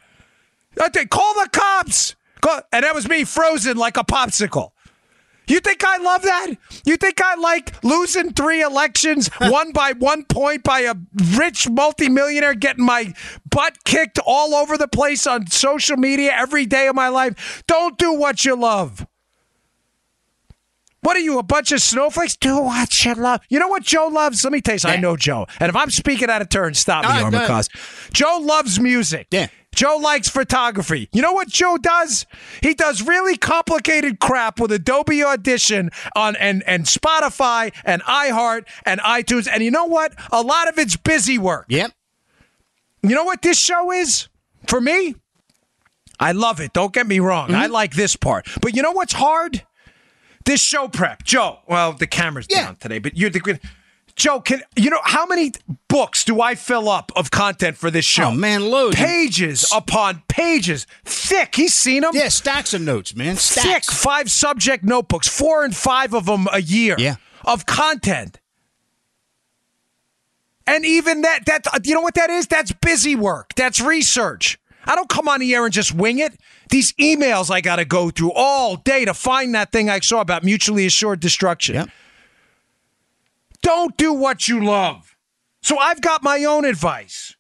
Call 0.78 1.34
the 1.34 1.50
cops. 1.52 2.16
Call, 2.40 2.62
and 2.72 2.84
that 2.84 2.94
was 2.94 3.06
me 3.06 3.24
frozen 3.24 3.76
like 3.76 3.98
a 3.98 4.04
popsicle. 4.04 4.70
You 5.48 5.61
think 5.61 5.85
I 5.85 5.98
love 5.98 6.22
that? 6.22 6.50
You 6.85 6.96
think 6.96 7.20
I 7.20 7.35
like 7.35 7.83
losing 7.85 8.33
three 8.33 8.62
elections, 8.62 9.28
one 9.38 9.72
by 9.72 9.92
one 9.92 10.24
point 10.24 10.62
by 10.62 10.81
a 10.81 10.94
rich 11.37 11.68
multimillionaire 11.68 12.55
getting 12.55 12.85
my 12.85 13.12
butt 13.50 13.85
kicked 13.85 14.18
all 14.24 14.55
over 14.55 14.78
the 14.78 14.88
place 14.88 15.26
on 15.26 15.48
social 15.48 15.96
media 15.96 16.33
every 16.33 16.66
day 16.66 16.87
of 16.87 16.94
my 16.94 17.09
life? 17.09 17.62
Don't 17.66 17.98
do 17.98 18.12
what 18.12 18.44
you 18.44 18.55
love. 18.57 19.07
What 21.02 21.16
are 21.16 21.20
you, 21.20 21.40
a 21.40 21.42
bunch 21.42 21.72
of 21.72 21.83
snowflakes? 21.83 22.37
Do 22.37 22.61
what 22.61 23.05
you 23.05 23.14
love. 23.14 23.40
You 23.48 23.59
know 23.59 23.66
what 23.66 23.83
Joe 23.83 24.07
loves? 24.07 24.44
Let 24.44 24.52
me 24.52 24.61
tell 24.61 24.76
you 24.76 24.78
something. 24.78 25.02
Yeah. 25.02 25.09
I 25.09 25.11
know 25.11 25.16
Joe. 25.16 25.46
And 25.59 25.68
if 25.68 25.74
I'm 25.74 25.90
speaking 25.90 26.31
out 26.31 26.42
of 26.42 26.48
turn, 26.48 26.74
stop 26.74 27.05
me, 27.05 27.11
Armacost. 27.11 28.12
Joe 28.12 28.38
loves 28.40 28.78
music. 28.78 29.26
Yeah. 29.33 29.48
Joe 29.74 29.98
likes 30.00 30.28
photography. 30.28 31.08
You 31.12 31.22
know 31.22 31.32
what 31.32 31.48
Joe 31.48 31.78
does? 31.78 32.26
He 32.62 32.74
does 32.74 33.02
really 33.02 33.37
complicated 33.37 34.20
crap 34.20 34.61
with 34.61 34.70
Adobe 34.70 35.24
Audition 35.24 35.90
on 36.14 36.37
and, 36.37 36.62
and 36.66 36.85
Spotify 36.85 37.72
and 37.85 38.02
iHeart 38.02 38.66
and 38.85 39.00
iTunes. 39.00 39.48
And 39.50 39.62
you 39.62 39.70
know 39.70 39.87
what? 39.87 40.14
A 40.30 40.42
lot 40.42 40.68
of 40.68 40.78
it's 40.78 40.96
busy 40.96 41.38
work. 41.38 41.66
Yep. 41.68 41.92
You 43.02 43.14
know 43.14 43.24
what 43.24 43.42
this 43.42 43.58
show 43.58 43.90
is? 43.90 44.28
For 44.68 44.80
me, 44.80 45.16
I 46.20 46.32
love 46.32 46.61
it. 46.61 46.72
Don't 46.72 46.92
get 46.92 47.06
me 47.06 47.18
wrong. 47.18 47.48
Mm-hmm. 47.48 47.56
I 47.56 47.66
like 47.66 47.94
this 47.94 48.14
part. 48.14 48.46
But 48.61 48.76
you 48.76 48.82
know 48.82 48.92
what's 48.92 49.14
hard? 49.14 49.64
This 50.44 50.61
show 50.61 50.88
prep. 50.88 51.24
Joe, 51.24 51.61
well, 51.66 51.92
the 51.92 52.06
camera's 52.06 52.46
yeah. 52.48 52.66
down 52.66 52.76
today, 52.76 52.98
but 52.98 53.16
you're 53.16 53.30
the 53.30 53.58
Joe, 54.16 54.40
can 54.40 54.62
you 54.77 54.90
know 54.90 55.01
how 55.03 55.27
many 55.27 55.53
books 55.88 56.25
do 56.25 56.40
I 56.40 56.55
fill 56.55 56.88
up 56.88 57.11
of 57.16 57.31
content 57.31 57.77
for 57.77 57.90
this 57.90 58.05
show? 58.05 58.25
Oh 58.25 58.31
man, 58.33 58.70
loads. 58.70 58.96
Pages 58.96 59.70
upon 59.75 60.22
pages, 60.29 60.87
thick. 61.05 61.55
He's 61.55 61.75
seen 61.75 62.03
them. 62.03 62.12
Yeah, 62.14 62.29
stacks 62.29 62.75
of 62.75 62.83
notes, 62.83 63.14
man. 63.16 63.37
Stacks. 63.37 63.87
Thick, 63.87 63.96
five 63.96 64.31
subject 64.31 64.85
notebooks, 64.85 65.29
four 65.29 65.64
and 65.64 65.75
five 65.75 66.14
of 66.14 66.27
them 66.27 66.46
a 66.53 66.61
year. 66.61 66.96
Yeah. 66.98 67.16
of 67.44 67.66
content. 67.66 68.38
And 70.66 70.85
even 70.85 71.22
that, 71.22 71.46
that 71.46 71.66
uh, 71.66 71.81
you 71.83 71.94
know 71.94 72.01
what 72.03 72.14
that 72.14 72.31
is? 72.31 72.46
That's 72.46 72.72
busy 72.72 73.16
work. 73.16 73.55
That's 73.57 73.81
research. 73.81 74.59
I 74.85 74.94
don't 74.94 75.09
come 75.09 75.29
on 75.29 75.40
the 75.40 75.55
air 75.55 75.64
and 75.64 75.72
just 75.72 75.94
wing 75.94 76.18
it. 76.18 76.38
These 76.70 76.92
emails 76.94 77.51
I 77.51 77.61
got 77.61 77.77
to 77.77 77.85
go 77.85 78.11
through 78.11 78.33
all 78.33 78.77
day 78.77 79.05
to 79.05 79.14
find 79.14 79.55
that 79.55 79.72
thing 79.72 79.88
I 79.90 80.01
saw 80.01 80.20
about 80.20 80.44
mutually 80.44 80.87
assured 80.87 81.20
destruction. 81.20 81.75
Yep. 81.77 81.88
Don't 83.62 83.96
do 83.96 84.12
what 84.12 84.48
you 84.48 84.64
love. 84.64 85.16
So 85.62 85.79
I've 85.79 86.01
got 86.01 86.22
my 86.22 86.44
own 86.44 86.64
advice. 86.64 87.37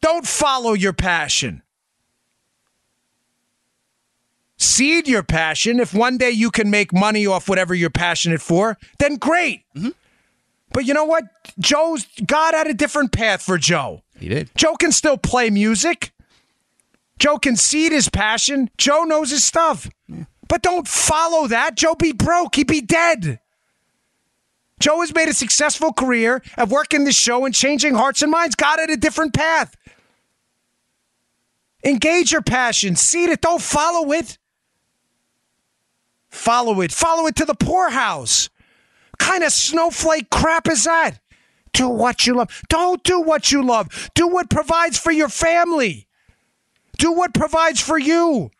Don't 0.00 0.26
follow 0.26 0.72
your 0.72 0.92
passion. 0.92 1.62
Seed 4.58 5.08
your 5.08 5.22
passion. 5.22 5.80
If 5.80 5.94
one 5.94 6.18
day 6.18 6.30
you 6.30 6.50
can 6.50 6.70
make 6.70 6.92
money 6.92 7.26
off 7.26 7.48
whatever 7.48 7.74
you're 7.74 7.90
passionate 7.90 8.40
for, 8.40 8.78
then 8.98 9.16
great. 9.16 9.62
Mm-hmm. 9.76 9.90
But 10.72 10.86
you 10.86 10.94
know 10.94 11.04
what? 11.04 11.24
Joe's 11.58 12.06
God 12.24 12.54
had 12.54 12.66
a 12.66 12.74
different 12.74 13.12
path 13.12 13.42
for 13.42 13.58
Joe. 13.58 14.02
He 14.18 14.28
did. 14.28 14.50
Joe 14.56 14.74
can 14.74 14.92
still 14.92 15.18
play 15.18 15.50
music. 15.50 16.12
Joe 17.18 17.38
can 17.38 17.56
seed 17.56 17.92
his 17.92 18.08
passion. 18.08 18.70
Joe 18.78 19.04
knows 19.04 19.30
his 19.30 19.44
stuff. 19.44 19.88
Yeah. 20.08 20.24
But 20.48 20.62
don't 20.62 20.88
follow 20.88 21.46
that. 21.48 21.76
Joe 21.76 21.94
be 21.94 22.12
broke. 22.12 22.54
He'd 22.56 22.66
be 22.66 22.80
dead. 22.80 23.40
Joe 24.82 25.00
has 25.00 25.14
made 25.14 25.28
a 25.28 25.32
successful 25.32 25.92
career 25.92 26.42
of 26.58 26.72
working 26.72 27.04
this 27.04 27.14
show 27.14 27.44
and 27.44 27.54
changing 27.54 27.94
hearts 27.94 28.20
and 28.20 28.32
minds. 28.32 28.56
Got 28.56 28.80
it 28.80 28.90
a 28.90 28.96
different 28.96 29.32
path. 29.32 29.76
Engage 31.84 32.32
your 32.32 32.42
passion. 32.42 32.96
See 32.96 33.22
it. 33.24 33.40
Don't 33.40 33.62
follow 33.62 34.10
it. 34.10 34.38
Follow 36.30 36.80
it. 36.80 36.90
Follow 36.90 37.28
it 37.28 37.36
to 37.36 37.44
the 37.44 37.54
poorhouse. 37.54 38.50
What 39.12 39.18
kind 39.20 39.44
of 39.44 39.52
snowflake 39.52 40.30
crap 40.30 40.66
is 40.66 40.82
that? 40.82 41.20
Do 41.72 41.88
what 41.88 42.26
you 42.26 42.34
love. 42.34 42.62
Don't 42.68 43.04
do 43.04 43.20
what 43.20 43.52
you 43.52 43.64
love. 43.64 44.10
Do 44.16 44.26
what 44.26 44.50
provides 44.50 44.98
for 44.98 45.12
your 45.12 45.28
family. 45.28 46.08
Do 46.98 47.12
what 47.12 47.34
provides 47.34 47.80
for 47.80 47.98
you. 47.98 48.50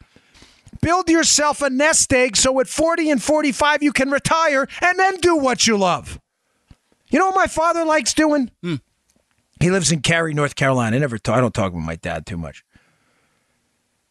Build 0.82 1.08
yourself 1.08 1.62
a 1.62 1.70
nest 1.70 2.12
egg 2.12 2.36
so 2.36 2.60
at 2.60 2.68
40 2.68 3.10
and 3.10 3.22
45 3.22 3.82
you 3.82 3.92
can 3.92 4.10
retire 4.10 4.68
and 4.82 4.98
then 4.98 5.16
do 5.18 5.36
what 5.36 5.66
you 5.66 5.78
love. 5.78 6.20
You 7.08 7.18
know 7.18 7.26
what 7.26 7.36
my 7.36 7.46
father 7.46 7.84
likes 7.84 8.12
doing? 8.12 8.50
Hmm. 8.62 8.76
He 9.60 9.70
lives 9.70 9.92
in 9.92 10.00
Cary, 10.00 10.34
North 10.34 10.56
Carolina. 10.56 10.96
I 10.96 10.98
never 10.98 11.18
talk, 11.18 11.36
I 11.36 11.40
don't 11.40 11.54
talk 11.54 11.72
with 11.72 11.84
my 11.84 11.96
dad 11.96 12.26
too 12.26 12.36
much. 12.36 12.64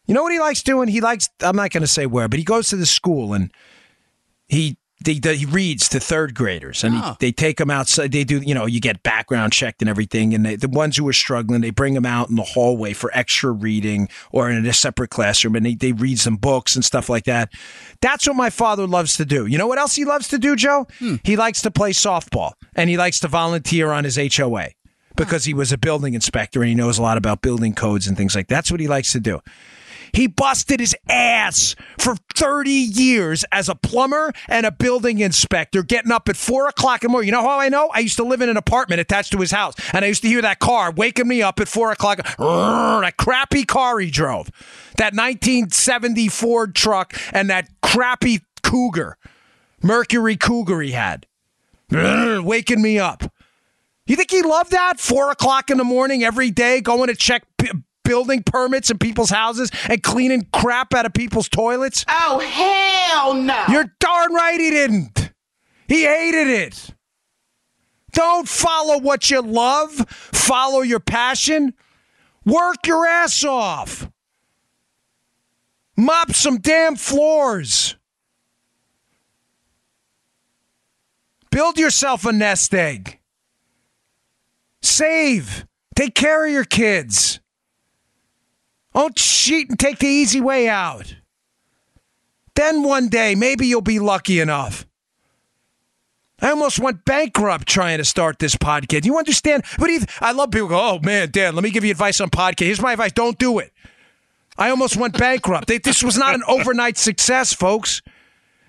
You 0.06 0.14
know 0.14 0.22
what 0.22 0.32
he 0.32 0.40
likes 0.40 0.62
doing? 0.62 0.88
He 0.88 1.00
likes 1.00 1.28
I'm 1.40 1.56
not 1.56 1.70
going 1.70 1.82
to 1.82 1.86
say 1.86 2.06
where, 2.06 2.28
but 2.28 2.38
he 2.38 2.44
goes 2.44 2.68
to 2.70 2.76
the 2.76 2.86
school 2.86 3.34
and 3.34 3.52
he 4.48 4.76
they, 5.02 5.18
they, 5.18 5.36
he 5.36 5.46
reads 5.46 5.88
to 5.90 6.00
third 6.00 6.34
graders 6.34 6.84
and 6.84 6.94
oh. 6.96 7.16
he, 7.20 7.26
they 7.26 7.32
take 7.32 7.58
them 7.58 7.70
outside. 7.70 8.12
They 8.12 8.24
do, 8.24 8.40
you 8.40 8.54
know, 8.54 8.66
you 8.66 8.80
get 8.80 9.02
background 9.02 9.52
checked 9.52 9.82
and 9.82 9.88
everything. 9.88 10.34
And 10.34 10.44
they, 10.44 10.56
the 10.56 10.68
ones 10.68 10.96
who 10.96 11.06
are 11.08 11.12
struggling, 11.12 11.60
they 11.60 11.70
bring 11.70 11.94
them 11.94 12.06
out 12.06 12.30
in 12.30 12.36
the 12.36 12.42
hallway 12.42 12.92
for 12.92 13.10
extra 13.14 13.50
reading 13.50 14.08
or 14.30 14.50
in 14.50 14.64
a 14.64 14.72
separate 14.72 15.10
classroom 15.10 15.56
and 15.56 15.66
they, 15.66 15.74
they 15.74 15.92
read 15.92 16.18
some 16.18 16.36
books 16.36 16.74
and 16.74 16.84
stuff 16.84 17.08
like 17.08 17.24
that. 17.24 17.52
That's 18.00 18.26
what 18.26 18.36
my 18.36 18.50
father 18.50 18.86
loves 18.86 19.16
to 19.16 19.24
do. 19.24 19.46
You 19.46 19.58
know 19.58 19.66
what 19.66 19.78
else 19.78 19.94
he 19.94 20.04
loves 20.04 20.28
to 20.28 20.38
do, 20.38 20.56
Joe? 20.56 20.86
Hmm. 20.98 21.16
He 21.24 21.36
likes 21.36 21.62
to 21.62 21.70
play 21.70 21.92
softball 21.92 22.52
and 22.74 22.88
he 22.88 22.96
likes 22.96 23.20
to 23.20 23.28
volunteer 23.28 23.90
on 23.90 24.04
his 24.04 24.16
HOA 24.16 24.68
because 25.16 25.44
he 25.44 25.54
was 25.54 25.72
a 25.72 25.78
building 25.78 26.14
inspector 26.14 26.60
and 26.60 26.68
he 26.68 26.74
knows 26.74 26.98
a 26.98 27.02
lot 27.02 27.16
about 27.16 27.42
building 27.42 27.74
codes 27.74 28.06
and 28.06 28.16
things 28.16 28.34
like 28.34 28.48
that. 28.48 28.54
That's 28.54 28.70
what 28.70 28.80
he 28.80 28.88
likes 28.88 29.12
to 29.12 29.20
do. 29.20 29.40
He 30.12 30.26
busted 30.26 30.80
his 30.80 30.94
ass 31.08 31.74
for 31.98 32.16
30 32.34 32.70
years 32.70 33.44
as 33.50 33.68
a 33.68 33.74
plumber 33.74 34.32
and 34.48 34.66
a 34.66 34.70
building 34.70 35.20
inspector, 35.20 35.82
getting 35.82 36.12
up 36.12 36.28
at 36.28 36.36
four 36.36 36.68
o'clock 36.68 37.02
in 37.02 37.08
the 37.08 37.12
morning. 37.12 37.28
You 37.28 37.32
know 37.32 37.42
how 37.42 37.58
I 37.58 37.68
know? 37.68 37.90
I 37.94 38.00
used 38.00 38.16
to 38.16 38.24
live 38.24 38.42
in 38.42 38.48
an 38.48 38.56
apartment 38.56 39.00
attached 39.00 39.32
to 39.32 39.38
his 39.38 39.50
house, 39.52 39.74
and 39.92 40.04
I 40.04 40.08
used 40.08 40.22
to 40.22 40.28
hear 40.28 40.42
that 40.42 40.58
car 40.58 40.92
waking 40.92 41.28
me 41.28 41.40
up 41.42 41.60
at 41.60 41.68
four 41.68 41.92
o'clock. 41.92 42.18
That 42.36 43.14
crappy 43.16 43.64
car 43.64 43.98
he 43.98 44.10
drove, 44.10 44.48
that 44.98 45.14
1970 45.14 46.28
Ford 46.28 46.74
truck, 46.74 47.14
and 47.32 47.48
that 47.50 47.68
crappy 47.82 48.40
Cougar, 48.62 49.16
Mercury 49.82 50.36
Cougar 50.36 50.82
he 50.82 50.92
had, 50.92 51.26
waking 51.90 52.82
me 52.82 52.98
up. 52.98 53.24
You 54.06 54.16
think 54.16 54.30
he 54.32 54.42
loved 54.42 54.72
that? 54.72 54.98
Four 54.98 55.30
o'clock 55.30 55.70
in 55.70 55.78
the 55.78 55.84
morning 55.84 56.24
every 56.24 56.50
day, 56.50 56.80
going 56.80 57.06
to 57.06 57.14
check 57.14 57.44
building 58.04 58.42
permits 58.42 58.90
in 58.90 58.98
people's 58.98 59.30
houses 59.30 59.70
and 59.88 60.02
cleaning 60.02 60.46
crap 60.52 60.94
out 60.94 61.06
of 61.06 61.14
people's 61.14 61.48
toilets? 61.48 62.04
Oh, 62.08 62.38
hell 62.40 63.34
no. 63.34 63.64
You're 63.68 63.92
darn 63.98 64.32
right 64.32 64.60
he 64.60 64.70
didn't. 64.70 65.32
He 65.88 66.04
hated 66.04 66.48
it. 66.48 66.94
Don't 68.12 68.48
follow 68.48 68.98
what 68.98 69.30
you 69.30 69.40
love, 69.40 69.92
follow 70.08 70.80
your 70.80 71.00
passion. 71.00 71.74
Work 72.44 72.86
your 72.86 73.06
ass 73.06 73.44
off. 73.44 74.10
Mop 75.96 76.32
some 76.32 76.58
damn 76.58 76.96
floors. 76.96 77.96
Build 81.50 81.78
yourself 81.78 82.24
a 82.24 82.32
nest 82.32 82.74
egg. 82.74 83.20
Save. 84.80 85.66
Take 85.94 86.14
care 86.14 86.46
of 86.46 86.52
your 86.52 86.64
kids. 86.64 87.41
Don't 88.94 89.16
cheat 89.16 89.70
and 89.70 89.78
take 89.78 89.98
the 89.98 90.06
easy 90.06 90.40
way 90.40 90.68
out. 90.68 91.16
Then 92.54 92.82
one 92.82 93.08
day, 93.08 93.34
maybe 93.34 93.66
you'll 93.66 93.80
be 93.80 93.98
lucky 93.98 94.40
enough. 94.40 94.86
I 96.40 96.50
almost 96.50 96.80
went 96.80 97.04
bankrupt 97.04 97.68
trying 97.68 97.98
to 97.98 98.04
start 98.04 98.40
this 98.40 98.56
podcast. 98.56 99.04
You 99.04 99.16
understand? 99.16 99.64
But 99.78 99.90
I 100.20 100.32
love 100.32 100.50
people 100.50 100.68
go, 100.68 100.80
oh 100.80 100.98
man, 101.00 101.30
Dan, 101.30 101.54
let 101.54 101.62
me 101.62 101.70
give 101.70 101.84
you 101.84 101.92
advice 101.92 102.20
on 102.20 102.30
podcast. 102.30 102.66
Here's 102.66 102.82
my 102.82 102.92
advice 102.92 103.12
don't 103.12 103.38
do 103.38 103.60
it. 103.60 103.72
I 104.58 104.68
almost 104.70 104.96
went 104.96 105.16
bankrupt. 105.16 105.68
this 105.68 106.02
was 106.02 106.18
not 106.18 106.34
an 106.34 106.42
overnight 106.46 106.98
success, 106.98 107.54
folks. 107.54 108.02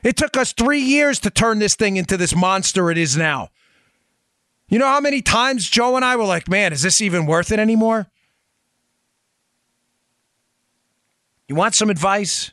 It 0.04 0.16
took 0.16 0.38
us 0.38 0.54
three 0.54 0.82
years 0.82 1.20
to 1.22 1.30
turn 1.30 1.60
this 1.60 1.76
thing 1.76 1.98
into 1.98 2.16
this 2.16 2.36
monster 2.36 2.92
it 2.92 2.98
is 2.98 3.18
now. 3.18 3.50
You 4.70 4.80
know 4.80 4.88
how 4.88 5.00
many 5.00 5.22
times 5.22 5.70
Joe 5.70 5.96
and 5.96 6.06
I 6.06 6.16
were 6.16 6.26
like, 6.26 6.48
man, 6.48 6.74
is 6.74 6.84
this 6.84 7.02
even 7.02 7.26
worth 7.26 7.52
it 7.52 7.60
anymore? 7.60 8.08
You 11.48 11.56
want 11.56 11.76
some 11.76 11.90
advice? 11.90 12.52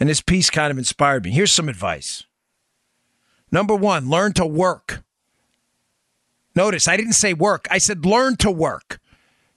And 0.00 0.08
this 0.08 0.20
piece 0.20 0.50
kind 0.50 0.70
of 0.70 0.78
inspired 0.78 1.24
me. 1.24 1.30
Here's 1.30 1.52
some 1.52 1.68
advice. 1.68 2.24
Number 3.50 3.74
one, 3.74 4.08
learn 4.08 4.32
to 4.34 4.46
work. 4.46 5.02
Notice 6.54 6.88
I 6.88 6.96
didn't 6.96 7.12
say 7.12 7.34
work, 7.34 7.66
I 7.70 7.78
said 7.78 8.04
learn 8.04 8.36
to 8.38 8.50
work. 8.50 9.00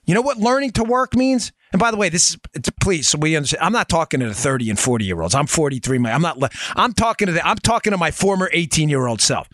You 0.04 0.14
know 0.14 0.20
what 0.20 0.38
learning 0.38 0.72
to 0.72 0.84
work 0.84 1.14
means? 1.14 1.52
And 1.72 1.80
by 1.80 1.90
the 1.90 1.96
way, 1.96 2.08
this 2.08 2.36
is 2.54 2.70
please, 2.80 3.08
so 3.08 3.18
we 3.18 3.36
understand. 3.36 3.64
I'm 3.64 3.72
not 3.72 3.88
talking 3.88 4.20
to 4.20 4.26
the 4.26 4.34
30 4.34 4.70
and 4.70 4.78
40 4.78 5.04
year 5.04 5.22
olds. 5.22 5.34
I'm 5.34 5.46
43. 5.46 5.98
I'm 6.06 6.22
not. 6.22 6.38
I'm 6.76 6.92
talking 6.92 7.26
to 7.26 7.32
the. 7.32 7.46
I'm 7.46 7.56
talking 7.56 7.92
to 7.92 7.96
my 7.96 8.10
former 8.10 8.50
18 8.52 8.88
year 8.88 9.06
old 9.06 9.20
self. 9.20 9.48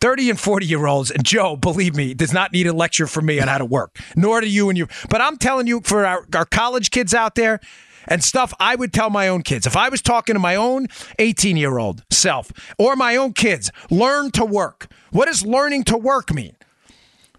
30 0.00 0.30
and 0.30 0.40
40 0.40 0.64
year 0.64 0.86
olds, 0.86 1.10
and 1.10 1.24
Joe, 1.24 1.56
believe 1.56 1.96
me, 1.96 2.14
does 2.14 2.32
not 2.32 2.52
need 2.52 2.68
a 2.68 2.72
lecture 2.72 3.08
from 3.08 3.26
me 3.26 3.40
on 3.40 3.48
how 3.48 3.58
to 3.58 3.64
work, 3.64 3.98
nor 4.14 4.40
do 4.40 4.48
you 4.48 4.68
and 4.68 4.78
you. 4.78 4.86
But 5.10 5.20
I'm 5.20 5.36
telling 5.36 5.66
you, 5.66 5.80
for 5.82 6.06
our, 6.06 6.24
our 6.34 6.44
college 6.44 6.92
kids 6.92 7.12
out 7.12 7.34
there, 7.34 7.60
and 8.08 8.24
stuff 8.24 8.52
I 8.58 8.74
would 8.74 8.92
tell 8.92 9.10
my 9.10 9.28
own 9.28 9.42
kids. 9.42 9.66
If 9.66 9.76
I 9.76 9.88
was 9.88 10.02
talking 10.02 10.34
to 10.34 10.40
my 10.40 10.56
own 10.56 10.88
18 11.18 11.56
year 11.56 11.78
old 11.78 12.04
self 12.10 12.50
or 12.78 12.96
my 12.96 13.16
own 13.16 13.32
kids, 13.32 13.70
learn 13.90 14.30
to 14.32 14.44
work. 14.44 14.90
What 15.12 15.26
does 15.26 15.46
learning 15.46 15.84
to 15.84 15.96
work 15.96 16.34
mean? 16.34 16.56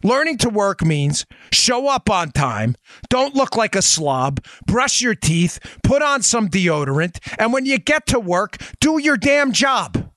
Learning 0.01 0.37
to 0.37 0.49
work 0.49 0.81
means 0.81 1.25
show 1.51 1.89
up 1.89 2.09
on 2.09 2.31
time, 2.31 2.75
don't 3.09 3.35
look 3.35 3.57
like 3.57 3.75
a 3.75 3.81
slob, 3.81 4.41
brush 4.65 5.01
your 5.01 5.15
teeth, 5.15 5.59
put 5.83 6.01
on 6.01 6.21
some 6.21 6.47
deodorant, 6.47 7.19
and 7.37 7.51
when 7.51 7.65
you 7.65 7.77
get 7.77 8.05
to 8.07 8.19
work, 8.19 8.55
do 8.79 8.97
your 8.97 9.17
damn 9.17 9.51
job. 9.51 10.09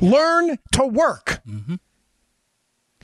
Learn 0.00 0.58
to 0.72 0.86
work. 0.86 1.40
Mm-hmm. 1.48 1.74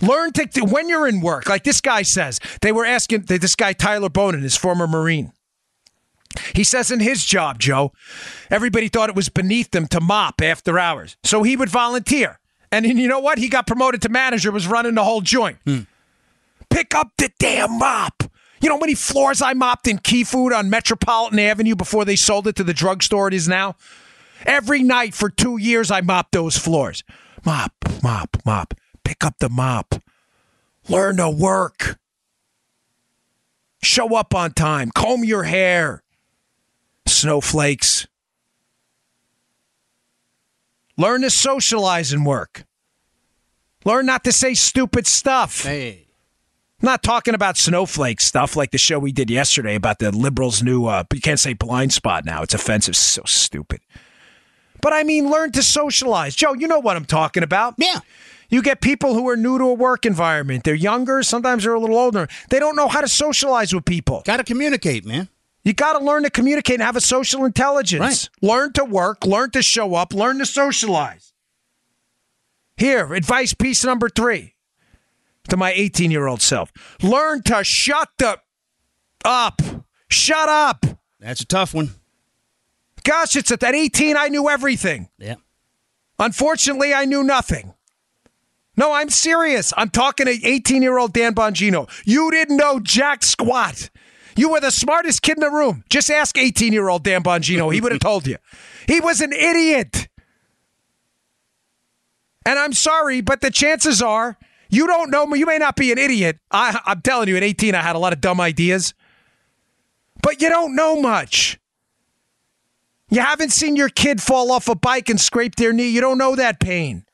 Learn 0.02 0.32
to, 0.32 0.60
when 0.62 0.88
you're 0.88 1.06
in 1.06 1.20
work, 1.20 1.48
like 1.48 1.64
this 1.64 1.80
guy 1.80 2.02
says, 2.02 2.40
they 2.62 2.72
were 2.72 2.86
asking 2.86 3.22
this 3.22 3.54
guy, 3.54 3.72
Tyler 3.72 4.08
Bonin, 4.08 4.42
his 4.42 4.56
former 4.56 4.86
Marine. 4.86 5.32
He 6.54 6.64
says 6.64 6.90
in 6.90 7.00
his 7.00 7.24
job, 7.24 7.58
Joe, 7.58 7.92
everybody 8.50 8.88
thought 8.88 9.08
it 9.08 9.16
was 9.16 9.28
beneath 9.28 9.70
them 9.72 9.86
to 9.88 10.00
mop 10.00 10.40
after 10.40 10.78
hours. 10.78 11.16
So 11.24 11.42
he 11.42 11.56
would 11.56 11.68
volunteer. 11.68 12.38
And 12.72 12.86
you 12.86 13.08
know 13.08 13.18
what? 13.18 13.38
He 13.38 13.48
got 13.48 13.66
promoted 13.66 14.02
to 14.02 14.08
manager, 14.08 14.52
was 14.52 14.66
running 14.66 14.94
the 14.94 15.04
whole 15.04 15.20
joint. 15.20 15.58
Hmm. 15.64 15.80
Pick 16.70 16.94
up 16.94 17.10
the 17.18 17.30
damn 17.38 17.78
mop. 17.78 18.22
You 18.60 18.68
know 18.68 18.76
how 18.76 18.80
many 18.80 18.94
floors 18.94 19.42
I 19.42 19.54
mopped 19.54 19.88
in 19.88 19.98
Key 19.98 20.22
Food 20.22 20.52
on 20.52 20.70
Metropolitan 20.70 21.38
Avenue 21.38 21.74
before 21.74 22.04
they 22.04 22.16
sold 22.16 22.46
it 22.46 22.56
to 22.56 22.64
the 22.64 22.74
drugstore 22.74 23.26
it 23.28 23.34
is 23.34 23.48
now? 23.48 23.74
Every 24.46 24.82
night 24.82 25.14
for 25.14 25.30
two 25.30 25.56
years, 25.56 25.90
I 25.90 26.00
mopped 26.02 26.32
those 26.32 26.56
floors. 26.56 27.02
Mop, 27.44 27.72
mop, 28.02 28.36
mop. 28.44 28.74
Pick 29.02 29.24
up 29.24 29.38
the 29.38 29.48
mop. 29.48 30.02
Learn 30.88 31.16
to 31.16 31.28
work. 31.30 31.98
Show 33.82 34.14
up 34.14 34.34
on 34.34 34.52
time. 34.52 34.90
Comb 34.94 35.24
your 35.24 35.44
hair. 35.44 36.02
Snowflakes. 37.20 38.06
Learn 40.96 41.20
to 41.20 41.28
socialize 41.28 42.14
and 42.14 42.24
work. 42.24 42.64
Learn 43.84 44.06
not 44.06 44.24
to 44.24 44.32
say 44.32 44.54
stupid 44.54 45.06
stuff. 45.06 45.64
Hey. 45.64 46.06
I'm 46.80 46.86
not 46.86 47.02
talking 47.02 47.34
about 47.34 47.58
snowflake 47.58 48.22
stuff 48.22 48.56
like 48.56 48.70
the 48.70 48.78
show 48.78 48.98
we 48.98 49.12
did 49.12 49.28
yesterday 49.28 49.74
about 49.74 49.98
the 49.98 50.10
liberals' 50.10 50.62
new, 50.62 50.86
uh, 50.86 51.04
you 51.12 51.20
can't 51.20 51.38
say 51.38 51.52
blind 51.52 51.92
spot 51.92 52.24
now. 52.24 52.42
It's 52.42 52.54
offensive. 52.54 52.96
So 52.96 53.20
stupid. 53.26 53.80
But 54.80 54.94
I 54.94 55.02
mean, 55.02 55.30
learn 55.30 55.52
to 55.52 55.62
socialize. 55.62 56.34
Joe, 56.34 56.54
you 56.54 56.66
know 56.66 56.78
what 56.78 56.96
I'm 56.96 57.04
talking 57.04 57.42
about. 57.42 57.74
Yeah. 57.76 58.00
You 58.48 58.62
get 58.62 58.80
people 58.80 59.12
who 59.12 59.28
are 59.28 59.36
new 59.36 59.58
to 59.58 59.64
a 59.64 59.74
work 59.74 60.06
environment. 60.06 60.64
They're 60.64 60.74
younger, 60.74 61.22
sometimes 61.22 61.64
they're 61.64 61.74
a 61.74 61.80
little 61.80 61.98
older. 61.98 62.28
They 62.48 62.58
don't 62.58 62.76
know 62.76 62.88
how 62.88 63.02
to 63.02 63.08
socialize 63.08 63.74
with 63.74 63.84
people. 63.84 64.22
Got 64.24 64.38
to 64.38 64.44
communicate, 64.44 65.04
man. 65.04 65.28
You 65.62 65.74
got 65.74 65.98
to 65.98 66.04
learn 66.04 66.22
to 66.22 66.30
communicate 66.30 66.76
and 66.76 66.82
have 66.82 66.96
a 66.96 67.00
social 67.00 67.44
intelligence. 67.44 68.00
Right. 68.00 68.28
Learn 68.48 68.72
to 68.74 68.84
work, 68.84 69.26
learn 69.26 69.50
to 69.50 69.62
show 69.62 69.94
up, 69.94 70.14
learn 70.14 70.38
to 70.38 70.46
socialize. 70.46 71.32
Here, 72.76 73.12
advice 73.12 73.52
piece 73.52 73.84
number 73.84 74.08
three 74.08 74.54
to 75.48 75.56
my 75.56 75.72
18 75.72 76.10
year 76.10 76.26
old 76.26 76.40
self 76.40 76.72
learn 77.02 77.42
to 77.42 77.62
shut 77.62 78.08
the 78.18 78.38
up. 79.24 79.60
Shut 80.08 80.48
up. 80.48 80.86
That's 81.18 81.42
a 81.42 81.46
tough 81.46 81.74
one. 81.74 81.90
Gosh, 83.04 83.36
it's 83.36 83.50
at 83.50 83.60
that 83.60 83.74
18 83.74 84.16
I 84.16 84.28
knew 84.28 84.48
everything. 84.48 85.08
Yeah. 85.18 85.36
Unfortunately, 86.18 86.92
I 86.94 87.04
knew 87.04 87.22
nothing. 87.22 87.74
No, 88.76 88.92
I'm 88.92 89.10
serious. 89.10 89.72
I'm 89.76 89.90
talking 89.90 90.26
to 90.26 90.46
18 90.46 90.82
year 90.82 90.98
old 90.98 91.12
Dan 91.12 91.34
Bongino. 91.34 91.88
You 92.06 92.30
didn't 92.30 92.56
know 92.56 92.80
jack 92.80 93.22
squat. 93.22 93.90
You 94.40 94.48
were 94.48 94.60
the 94.60 94.70
smartest 94.70 95.20
kid 95.20 95.36
in 95.36 95.42
the 95.42 95.50
room. 95.50 95.84
Just 95.90 96.10
ask 96.10 96.38
18 96.38 96.72
year 96.72 96.88
old 96.88 97.04
Dan 97.04 97.22
Bongino. 97.22 97.70
He 97.74 97.82
would 97.82 97.92
have 97.92 98.00
told 98.00 98.26
you. 98.26 98.38
He 98.86 98.98
was 98.98 99.20
an 99.20 99.34
idiot. 99.34 100.08
And 102.46 102.58
I'm 102.58 102.72
sorry, 102.72 103.20
but 103.20 103.42
the 103.42 103.50
chances 103.50 104.00
are 104.00 104.38
you 104.70 104.86
don't 104.86 105.10
know 105.10 105.26
me. 105.26 105.38
You 105.38 105.44
may 105.44 105.58
not 105.58 105.76
be 105.76 105.92
an 105.92 105.98
idiot. 105.98 106.38
I, 106.50 106.80
I'm 106.86 107.02
telling 107.02 107.28
you, 107.28 107.36
at 107.36 107.42
18, 107.42 107.74
I 107.74 107.82
had 107.82 107.96
a 107.96 107.98
lot 107.98 108.14
of 108.14 108.22
dumb 108.22 108.40
ideas. 108.40 108.94
But 110.22 110.40
you 110.40 110.48
don't 110.48 110.74
know 110.74 110.98
much. 110.98 111.60
You 113.10 113.20
haven't 113.20 113.50
seen 113.50 113.76
your 113.76 113.90
kid 113.90 114.22
fall 114.22 114.52
off 114.52 114.70
a 114.70 114.74
bike 114.74 115.10
and 115.10 115.20
scrape 115.20 115.56
their 115.56 115.74
knee. 115.74 115.90
You 115.90 116.00
don't 116.00 116.16
know 116.16 116.34
that 116.34 116.60
pain. 116.60 117.04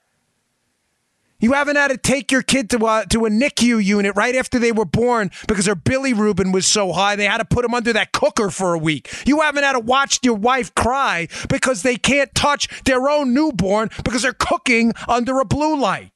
You 1.47 1.53
haven't 1.53 1.77
had 1.77 1.93
to 1.93 1.97
take 1.97 2.33
your 2.33 2.43
kid 2.43 2.71
to 2.71 2.85
a, 2.89 3.07
to 3.11 3.25
a 3.25 3.31
NICU 3.31 3.81
unit 3.85 4.17
right 4.17 4.35
after 4.35 4.59
they 4.59 4.73
were 4.73 4.85
born 4.85 5.31
because 5.47 5.67
their 5.67 5.77
bilirubin 5.77 6.53
was 6.53 6.67
so 6.67 6.91
high 6.91 7.15
they 7.15 7.27
had 7.27 7.39
to 7.39 7.45
put 7.45 7.63
them 7.63 7.73
under 7.73 7.93
that 7.93 8.11
cooker 8.11 8.51
for 8.51 8.75
a 8.75 8.79
week. 8.79 9.15
You 9.25 9.43
haven't 9.43 9.63
had 9.63 9.75
to 9.75 9.79
watch 9.79 10.19
your 10.25 10.35
wife 10.35 10.75
cry 10.75 11.29
because 11.49 11.85
they 11.85 11.95
can't 11.95 12.35
touch 12.35 12.83
their 12.83 13.09
own 13.09 13.33
newborn 13.33 13.91
because 14.03 14.23
they're 14.23 14.33
cooking 14.33 14.93
under 15.07 15.39
a 15.39 15.45
blue 15.45 15.79
light. 15.79 16.11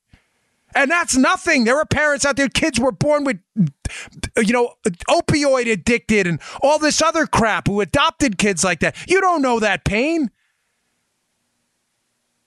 And 0.74 0.90
that's 0.90 1.16
nothing. 1.16 1.62
There 1.62 1.76
are 1.76 1.86
parents 1.86 2.24
out 2.24 2.34
there, 2.34 2.48
kids 2.48 2.80
were 2.80 2.90
born 2.90 3.22
with, 3.22 3.38
you 4.36 4.52
know, 4.52 4.72
opioid 5.08 5.70
addicted 5.70 6.26
and 6.26 6.40
all 6.60 6.80
this 6.80 7.00
other 7.00 7.28
crap 7.28 7.68
who 7.68 7.80
adopted 7.80 8.36
kids 8.36 8.64
like 8.64 8.80
that. 8.80 8.96
You 9.08 9.20
don't 9.20 9.42
know 9.42 9.60
that 9.60 9.84
pain. 9.84 10.32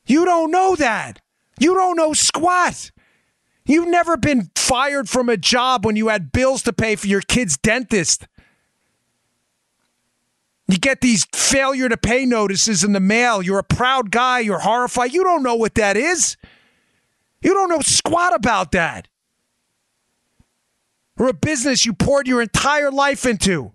You 0.06 0.26
don't 0.26 0.52
know 0.52 0.76
that. 0.76 1.22
You 1.60 1.74
don't 1.74 1.95
know 1.95 2.14
squat. 2.14 2.91
You've 3.66 3.88
never 3.88 4.18
been 4.18 4.49
fired 4.56 5.08
from 5.08 5.30
a 5.30 5.38
job 5.38 5.86
when 5.86 5.95
you 5.95 6.10
had 6.10 6.32
bills 6.32 6.64
to 6.64 6.74
pay 6.74 6.95
for 6.95 7.08
your 7.08 7.22
kid's 7.22 7.58
dentist. 7.58 8.28
You 10.68 10.78
get 10.78 11.01
these 11.01 11.26
failure 11.34 11.89
to 11.89 11.97
pay 11.97 12.26
notices 12.26 12.84
in 12.84 12.93
the 12.93 12.99
mail. 12.99 13.41
You're 13.41 13.60
a 13.60 13.64
proud 13.64 14.12
guy. 14.12 14.39
You're 14.39 14.60
horrified. 14.60 15.14
You 15.14 15.24
don't 15.24 15.43
know 15.43 15.56
what 15.56 15.76
that 15.76 15.97
is. 15.97 16.38
You 17.41 17.54
don't 17.54 17.70
know 17.70 17.82
squat 17.82 18.34
about 18.34 18.72
that. 18.72 19.08
Or 21.18 21.28
a 21.28 21.34
business 21.34 21.86
you 21.86 21.93
poured 21.93 22.28
your 22.28 22.41
entire 22.41 22.91
life 22.91 23.26
into. 23.26 23.74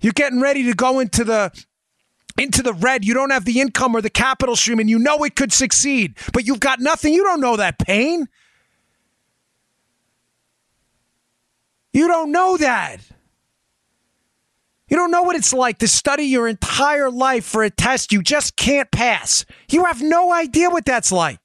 You're 0.00 0.12
getting 0.12 0.40
ready 0.40 0.64
to 0.64 0.74
go 0.74 1.00
into 1.00 1.24
the 1.24 1.52
into 2.38 2.62
the 2.62 2.72
red. 2.74 3.04
You 3.04 3.14
don't 3.14 3.30
have 3.30 3.44
the 3.44 3.60
income 3.60 3.94
or 3.94 4.00
the 4.00 4.10
capital 4.10 4.56
stream, 4.56 4.78
and 4.78 4.88
you 4.88 4.98
know 4.98 5.22
it 5.24 5.36
could 5.36 5.52
succeed, 5.52 6.16
but 6.32 6.46
you've 6.46 6.60
got 6.60 6.80
nothing. 6.80 7.12
You 7.12 7.24
don't 7.24 7.40
know 7.40 7.56
that 7.56 7.78
pain. 7.78 8.28
You 11.92 12.06
don't 12.06 12.30
know 12.30 12.56
that. 12.56 13.00
You 14.88 14.96
don't 14.96 15.10
know 15.10 15.22
what 15.22 15.36
it's 15.36 15.52
like 15.52 15.78
to 15.78 15.88
study 15.88 16.24
your 16.24 16.48
entire 16.48 17.10
life 17.10 17.44
for 17.44 17.62
a 17.62 17.70
test 17.70 18.12
you 18.12 18.22
just 18.22 18.56
can't 18.56 18.90
pass. 18.90 19.44
You 19.70 19.84
have 19.84 20.00
no 20.00 20.32
idea 20.32 20.70
what 20.70 20.86
that's 20.86 21.12
like 21.12 21.40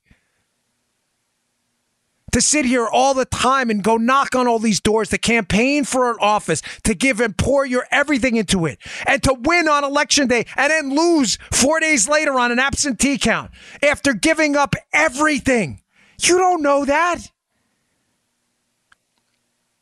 to 2.34 2.42
sit 2.42 2.66
here 2.66 2.88
all 2.88 3.14
the 3.14 3.26
time 3.26 3.70
and 3.70 3.84
go 3.84 3.96
knock 3.96 4.36
on 4.36 4.48
all 4.48 4.60
these 4.60 4.82
doors 4.82 5.10
to 5.10 5.18
campaign 5.18 5.86
for 5.86 6.12
an 6.12 6.18
office, 6.20 6.62
to 6.84 6.94
give 6.94 7.20
and 7.20 7.38
pour 7.38 7.66
your 7.66 7.86
everything 7.92 8.36
into 8.36 8.66
it, 8.66 8.80
and 9.08 9.24
to 9.24 9.34
win 9.34 9.68
on 9.68 9.84
election 9.84 10.28
day 10.28 10.46
and 10.58 10.72
then 10.72 10.96
lose 10.96 11.38
four 11.52 11.80
days 11.80 12.10
later 12.10 12.38
on 12.38 12.52
an 12.52 12.60
absentee 12.60 13.18
count 13.18 13.52
after 13.82 14.14
giving 14.14 14.56
up 14.56 14.76
everything. 14.92 15.82
You 16.22 16.38
don't 16.38 16.62
know 16.62 16.86
that. 16.86 17.20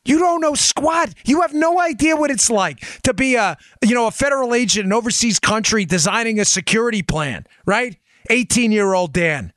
You 0.04 0.18
don't 0.18 0.40
know 0.40 0.54
squat. 0.54 1.14
You 1.24 1.42
have 1.42 1.54
no 1.54 1.80
idea 1.80 2.16
what 2.16 2.30
it's 2.30 2.50
like 2.50 2.80
to 3.02 3.14
be 3.14 3.36
a, 3.36 3.56
you 3.84 3.94
know, 3.94 4.08
a 4.08 4.10
federal 4.10 4.52
agent 4.52 4.86
in 4.86 4.92
an 4.92 4.96
overseas 4.96 5.38
country 5.38 5.84
designing 5.84 6.40
a 6.40 6.44
security 6.44 7.02
plan, 7.02 7.46
right? 7.66 7.96
18 8.30 8.72
year 8.72 8.94
old 8.94 9.12
Dan 9.12 9.51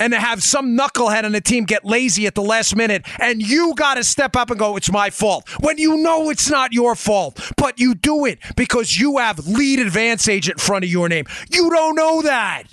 and 0.00 0.12
to 0.12 0.20
have 0.20 0.42
some 0.42 0.76
knucklehead 0.76 1.24
on 1.24 1.32
the 1.32 1.40
team 1.40 1.64
get 1.64 1.84
lazy 1.84 2.26
at 2.26 2.34
the 2.34 2.42
last 2.42 2.76
minute 2.76 3.06
and 3.20 3.42
you 3.42 3.74
got 3.74 3.94
to 3.94 4.04
step 4.04 4.36
up 4.36 4.50
and 4.50 4.58
go, 4.58 4.76
it's 4.76 4.90
my 4.90 5.10
fault. 5.10 5.48
When 5.60 5.78
you 5.78 5.96
know 5.96 6.30
it's 6.30 6.48
not 6.50 6.72
your 6.72 6.94
fault, 6.94 7.40
but 7.56 7.80
you 7.80 7.94
do 7.94 8.24
it 8.24 8.38
because 8.56 8.98
you 8.98 9.18
have 9.18 9.46
lead 9.46 9.80
advance 9.80 10.28
agent 10.28 10.58
in 10.58 10.60
front 10.60 10.84
of 10.84 10.90
your 10.90 11.08
name. 11.08 11.26
You 11.50 11.70
don't 11.70 11.94
know 11.94 12.22
that. 12.22 12.64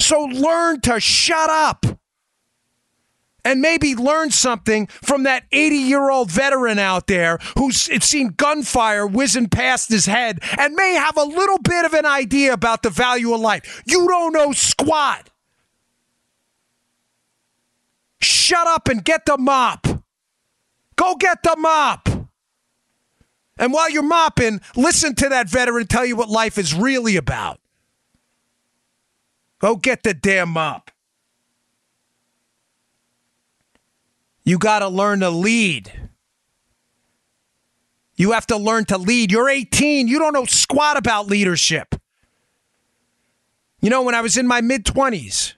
So 0.00 0.22
learn 0.22 0.80
to 0.82 0.98
shut 0.98 1.50
up 1.50 1.86
and 3.44 3.60
maybe 3.60 3.94
learn 3.94 4.30
something 4.30 4.86
from 4.86 5.24
that 5.24 5.44
80 5.52 5.76
year 5.76 6.10
old 6.10 6.30
veteran 6.30 6.78
out 6.78 7.06
there 7.06 7.38
who's 7.56 7.76
seen 8.04 8.34
gunfire 8.36 9.06
whizzing 9.06 9.48
past 9.48 9.90
his 9.90 10.06
head 10.06 10.40
and 10.58 10.74
may 10.74 10.94
have 10.94 11.16
a 11.16 11.24
little 11.24 11.58
bit 11.58 11.84
of 11.84 11.94
an 11.94 12.06
idea 12.06 12.52
about 12.52 12.82
the 12.82 12.90
value 12.90 13.32
of 13.34 13.40
life. 13.40 13.82
You 13.86 14.06
don't 14.08 14.32
know 14.32 14.52
squat. 14.52 15.30
Shut 18.20 18.66
up 18.66 18.88
and 18.88 19.04
get 19.04 19.26
the 19.26 19.38
mop. 19.38 19.86
Go 20.96 21.14
get 21.16 21.42
the 21.42 21.56
mop. 21.56 22.08
And 23.58 23.72
while 23.72 23.90
you're 23.90 24.02
mopping, 24.02 24.60
listen 24.74 25.14
to 25.16 25.28
that 25.28 25.48
veteran 25.48 25.86
tell 25.86 26.04
you 26.04 26.16
what 26.16 26.28
life 26.28 26.58
is 26.58 26.74
really 26.74 27.16
about. 27.16 27.60
Go 29.58 29.76
get 29.76 30.02
the 30.02 30.14
damn 30.14 30.48
mop. 30.50 30.89
You 34.50 34.58
got 34.58 34.80
to 34.80 34.88
learn 34.88 35.20
to 35.20 35.30
lead. 35.30 35.92
You 38.16 38.32
have 38.32 38.48
to 38.48 38.56
learn 38.56 38.84
to 38.86 38.98
lead. 38.98 39.30
You're 39.30 39.48
18. 39.48 40.08
You 40.08 40.18
don't 40.18 40.32
know 40.32 40.44
squat 40.44 40.96
about 40.96 41.28
leadership. 41.28 41.94
You 43.80 43.90
know, 43.90 44.02
when 44.02 44.16
I 44.16 44.22
was 44.22 44.36
in 44.36 44.48
my 44.48 44.60
mid 44.60 44.84
20s, 44.84 45.54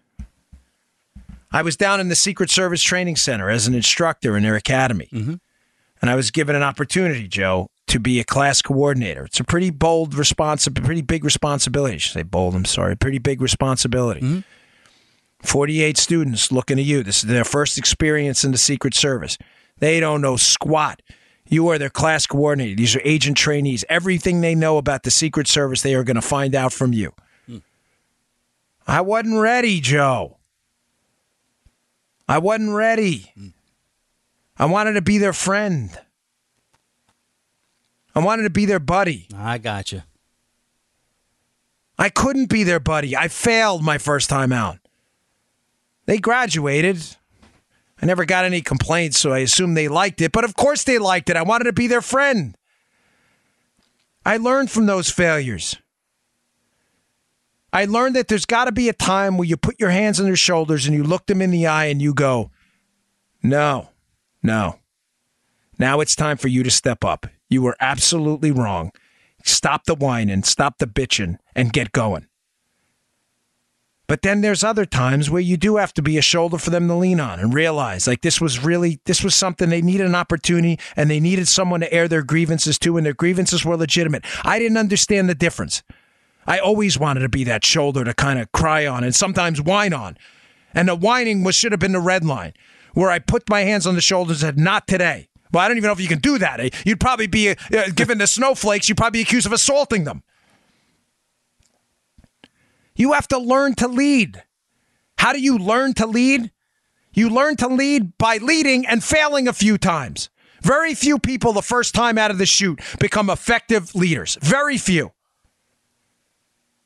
I 1.51 1.63
was 1.63 1.75
down 1.75 2.01
in 2.01 2.11
the 2.11 2.15
Secret 2.15 2.51
Service 2.51 2.83
Training 2.83 3.17
Center 3.17 3.49
as 3.49 3.67
an 3.67 3.73
instructor 3.73 4.37
in 4.37 4.43
their 4.43 4.57
academy. 4.57 5.09
Mm-hmm. 5.11 5.37
And 6.03 6.11
I 6.11 6.15
was 6.15 6.31
given 6.31 6.55
an 6.55 6.63
opportunity, 6.63 7.27
Joe, 7.29 7.69
to 7.87 7.99
be 7.99 8.21
a 8.21 8.25
class 8.25 8.61
coordinator. 8.61 9.25
It's 9.25 9.41
a 9.41 9.45
pretty 9.45 9.71
bold 9.71 10.15
responsibility, 10.15 10.85
pretty 10.85 11.01
big 11.01 11.25
responsibility. 11.25 11.95
I 11.95 11.97
should 11.97 12.13
say 12.13 12.25
bold, 12.25 12.55
I'm 12.55 12.67
sorry, 12.67 12.95
pretty 12.99 13.21
big 13.21 13.41
responsibility. 13.41 14.21
Mm-hmm. 14.21 14.41
48 15.43 15.99
students 15.99 16.53
looking 16.53 16.79
at 16.79 16.85
you. 16.85 17.03
This 17.03 17.19
is 17.19 17.29
their 17.29 17.45
first 17.45 17.77
experience 17.77 18.45
in 18.45 18.53
the 18.53 18.59
Secret 18.59 18.95
Service. 18.95 19.37
They 19.79 20.01
don't 20.01 20.21
know 20.21 20.37
squat. 20.37 21.03
You 21.49 21.69
are 21.69 21.79
their 21.79 21.91
class 21.91 22.27
coordinator. 22.27 22.77
These 22.77 22.97
are 22.97 23.03
agent 23.05 23.37
trainees. 23.37 23.85
Everything 23.89 24.41
they 24.41 24.55
know 24.55 24.79
about 24.79 25.03
the 25.03 25.11
Secret 25.11 25.49
Service, 25.49 25.83
they 25.83 25.95
are 25.95 26.05
going 26.05 26.17
to 26.17 26.23
find 26.23 26.55
out 26.55 26.73
from 26.73 26.93
you. 26.93 27.13
Hmm. 27.47 27.59
I 28.87 29.01
wasn't 29.01 29.41
ready, 29.41 29.81
Joe. 29.81 30.39
I 32.29 32.39
wasn't 32.39 32.75
ready. 32.75 33.33
Hmm. 33.35 33.49
I 34.57 34.67
wanted 34.67 34.93
to 34.93 35.03
be 35.03 35.19
their 35.19 35.33
friend. 35.33 35.91
I 38.15 38.21
wanted 38.21 38.45
to 38.45 38.51
be 38.51 38.65
their 38.65 38.79
buddy. 38.79 39.27
I 39.35 39.59
got 39.59 39.91
you. 39.91 40.03
I 41.99 42.09
couldn't 42.09 42.49
be 42.49 42.63
their 42.63 42.81
buddy. 42.81 43.17
I 43.17 43.29
failed 43.29 43.83
my 43.83 43.99
first 43.99 44.31
time 44.31 44.53
out. 44.53 44.79
They 46.07 46.19
graduated. 46.19 47.03
I 48.01 48.07
never 48.07 48.25
got 48.25 48.45
any 48.45 48.61
complaints, 48.61 49.19
so 49.19 49.33
I 49.33 49.39
assume 49.39 49.75
they 49.75 49.89
liked 49.89 50.21
it. 50.21 50.33
But 50.33 50.45
of 50.45 50.57
course 50.57 50.85
they 50.85 50.99
liked 50.99 51.31
it. 51.31 51.37
I 51.37 51.43
wanted 51.43 51.65
to 51.65 51.73
be 51.73 51.87
their 51.87 52.03
friend. 52.03 52.57
I 54.25 54.37
learned 54.37 54.71
from 54.71 54.87
those 54.87 55.11
failures. 55.11 55.77
I 57.73 57.87
learned 57.87 58.17
that 58.17 58.29
there's 58.29 58.45
got 58.45 58.67
to 58.67 58.73
be 58.73 58.89
a 58.89 58.93
time 58.93 59.39
where 59.39 59.47
you 59.47 59.57
put 59.57 59.81
your 59.81 59.91
hands 59.91 60.21
on 60.21 60.27
their 60.27 60.37
shoulders 60.37 60.87
and 60.87 60.95
you 60.95 61.03
look 61.03 61.27
them 61.27 61.41
in 61.41 61.51
the 61.51 61.67
eye 61.67 61.87
and 61.87 62.03
you 62.03 62.13
go, 62.13 62.51
No, 63.43 63.89
no. 64.43 64.79
Now 65.79 66.01
it's 66.01 66.15
time 66.15 66.37
for 66.37 66.49
you 66.49 66.63
to 66.63 66.71
step 66.71 67.03
up. 67.05 67.27
You 67.49 67.63
were 67.63 67.77
absolutely 67.81 68.51
wrong. 68.51 68.93
Stop 69.45 69.85
the 69.85 69.95
whining, 69.95 70.43
stop 70.43 70.79
the 70.79 70.87
bitching, 70.87 71.39
and 71.57 71.73
get 71.73 71.93
going. 71.93 72.27
But 74.09 74.23
then 74.23 74.41
there's 74.41 74.65
other 74.65 74.85
times 74.85 75.31
where 75.31 75.41
you 75.41 75.57
do 75.57 75.77
have 75.77 75.95
to 75.95 76.03
be 76.03 76.19
a 76.19 76.23
shoulder 76.23 76.59
for 76.59 76.71
them 76.71 76.89
to 76.89 76.95
lean 76.95 77.21
on 77.21 77.39
and 77.41 77.55
realize 77.55 78.07
like 78.07 78.21
this 78.21 78.41
was 78.41 78.63
really 78.63 79.01
this 79.07 79.23
was 79.23 79.35
something 79.35 79.71
they 79.71 79.81
needed 79.81 80.07
an 80.07 80.15
opportunity 80.15 80.79
and 80.97 81.11
they 81.11 81.21
needed 81.21 81.49
someone 81.49 81.81
to 81.81 81.93
air 81.93 82.09
their 82.09 82.23
grievances 82.23 82.79
to 82.81 82.97
and 82.97 83.07
their 83.07 83.15
grievances 83.15 83.65
were 83.65 83.77
legitimate. 83.77 84.25
I 84.45 84.59
didn't 84.59 84.77
understand 84.77 85.29
the 85.29 85.35
difference. 85.35 85.83
I 86.47 86.59
always 86.59 86.99
wanted 86.99 87.21
to 87.21 87.29
be 87.29 87.45
that 87.45 87.65
shoulder 87.65 88.05
to 88.05 88.15
kind 88.15 88.39
of 88.39 88.51
cry 88.53 88.87
on 88.87 89.05
and 89.05 89.15
sometimes 89.15 89.63
whine 89.63 89.93
on. 89.93 90.19
And 90.75 90.89
the 90.89 90.97
whining 90.97 91.45
was 91.45 91.55
should 91.55 91.73
have 91.73 91.81
been 91.81 91.93
the 91.93 92.01
red 92.01 92.25
line 92.25 92.55
where 92.95 93.11
I 93.11 93.19
put 93.19 93.49
my 93.49 93.61
hands 93.61 93.87
on 93.87 93.95
the 93.95 94.01
shoulders 94.01 94.43
and 94.43 94.57
said, 94.57 94.59
not 94.59 94.87
today. 94.87 95.29
Well, 95.53 95.63
I 95.63 95.69
don't 95.69 95.77
even 95.77 95.89
know 95.89 95.93
if 95.93 96.01
you 96.01 96.09
can 96.09 96.19
do 96.19 96.39
that. 96.39 96.87
You'd 96.87 97.01
probably 97.01 97.27
be, 97.27 97.51
uh, 97.51 97.55
given 97.95 98.19
the 98.19 98.27
snowflakes, 98.27 98.89
you'd 98.89 98.97
probably 98.97 99.19
be 99.19 99.23
accused 99.23 99.47
of 99.47 99.53
assaulting 99.53 100.05
them. 100.05 100.23
You 102.95 103.13
have 103.13 103.29
to 103.29 103.39
learn 103.39 103.75
to 103.77 103.89
lead. 103.89 104.43
How 105.19 105.33
do 105.33 105.41
you 105.41 105.59
learn 105.59 105.95
to 105.95 106.07
lead? 106.07 106.51
You 107.15 107.29
learn 107.29 107.57
to 107.57 107.69
lead 107.69 108.17
by 108.19 108.39
leading 108.39 108.87
and 108.87 109.05
failing 109.05 109.49
a 109.49 109.53
few 109.53 109.79
times. 109.79 110.31
Very 110.63 110.95
few 110.95 111.19
people, 111.19 111.53
the 111.53 111.63
first 111.63 111.95
time 111.95 112.19
out 112.19 112.31
of 112.31 112.39
the 112.39 112.47
chute, 112.47 112.81
become 112.99 113.29
effective 113.29 113.95
leaders. 113.95 114.39
Very 114.41 114.79
few. 114.79 115.13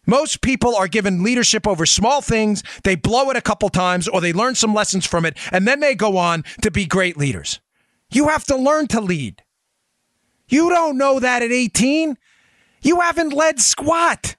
Most 0.06 0.40
people 0.40 0.74
are 0.76 0.88
given 0.88 1.22
leadership 1.22 1.66
over 1.66 1.84
small 1.84 2.22
things, 2.22 2.62
they 2.84 2.94
blow 2.94 3.28
it 3.30 3.36
a 3.36 3.42
couple 3.42 3.68
times, 3.68 4.06
or 4.06 4.20
they 4.20 4.32
learn 4.32 4.54
some 4.54 4.72
lessons 4.72 5.04
from 5.04 5.26
it, 5.26 5.36
and 5.50 5.66
then 5.66 5.80
they 5.80 5.96
go 5.96 6.16
on 6.16 6.44
to 6.62 6.70
be 6.70 6.86
great 6.86 7.16
leaders. 7.16 7.60
You 8.10 8.28
have 8.28 8.44
to 8.44 8.56
learn 8.56 8.86
to 8.88 9.00
lead. 9.00 9.42
You 10.48 10.70
don't 10.70 10.96
know 10.96 11.18
that 11.18 11.42
at 11.42 11.50
18. 11.50 12.16
You 12.82 13.00
haven't 13.00 13.32
led 13.32 13.60
squat. 13.60 14.36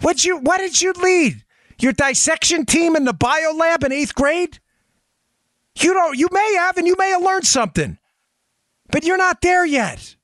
What 0.00 0.24
you 0.24 0.38
what 0.38 0.58
did 0.58 0.80
you 0.80 0.92
lead? 0.92 1.44
Your 1.80 1.92
dissection 1.92 2.64
team 2.66 2.96
in 2.96 3.04
the 3.04 3.12
bio 3.12 3.52
lab 3.52 3.84
in 3.84 3.92
eighth 3.92 4.14
grade? 4.14 4.58
You 5.78 5.94
don't 5.94 6.18
you 6.18 6.28
may 6.32 6.54
have 6.58 6.76
and 6.76 6.86
you 6.86 6.96
may 6.98 7.10
have 7.10 7.22
learned 7.22 7.46
something. 7.46 7.98
But 8.90 9.04
you're 9.04 9.18
not 9.18 9.40
there 9.40 9.66
yet. 9.66 10.16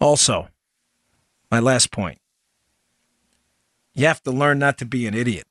Also, 0.00 0.48
my 1.50 1.60
last 1.60 1.90
point. 1.90 2.18
You 3.94 4.06
have 4.06 4.22
to 4.24 4.30
learn 4.30 4.58
not 4.58 4.78
to 4.78 4.84
be 4.84 5.06
an 5.06 5.14
idiot. 5.14 5.46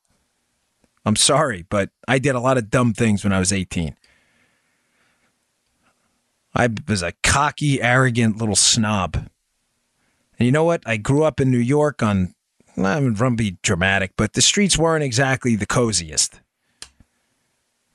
I'm 1.04 1.16
sorry, 1.16 1.64
but 1.68 1.90
I 2.06 2.18
did 2.18 2.34
a 2.34 2.40
lot 2.40 2.58
of 2.58 2.70
dumb 2.70 2.92
things 2.92 3.24
when 3.24 3.32
I 3.32 3.38
was 3.38 3.52
18. 3.52 3.96
I 6.54 6.68
was 6.86 7.02
a 7.02 7.12
cocky, 7.22 7.80
arrogant 7.80 8.36
little 8.36 8.56
snob. 8.56 9.28
And 10.42 10.46
you 10.46 10.50
know 10.50 10.64
what? 10.64 10.82
I 10.84 10.96
grew 10.96 11.22
up 11.22 11.38
in 11.38 11.52
New 11.52 11.58
York 11.58 12.02
on, 12.02 12.34
I'm 12.76 13.14
going 13.14 13.36
to 13.36 13.36
be 13.36 13.58
dramatic, 13.62 14.14
but 14.16 14.32
the 14.32 14.42
streets 14.42 14.76
weren't 14.76 15.04
exactly 15.04 15.54
the 15.54 15.66
coziest. 15.66 16.40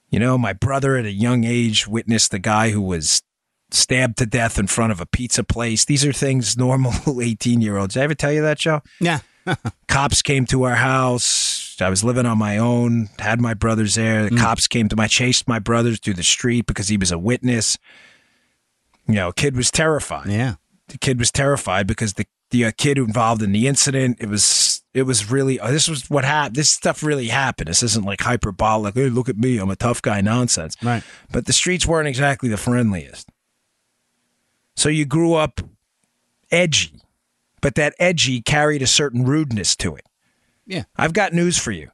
You 0.09 0.19
know, 0.19 0.37
my 0.37 0.53
brother 0.53 0.95
at 0.95 1.03
a 1.03 1.11
young 1.11 1.43
age 1.43 1.89
witnessed 1.89 2.33
a 2.33 2.39
guy 2.39 2.69
who 2.69 2.81
was 2.81 3.21
stabbed 3.69 4.17
to 4.19 4.25
death 4.25 4.57
in 4.57 4.67
front 4.67 4.93
of 4.93 5.01
a 5.01 5.05
pizza 5.05 5.43
place. 5.43 5.83
These 5.83 6.05
are 6.05 6.13
things 6.13 6.55
normal 6.55 6.93
18 7.21 7.59
year 7.59 7.75
olds. 7.75 7.95
Did 7.95 7.99
I 7.99 8.03
ever 8.05 8.15
tell 8.15 8.31
you 8.31 8.43
that, 8.43 8.59
Joe? 8.59 8.79
Yeah. 9.01 9.19
cops 9.89 10.21
came 10.21 10.45
to 10.45 10.63
our 10.63 10.75
house. 10.75 11.75
I 11.81 11.89
was 11.89 12.01
living 12.01 12.25
on 12.25 12.37
my 12.37 12.59
own, 12.59 13.09
had 13.19 13.41
my 13.41 13.55
brothers 13.55 13.95
there. 13.95 14.23
The 14.23 14.29
mm. 14.29 14.39
cops 14.39 14.69
came 14.69 14.87
to 14.87 14.95
my, 14.95 15.07
chased 15.07 15.49
my 15.49 15.59
brothers 15.59 15.99
through 15.99 16.13
the 16.13 16.23
street 16.23 16.65
because 16.65 16.87
he 16.87 16.95
was 16.95 17.11
a 17.11 17.19
witness. 17.19 17.77
You 19.05 19.15
know, 19.15 19.33
kid 19.33 19.57
was 19.57 19.69
terrified. 19.69 20.29
Yeah. 20.29 20.55
The 20.87 20.97
kid 20.97 21.19
was 21.19 21.29
terrified 21.29 21.85
because 21.85 22.13
the 22.13 22.25
the 22.51 22.65
uh, 22.65 22.71
kid 22.77 22.97
involved 22.97 23.41
in 23.41 23.51
the 23.51 23.67
incident. 23.67 24.17
It 24.19 24.29
was 24.29 24.81
it 24.93 25.03
was 25.03 25.29
really 25.29 25.59
uh, 25.59 25.71
this 25.71 25.87
was 25.87 26.09
what 26.09 26.25
happened. 26.25 26.55
This 26.55 26.69
stuff 26.69 27.03
really 27.03 27.27
happened. 27.27 27.67
This 27.69 27.83
isn't 27.83 28.05
like 28.05 28.21
hyperbolic. 28.21 28.95
Hey, 28.95 29.09
look 29.09 29.29
at 29.29 29.37
me, 29.37 29.57
I'm 29.57 29.69
a 29.69 29.75
tough 29.75 30.01
guy 30.01 30.21
nonsense. 30.21 30.75
Right. 30.81 31.03
But 31.31 31.45
the 31.45 31.53
streets 31.53 31.85
weren't 31.85 32.07
exactly 32.07 32.49
the 32.49 32.57
friendliest. 32.57 33.29
So 34.75 34.89
you 34.89 35.05
grew 35.05 35.33
up 35.33 35.61
edgy, 36.51 37.01
but 37.61 37.75
that 37.75 37.95
edgy 37.99 38.41
carried 38.41 38.81
a 38.81 38.87
certain 38.87 39.25
rudeness 39.25 39.75
to 39.77 39.95
it. 39.95 40.05
Yeah. 40.65 40.83
I've 40.95 41.13
got 41.13 41.33
news 41.33 41.57
for 41.57 41.71
you. 41.71 41.91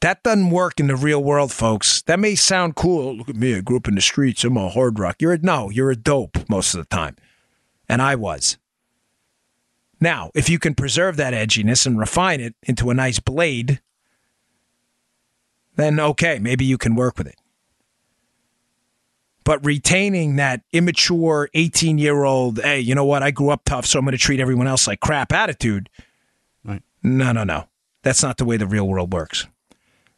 That 0.00 0.22
doesn't 0.22 0.50
work 0.50 0.78
in 0.78 0.86
the 0.86 0.96
real 0.96 1.22
world, 1.22 1.50
folks. 1.50 2.02
That 2.02 2.20
may 2.20 2.36
sound 2.36 2.76
cool. 2.76 3.16
Look 3.16 3.28
at 3.28 3.36
me. 3.36 3.56
I 3.56 3.60
grew 3.60 3.78
up 3.78 3.88
in 3.88 3.96
the 3.96 4.00
streets. 4.00 4.44
I'm 4.44 4.56
a 4.56 4.68
hard 4.68 4.98
rock. 4.98 5.16
You're 5.18 5.32
a 5.32 5.38
no. 5.38 5.70
You're 5.70 5.90
a 5.90 5.96
dope 5.96 6.48
most 6.48 6.74
of 6.74 6.80
the 6.80 6.94
time, 6.94 7.16
and 7.88 8.00
I 8.00 8.14
was. 8.14 8.58
Now, 10.00 10.30
if 10.34 10.48
you 10.48 10.58
can 10.58 10.74
preserve 10.74 11.16
that 11.16 11.34
edginess 11.34 11.86
and 11.86 11.98
refine 11.98 12.40
it 12.40 12.54
into 12.62 12.90
a 12.90 12.94
nice 12.94 13.18
blade, 13.18 13.80
then 15.76 15.98
okay, 15.98 16.38
maybe 16.38 16.64
you 16.64 16.78
can 16.78 16.94
work 16.94 17.18
with 17.18 17.26
it. 17.26 17.36
But 19.44 19.64
retaining 19.64 20.36
that 20.36 20.60
immature 20.72 21.48
18 21.54 21.98
year 21.98 22.24
old, 22.24 22.58
hey, 22.58 22.80
you 22.80 22.94
know 22.94 23.04
what? 23.04 23.22
I 23.22 23.30
grew 23.30 23.50
up 23.50 23.62
tough, 23.64 23.86
so 23.86 23.98
I'm 23.98 24.04
going 24.04 24.12
to 24.12 24.18
treat 24.18 24.40
everyone 24.40 24.66
else 24.66 24.86
like 24.86 25.00
crap 25.00 25.32
attitude. 25.32 25.88
Right. 26.64 26.82
No, 27.02 27.32
no, 27.32 27.44
no. 27.44 27.66
That's 28.02 28.22
not 28.22 28.36
the 28.36 28.44
way 28.44 28.56
the 28.56 28.66
real 28.66 28.86
world 28.86 29.12
works. 29.12 29.46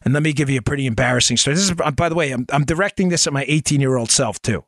And 0.03 0.13
let 0.13 0.23
me 0.23 0.33
give 0.33 0.49
you 0.49 0.59
a 0.59 0.61
pretty 0.61 0.85
embarrassing 0.85 1.37
story. 1.37 1.55
This 1.55 1.69
is, 1.69 1.75
by 1.95 2.09
the 2.09 2.15
way, 2.15 2.31
I'm, 2.31 2.45
I'm 2.51 2.65
directing 2.65 3.09
this 3.09 3.25
at 3.25 3.33
my 3.33 3.45
18 3.47 3.79
year 3.79 3.97
old 3.97 4.11
self, 4.11 4.41
too. 4.41 4.65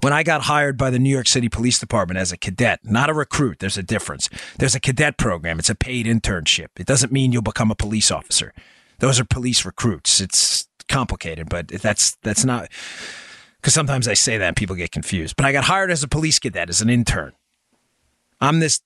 When 0.00 0.12
I 0.12 0.22
got 0.22 0.42
hired 0.42 0.76
by 0.76 0.90
the 0.90 0.98
New 0.98 1.10
York 1.10 1.26
City 1.26 1.48
Police 1.48 1.78
Department 1.78 2.18
as 2.18 2.32
a 2.32 2.36
cadet, 2.36 2.80
not 2.84 3.10
a 3.10 3.14
recruit, 3.14 3.58
there's 3.58 3.78
a 3.78 3.82
difference. 3.82 4.28
There's 4.58 4.74
a 4.74 4.80
cadet 4.80 5.18
program, 5.18 5.58
it's 5.58 5.70
a 5.70 5.74
paid 5.74 6.06
internship. 6.06 6.68
It 6.78 6.86
doesn't 6.86 7.12
mean 7.12 7.32
you'll 7.32 7.42
become 7.42 7.70
a 7.70 7.76
police 7.76 8.10
officer. 8.10 8.52
Those 8.98 9.20
are 9.20 9.24
police 9.24 9.64
recruits. 9.64 10.20
It's 10.20 10.68
complicated, 10.88 11.48
but 11.48 11.68
that's 11.68 12.16
that's 12.22 12.44
not 12.44 12.68
because 13.60 13.74
sometimes 13.74 14.08
I 14.08 14.14
say 14.14 14.38
that 14.38 14.46
and 14.46 14.56
people 14.56 14.76
get 14.76 14.90
confused. 14.90 15.36
But 15.36 15.46
I 15.46 15.52
got 15.52 15.64
hired 15.64 15.90
as 15.90 16.02
a 16.02 16.08
police 16.08 16.38
cadet, 16.38 16.68
as 16.68 16.80
an 16.80 16.90
intern. 16.90 17.32
I'm 18.40 18.60
this 18.60 18.80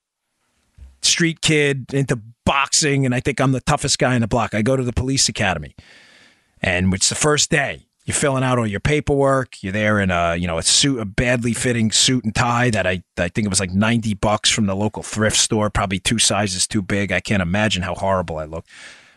street 1.02 1.40
kid 1.40 1.92
into 1.92 2.20
boxing, 2.44 3.06
and 3.06 3.14
I 3.14 3.20
think 3.20 3.40
I'm 3.40 3.52
the 3.52 3.60
toughest 3.60 3.98
guy 3.98 4.14
in 4.14 4.20
the 4.20 4.28
block. 4.28 4.54
I 4.54 4.62
go 4.62 4.76
to 4.76 4.82
the 4.82 4.92
police 4.92 5.28
academy, 5.28 5.74
and 6.60 6.92
it's 6.94 7.08
the 7.08 7.14
first 7.14 7.50
day. 7.50 7.86
You're 8.04 8.14
filling 8.14 8.42
out 8.42 8.58
all 8.58 8.66
your 8.66 8.80
paperwork. 8.80 9.62
You're 9.62 9.72
there 9.72 10.00
in 10.00 10.10
a 10.10 10.34
you 10.36 10.46
know 10.46 10.58
a 10.58 10.62
suit, 10.62 10.98
a 10.98 11.04
badly 11.04 11.52
fitting 11.52 11.92
suit 11.92 12.24
and 12.24 12.34
tie 12.34 12.70
that 12.70 12.86
I 12.86 13.02
I 13.16 13.28
think 13.28 13.46
it 13.46 13.50
was 13.50 13.60
like 13.60 13.72
ninety 13.72 14.14
bucks 14.14 14.50
from 14.50 14.66
the 14.66 14.74
local 14.74 15.02
thrift 15.02 15.36
store, 15.36 15.70
probably 15.70 15.98
two 15.98 16.18
sizes 16.18 16.66
too 16.66 16.82
big. 16.82 17.12
I 17.12 17.20
can't 17.20 17.42
imagine 17.42 17.82
how 17.82 17.94
horrible 17.94 18.38
I 18.38 18.44
look. 18.44 18.66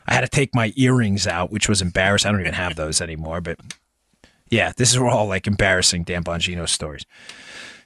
I 0.07 0.13
had 0.13 0.21
to 0.21 0.27
take 0.27 0.53
my 0.53 0.71
earrings 0.75 1.25
out, 1.25 1.51
which 1.51 1.67
was 1.67 1.81
embarrassing. 1.81 2.29
I 2.29 2.31
don't 2.31 2.41
even 2.41 2.53
have 2.53 2.75
those 2.75 3.01
anymore, 3.01 3.41
but 3.41 3.59
yeah, 4.49 4.71
this 4.77 4.91
is 4.91 4.97
all 4.97 5.27
like 5.27 5.47
embarrassing 5.47 6.03
Dan 6.03 6.23
Bongino 6.23 6.69
stories. 6.69 7.05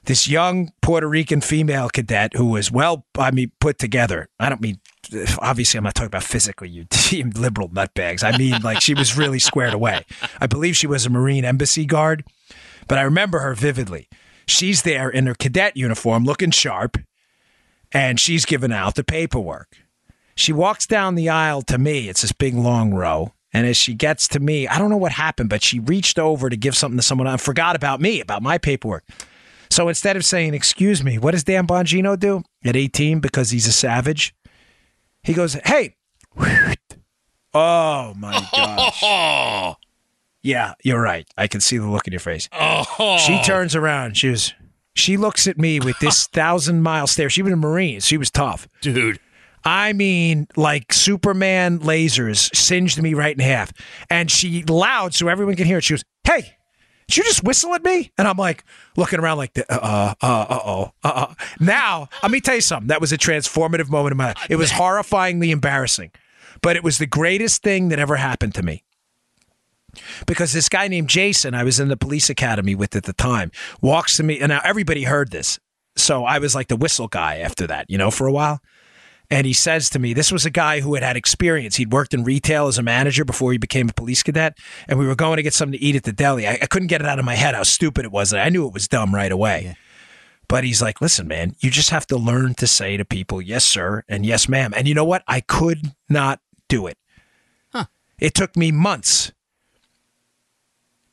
This 0.04 0.28
young 0.28 0.72
Puerto 0.82 1.08
Rican 1.08 1.40
female 1.40 1.88
cadet 1.88 2.34
who 2.34 2.46
was 2.46 2.70
well, 2.70 3.06
I 3.18 3.30
mean, 3.30 3.52
put 3.60 3.78
together. 3.78 4.28
I 4.38 4.48
don't 4.48 4.60
mean, 4.60 4.80
obviously, 5.40 5.78
I'm 5.78 5.84
not 5.84 5.94
talking 5.94 6.06
about 6.06 6.24
physically, 6.24 6.68
you 6.68 6.86
liberal 7.34 7.68
nutbags. 7.68 8.22
I 8.22 8.36
mean, 8.36 8.60
like 8.62 8.80
she 8.80 8.94
was 8.94 9.16
really 9.16 9.38
squared 9.38 9.74
away. 9.74 10.04
I 10.40 10.46
believe 10.46 10.76
she 10.76 10.86
was 10.86 11.06
a 11.06 11.10
Marine 11.10 11.44
embassy 11.44 11.84
guard, 11.84 12.24
but 12.88 12.98
I 12.98 13.02
remember 13.02 13.40
her 13.40 13.54
vividly. 13.54 14.08
She's 14.46 14.82
there 14.82 15.08
in 15.08 15.26
her 15.26 15.34
cadet 15.34 15.76
uniform 15.76 16.24
looking 16.24 16.50
sharp, 16.50 16.96
and 17.92 18.18
she's 18.18 18.44
giving 18.44 18.72
out 18.72 18.94
the 18.94 19.04
paperwork. 19.04 19.76
She 20.34 20.52
walks 20.52 20.86
down 20.86 21.14
the 21.14 21.28
aisle 21.28 21.62
to 21.62 21.78
me. 21.78 22.08
It's 22.08 22.22
this 22.22 22.32
big 22.32 22.54
long 22.54 22.94
row. 22.94 23.32
And 23.52 23.66
as 23.66 23.76
she 23.76 23.94
gets 23.94 24.28
to 24.28 24.40
me, 24.40 24.68
I 24.68 24.78
don't 24.78 24.90
know 24.90 24.96
what 24.96 25.12
happened, 25.12 25.50
but 25.50 25.62
she 25.62 25.80
reached 25.80 26.18
over 26.18 26.48
to 26.48 26.56
give 26.56 26.76
something 26.76 26.98
to 26.98 27.02
someone 27.02 27.26
and 27.26 27.40
forgot 27.40 27.76
about 27.76 28.00
me, 28.00 28.20
about 28.20 28.42
my 28.42 28.58
paperwork. 28.58 29.04
So 29.70 29.88
instead 29.88 30.16
of 30.16 30.24
saying, 30.24 30.54
Excuse 30.54 31.02
me, 31.02 31.18
what 31.18 31.32
does 31.32 31.44
Dan 31.44 31.66
Bongino 31.66 32.18
do 32.18 32.42
at 32.64 32.76
18 32.76 33.20
because 33.20 33.50
he's 33.50 33.66
a 33.66 33.72
savage? 33.72 34.34
He 35.22 35.34
goes, 35.34 35.54
Hey, 35.64 35.96
oh 37.54 38.14
my 38.16 38.46
gosh. 38.52 39.76
Yeah, 40.42 40.72
you're 40.82 41.02
right. 41.02 41.28
I 41.36 41.48
can 41.48 41.60
see 41.60 41.76
the 41.76 41.86
look 41.86 42.06
in 42.06 42.14
your 42.14 42.20
face. 42.20 42.48
Oh. 42.52 43.18
She 43.18 43.42
turns 43.42 43.76
around. 43.76 44.16
She 44.16 44.30
was, 44.30 44.54
she 44.94 45.18
looks 45.18 45.46
at 45.46 45.58
me 45.58 45.80
with 45.80 45.98
this 45.98 46.26
thousand 46.32 46.80
mile 46.80 47.06
stare. 47.06 47.28
She 47.28 47.42
was 47.42 47.52
a 47.52 47.56
Marine. 47.56 48.00
She 48.00 48.16
was 48.16 48.30
tough. 48.30 48.66
Dude. 48.80 49.20
I 49.64 49.92
mean, 49.92 50.46
like 50.56 50.94
Superman 50.94 51.80
lasers 51.80 52.54
singed 52.56 53.02
me 53.02 53.12
right 53.12 53.36
in 53.36 53.40
half. 53.40 53.70
And 54.08 54.30
she 54.30 54.62
loud 54.62 55.12
so 55.12 55.28
everyone 55.28 55.56
can 55.56 55.66
hear 55.66 55.76
it. 55.76 55.84
She 55.84 55.92
goes, 55.92 56.04
Hey, 56.24 56.56
did 57.10 57.16
you 57.16 57.24
just 57.24 57.42
whistle 57.42 57.74
at 57.74 57.82
me? 57.82 58.12
And 58.16 58.28
I'm 58.28 58.36
like 58.36 58.64
looking 58.96 59.18
around 59.18 59.38
like, 59.38 59.58
uh, 59.58 59.64
uh, 59.68 60.14
uh 60.22 60.46
oh, 60.48 60.92
uh, 61.02 61.08
uh. 61.08 61.34
Now, 61.58 62.08
let 62.22 62.30
me 62.30 62.40
tell 62.40 62.54
you 62.54 62.60
something. 62.60 62.86
That 62.86 63.00
was 63.00 63.12
a 63.12 63.18
transformative 63.18 63.90
moment 63.90 64.12
in 64.12 64.16
my 64.16 64.28
life. 64.28 64.46
It 64.48 64.56
was 64.56 64.70
horrifyingly 64.70 65.50
embarrassing, 65.50 66.12
but 66.62 66.76
it 66.76 66.84
was 66.84 66.98
the 66.98 67.06
greatest 67.06 67.64
thing 67.64 67.88
that 67.88 67.98
ever 67.98 68.14
happened 68.14 68.54
to 68.54 68.62
me. 68.62 68.84
Because 70.24 70.52
this 70.52 70.68
guy 70.68 70.86
named 70.86 71.08
Jason, 71.08 71.52
I 71.52 71.64
was 71.64 71.80
in 71.80 71.88
the 71.88 71.96
police 71.96 72.30
academy 72.30 72.76
with 72.76 72.94
at 72.94 73.02
the 73.02 73.12
time, 73.12 73.50
walks 73.80 74.16
to 74.18 74.22
me, 74.22 74.38
and 74.38 74.50
now 74.50 74.60
everybody 74.62 75.02
heard 75.02 75.32
this. 75.32 75.58
So 75.96 76.24
I 76.24 76.38
was 76.38 76.54
like 76.54 76.68
the 76.68 76.76
whistle 76.76 77.08
guy 77.08 77.38
after 77.38 77.66
that, 77.66 77.90
you 77.90 77.98
know, 77.98 78.12
for 78.12 78.28
a 78.28 78.32
while. 78.32 78.60
And 79.30 79.46
he 79.46 79.52
says 79.52 79.88
to 79.90 79.98
me, 80.00 80.12
this 80.12 80.32
was 80.32 80.44
a 80.44 80.50
guy 80.50 80.80
who 80.80 80.94
had 80.94 81.04
had 81.04 81.16
experience. 81.16 81.76
He'd 81.76 81.92
worked 81.92 82.12
in 82.12 82.24
retail 82.24 82.66
as 82.66 82.78
a 82.78 82.82
manager 82.82 83.24
before 83.24 83.52
he 83.52 83.58
became 83.58 83.88
a 83.88 83.92
police 83.92 84.24
cadet. 84.24 84.58
And 84.88 84.98
we 84.98 85.06
were 85.06 85.14
going 85.14 85.36
to 85.36 85.42
get 85.42 85.54
something 85.54 85.78
to 85.78 85.84
eat 85.84 85.94
at 85.94 86.02
the 86.02 86.12
deli. 86.12 86.48
I, 86.48 86.58
I 86.60 86.66
couldn't 86.66 86.88
get 86.88 87.00
it 87.00 87.06
out 87.06 87.20
of 87.20 87.24
my 87.24 87.36
head 87.36 87.54
how 87.54 87.62
stupid 87.62 88.04
it 88.04 88.10
was. 88.10 88.34
I 88.34 88.48
knew 88.48 88.66
it 88.66 88.74
was 88.74 88.88
dumb 88.88 89.14
right 89.14 89.30
away. 89.30 89.62
Yeah. 89.66 89.74
But 90.48 90.64
he's 90.64 90.82
like, 90.82 91.00
listen, 91.00 91.28
man, 91.28 91.54
you 91.60 91.70
just 91.70 91.90
have 91.90 92.08
to 92.08 92.16
learn 92.16 92.54
to 92.54 92.66
say 92.66 92.96
to 92.96 93.04
people, 93.04 93.40
yes, 93.40 93.64
sir, 93.64 94.02
and 94.08 94.26
yes, 94.26 94.48
ma'am. 94.48 94.72
And 94.76 94.88
you 94.88 94.94
know 94.94 95.04
what? 95.04 95.22
I 95.28 95.40
could 95.42 95.92
not 96.08 96.40
do 96.68 96.88
it. 96.88 96.98
Huh. 97.72 97.84
It 98.18 98.34
took 98.34 98.56
me 98.56 98.72
months. 98.72 99.30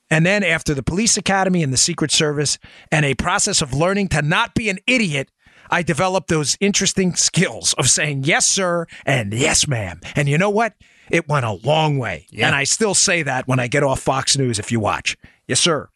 And 0.09 0.25
then 0.25 0.43
after 0.43 0.73
the 0.73 0.81
police 0.81 1.17
academy 1.17 1.61
and 1.61 1.71
the 1.71 1.77
Secret 1.77 2.11
Service 2.11 2.57
and 2.91 3.05
a 3.05 3.13
process 3.13 3.61
of 3.61 3.73
learning 3.73 4.07
to 4.07 4.23
not 4.23 4.55
be 4.55 4.69
an 4.69 4.79
idiot, 4.87 5.29
I 5.69 5.81
developed 5.83 6.29
those 6.29 6.57
interesting 6.59 7.15
skills 7.15 7.73
of 7.73 7.89
saying 7.89 8.23
yes, 8.23 8.45
sir, 8.45 8.87
and 9.05 9.33
yes, 9.33 9.67
ma'am. 9.67 10.01
And 10.15 10.27
you 10.27 10.37
know 10.37 10.49
what? 10.49 10.73
It 11.09 11.27
went 11.27 11.45
a 11.45 11.51
long 11.51 11.97
way. 11.97 12.27
Yeah. 12.29 12.47
And 12.47 12.55
I 12.55 12.63
still 12.63 12.93
say 12.93 13.23
that 13.23 13.47
when 13.47 13.59
I 13.59 13.67
get 13.67 13.83
off 13.83 13.99
Fox 14.01 14.37
News 14.37 14.59
if 14.59 14.71
you 14.71 14.79
watch. 14.79 15.17
Yes, 15.47 15.59
sir. 15.59 15.89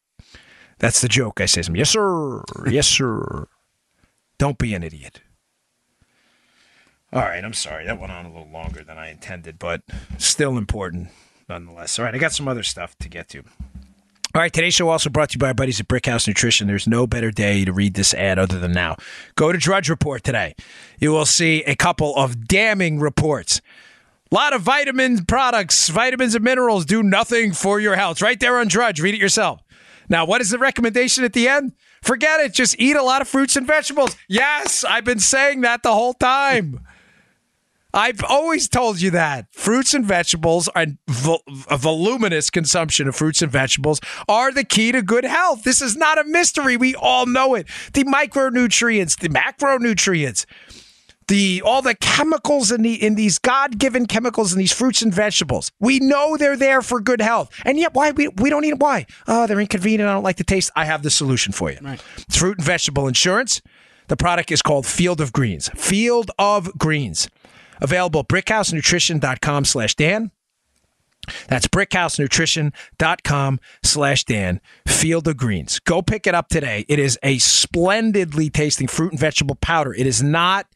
That's 0.79 1.01
the 1.01 1.07
joke. 1.07 1.41
I 1.41 1.45
say 1.45 1.61
something. 1.61 1.77
Yes, 1.77 1.89
sir. 1.89 2.43
Yes, 2.67 2.87
sir. 2.87 3.47
Don't 4.37 4.57
be 4.57 4.73
an 4.73 4.83
idiot. 4.83 5.21
All 7.13 7.21
right. 7.21 7.43
I'm 7.43 7.53
sorry. 7.53 7.85
That 7.85 7.99
went 7.99 8.11
on 8.11 8.25
a 8.25 8.29
little 8.29 8.49
longer 8.51 8.83
than 8.83 8.97
I 8.97 9.11
intended, 9.11 9.59
but 9.59 9.81
still 10.17 10.57
important 10.57 11.09
nonetheless. 11.49 11.99
All 11.99 12.05
right. 12.05 12.15
I 12.15 12.17
got 12.17 12.31
some 12.31 12.47
other 12.47 12.63
stuff 12.63 12.97
to 12.99 13.09
get 13.09 13.27
to. 13.29 13.43
All 14.33 14.41
right, 14.41 14.53
today's 14.53 14.73
show 14.73 14.87
also 14.87 15.09
brought 15.09 15.31
to 15.31 15.35
you 15.35 15.39
by 15.39 15.47
our 15.47 15.53
buddies 15.53 15.81
at 15.81 15.89
Brickhouse 15.89 16.25
Nutrition. 16.25 16.65
There's 16.65 16.87
no 16.87 17.05
better 17.05 17.31
day 17.31 17.65
to 17.65 17.73
read 17.73 17.95
this 17.95 18.13
ad 18.13 18.39
other 18.39 18.57
than 18.59 18.71
now. 18.71 18.95
Go 19.35 19.51
to 19.51 19.57
Drudge 19.57 19.89
Report 19.89 20.23
today. 20.23 20.55
You 20.99 21.11
will 21.11 21.25
see 21.25 21.63
a 21.63 21.75
couple 21.75 22.15
of 22.15 22.47
damning 22.47 22.97
reports. 22.97 23.59
A 24.31 24.35
lot 24.35 24.53
of 24.53 24.61
vitamin 24.61 25.25
products, 25.25 25.89
vitamins 25.89 26.33
and 26.33 26.45
minerals 26.45 26.85
do 26.85 27.03
nothing 27.03 27.51
for 27.51 27.81
your 27.81 27.97
health. 27.97 28.21
Right 28.21 28.39
there 28.39 28.57
on 28.57 28.69
Drudge. 28.69 29.01
Read 29.01 29.15
it 29.15 29.19
yourself. 29.19 29.61
Now, 30.07 30.23
what 30.23 30.39
is 30.39 30.49
the 30.49 30.57
recommendation 30.57 31.25
at 31.25 31.33
the 31.33 31.49
end? 31.49 31.73
Forget 32.01 32.39
it. 32.39 32.53
Just 32.53 32.79
eat 32.79 32.95
a 32.95 33.03
lot 33.03 33.21
of 33.21 33.27
fruits 33.27 33.57
and 33.57 33.67
vegetables. 33.67 34.15
Yes, 34.29 34.85
I've 34.85 35.03
been 35.03 35.19
saying 35.19 35.59
that 35.61 35.83
the 35.83 35.91
whole 35.91 36.13
time. 36.13 36.79
I've 37.93 38.23
always 38.23 38.67
told 38.67 39.01
you 39.01 39.11
that 39.11 39.47
fruits 39.53 39.93
and 39.93 40.05
vegetables 40.05 40.69
and 40.75 40.97
vol- 41.07 41.43
a 41.69 41.77
voluminous 41.77 42.49
consumption 42.49 43.07
of 43.07 43.15
fruits 43.15 43.41
and 43.41 43.51
vegetables 43.51 43.99
are 44.27 44.51
the 44.51 44.63
key 44.63 44.91
to 44.91 45.01
good 45.01 45.25
health. 45.25 45.63
This 45.63 45.81
is 45.81 45.95
not 45.97 46.17
a 46.17 46.23
mystery. 46.23 46.77
We 46.77 46.95
all 46.95 47.25
know 47.25 47.55
it. 47.55 47.67
The 47.93 48.03
micronutrients, 48.05 49.19
the 49.19 49.29
macronutrients, 49.29 50.45
the 51.27 51.61
all 51.63 51.81
the 51.81 51.95
chemicals 51.95 52.71
in 52.71 52.81
the 52.81 52.93
in 52.93 53.15
these 53.15 53.37
God-given 53.39 54.07
chemicals 54.07 54.51
in 54.51 54.59
these 54.59 54.73
fruits 54.73 55.01
and 55.01 55.13
vegetables. 55.13 55.71
We 55.79 55.99
know 55.99 56.35
they're 56.35 56.57
there 56.57 56.81
for 56.81 56.99
good 56.99 57.21
health. 57.21 57.49
And 57.63 57.77
yet 57.77 57.93
why 57.93 58.11
we, 58.11 58.27
we 58.27 58.49
don't 58.49 58.65
eat 58.65 58.79
why? 58.79 59.05
Oh, 59.27 59.47
they're 59.47 59.59
inconvenient. 59.59 60.09
I 60.09 60.13
don't 60.13 60.23
like 60.23 60.37
the 60.37 60.43
taste. 60.43 60.71
I 60.75 60.85
have 60.85 61.03
the 61.03 61.09
solution 61.09 61.53
for 61.53 61.71
you. 61.71 61.77
Right. 61.81 62.01
It's 62.17 62.37
fruit 62.37 62.57
and 62.57 62.65
vegetable 62.65 63.07
insurance. 63.07 63.61
The 64.07 64.17
product 64.17 64.51
is 64.51 64.61
called 64.61 64.85
Field 64.85 65.21
of 65.21 65.31
Greens. 65.31 65.69
Field 65.69 66.31
of 66.37 66.77
Greens. 66.77 67.29
Available 67.81 68.21
at 68.21 68.27
brickhousenutrition.com 68.27 69.65
slash 69.65 69.95
Dan. 69.95 70.31
That's 71.47 71.67
brickhousenutrition.com 71.67 73.59
slash 73.83 74.23
Dan. 74.23 74.61
Field 74.87 75.27
of 75.27 75.37
Greens. 75.37 75.79
Go 75.79 76.01
pick 76.01 76.25
it 76.27 76.35
up 76.35 76.47
today. 76.49 76.85
It 76.87 76.99
is 76.99 77.19
a 77.23 77.37
splendidly 77.37 78.49
tasting 78.49 78.87
fruit 78.87 79.11
and 79.11 79.19
vegetable 79.19 79.55
powder. 79.55 79.93
It 79.93 80.07
is 80.07 80.23
not 80.23 80.67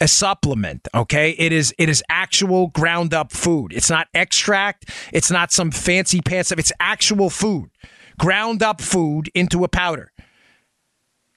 a 0.00 0.08
supplement, 0.08 0.88
okay? 0.94 1.30
It 1.38 1.52
is 1.52 1.74
it 1.78 1.88
is 1.88 2.02
actual 2.08 2.68
ground 2.68 3.14
up 3.14 3.32
food. 3.32 3.72
It's 3.72 3.88
not 3.88 4.08
extract. 4.14 4.90
It's 5.12 5.30
not 5.30 5.52
some 5.52 5.70
fancy 5.70 6.20
pants 6.20 6.48
stuff. 6.48 6.58
It's 6.58 6.72
actual 6.80 7.30
food. 7.30 7.70
Ground 8.18 8.62
up 8.62 8.80
food 8.80 9.30
into 9.34 9.64
a 9.64 9.68
powder. 9.68 10.11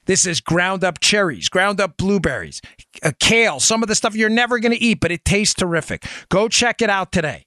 This 0.06 0.26
is 0.26 0.40
ground 0.40 0.84
up 0.84 1.00
cherries, 1.00 1.48
ground 1.48 1.80
up 1.80 1.96
blueberries, 1.96 2.62
a 3.02 3.12
kale, 3.12 3.60
some 3.60 3.82
of 3.82 3.88
the 3.88 3.94
stuff 3.94 4.16
you're 4.16 4.28
never 4.28 4.58
going 4.58 4.72
to 4.72 4.82
eat, 4.82 5.00
but 5.00 5.12
it 5.12 5.24
tastes 5.24 5.54
terrific. 5.54 6.06
Go 6.28 6.48
check 6.48 6.80
it 6.80 6.90
out 6.90 7.12
today. 7.12 7.46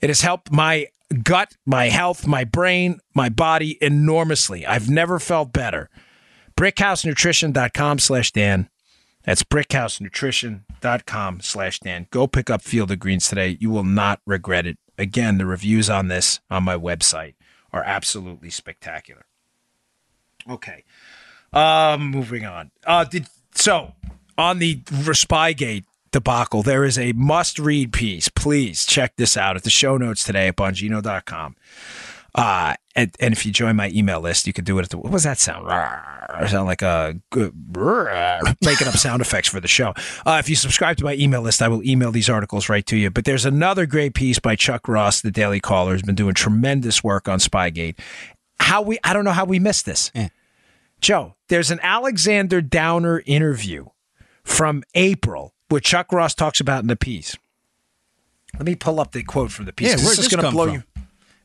It 0.00 0.10
has 0.10 0.20
helped 0.20 0.52
my 0.52 0.88
gut, 1.22 1.56
my 1.64 1.88
health, 1.88 2.26
my 2.26 2.44
brain, 2.44 2.98
my 3.14 3.28
body 3.28 3.78
enormously. 3.80 4.66
I've 4.66 4.90
never 4.90 5.18
felt 5.18 5.52
better. 5.52 5.88
BrickhouseNutrition.com 6.56 7.98
slash 7.98 8.32
Dan. 8.32 8.68
That's 9.24 9.42
BrickhouseNutrition.com 9.42 11.40
slash 11.40 11.80
Dan. 11.80 12.06
Go 12.10 12.26
pick 12.26 12.50
up 12.50 12.62
Field 12.62 12.90
of 12.90 12.98
Greens 12.98 13.28
today. 13.28 13.56
You 13.60 13.70
will 13.70 13.84
not 13.84 14.20
regret 14.26 14.66
it. 14.66 14.78
Again, 14.98 15.38
the 15.38 15.46
reviews 15.46 15.90
on 15.90 16.08
this 16.08 16.40
on 16.50 16.64
my 16.64 16.76
website 16.76 17.34
are 17.72 17.82
absolutely 17.84 18.50
spectacular. 18.50 19.26
Okay. 20.48 20.84
Um, 21.52 22.10
moving 22.10 22.44
on. 22.44 22.70
Uh, 22.86 23.04
did 23.04 23.26
so 23.54 23.94
on 24.36 24.58
the 24.58 24.76
Spygate 24.76 25.84
debacle, 26.12 26.62
there 26.62 26.84
is 26.84 26.98
a 26.98 27.12
must-read 27.12 27.92
piece. 27.92 28.28
Please 28.28 28.84
check 28.86 29.16
this 29.16 29.36
out 29.36 29.56
at 29.56 29.64
the 29.64 29.70
show 29.70 29.96
notes 29.96 30.24
today 30.24 30.48
at 30.48 30.56
Bongino.com. 30.56 31.56
Uh, 32.34 32.74
and, 32.94 33.14
and 33.18 33.32
if 33.32 33.46
you 33.46 33.52
join 33.52 33.76
my 33.76 33.88
email 33.90 34.20
list, 34.20 34.46
you 34.46 34.52
could 34.52 34.66
do 34.66 34.78
it. 34.78 34.82
At 34.82 34.90
the, 34.90 34.98
what 34.98 35.10
was 35.10 35.22
that 35.22 35.38
sound? 35.38 35.68
Sound 36.48 36.66
like 36.66 36.82
a 36.82 37.18
good 37.30 37.54
making 38.62 38.88
up 38.88 38.96
sound 38.96 39.22
effects 39.22 39.48
for 39.48 39.58
the 39.58 39.68
show. 39.68 39.94
Uh, 40.26 40.36
if 40.38 40.48
you 40.50 40.54
subscribe 40.54 40.98
to 40.98 41.04
my 41.04 41.14
email 41.14 41.40
list, 41.40 41.62
I 41.62 41.68
will 41.68 41.82
email 41.82 42.12
these 42.12 42.28
articles 42.28 42.68
right 42.68 42.84
to 42.86 42.96
you. 42.96 43.10
But 43.10 43.24
there's 43.24 43.46
another 43.46 43.86
great 43.86 44.14
piece 44.14 44.38
by 44.38 44.54
Chuck 44.54 44.86
Ross, 44.86 45.22
the 45.22 45.30
Daily 45.30 45.60
Caller, 45.60 45.92
has 45.92 46.02
been 46.02 46.14
doing 46.14 46.34
tremendous 46.34 47.02
work 47.02 47.26
on 47.26 47.38
Spygate. 47.38 47.98
How 48.60 48.82
we 48.82 48.98
I 49.02 49.14
don't 49.14 49.24
know 49.24 49.32
how 49.32 49.46
we 49.46 49.58
missed 49.58 49.86
this. 49.86 50.10
Eh. 50.14 50.28
Joe, 51.00 51.34
there's 51.48 51.70
an 51.70 51.80
Alexander 51.82 52.60
Downer 52.60 53.22
interview 53.26 53.86
from 54.44 54.82
April, 54.94 55.54
which 55.68 55.84
Chuck 55.84 56.12
Ross 56.12 56.34
talks 56.34 56.60
about 56.60 56.82
in 56.82 56.88
the 56.88 56.96
piece. 56.96 57.36
Let 58.54 58.64
me 58.64 58.74
pull 58.74 59.00
up 59.00 59.12
the 59.12 59.22
quote 59.22 59.50
from 59.50 59.66
the 59.66 59.72
piece. 59.72 59.88
Yeah, 59.88 59.96
where'd 59.96 60.16
this 60.16 60.18
is 60.18 60.28
this 60.28 60.34
going 60.34 60.44
to 60.44 60.50
blow 60.50 60.66
from? 60.66 60.74
you. 60.74 60.82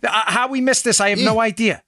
Uh, 0.08 0.24
How 0.32 0.47
we 0.47 0.62
missed 0.62 0.84
this, 0.84 1.02
I 1.02 1.10
have 1.10 1.20
no 1.20 1.39
idea. 1.39 1.84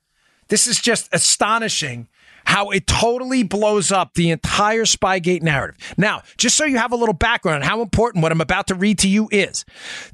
This 0.49 0.67
is 0.67 0.79
just 0.81 1.09
astonishing 1.13 2.09
how 2.45 2.71
it 2.71 2.85
totally 2.85 3.41
blows 3.43 3.89
up 3.91 4.15
the 4.15 4.29
entire 4.29 4.83
Spygate 4.83 5.41
narrative. 5.41 5.77
Now, 5.97 6.23
just 6.37 6.57
so 6.57 6.65
you 6.65 6.77
have 6.77 6.91
a 6.91 6.97
little 6.97 7.13
background 7.13 7.63
on 7.63 7.69
how 7.69 7.81
important 7.81 8.21
what 8.21 8.33
I'm 8.33 8.41
about 8.41 8.67
to 8.67 8.75
read 8.75 8.99
to 8.99 9.07
you 9.07 9.29
is, 9.31 9.63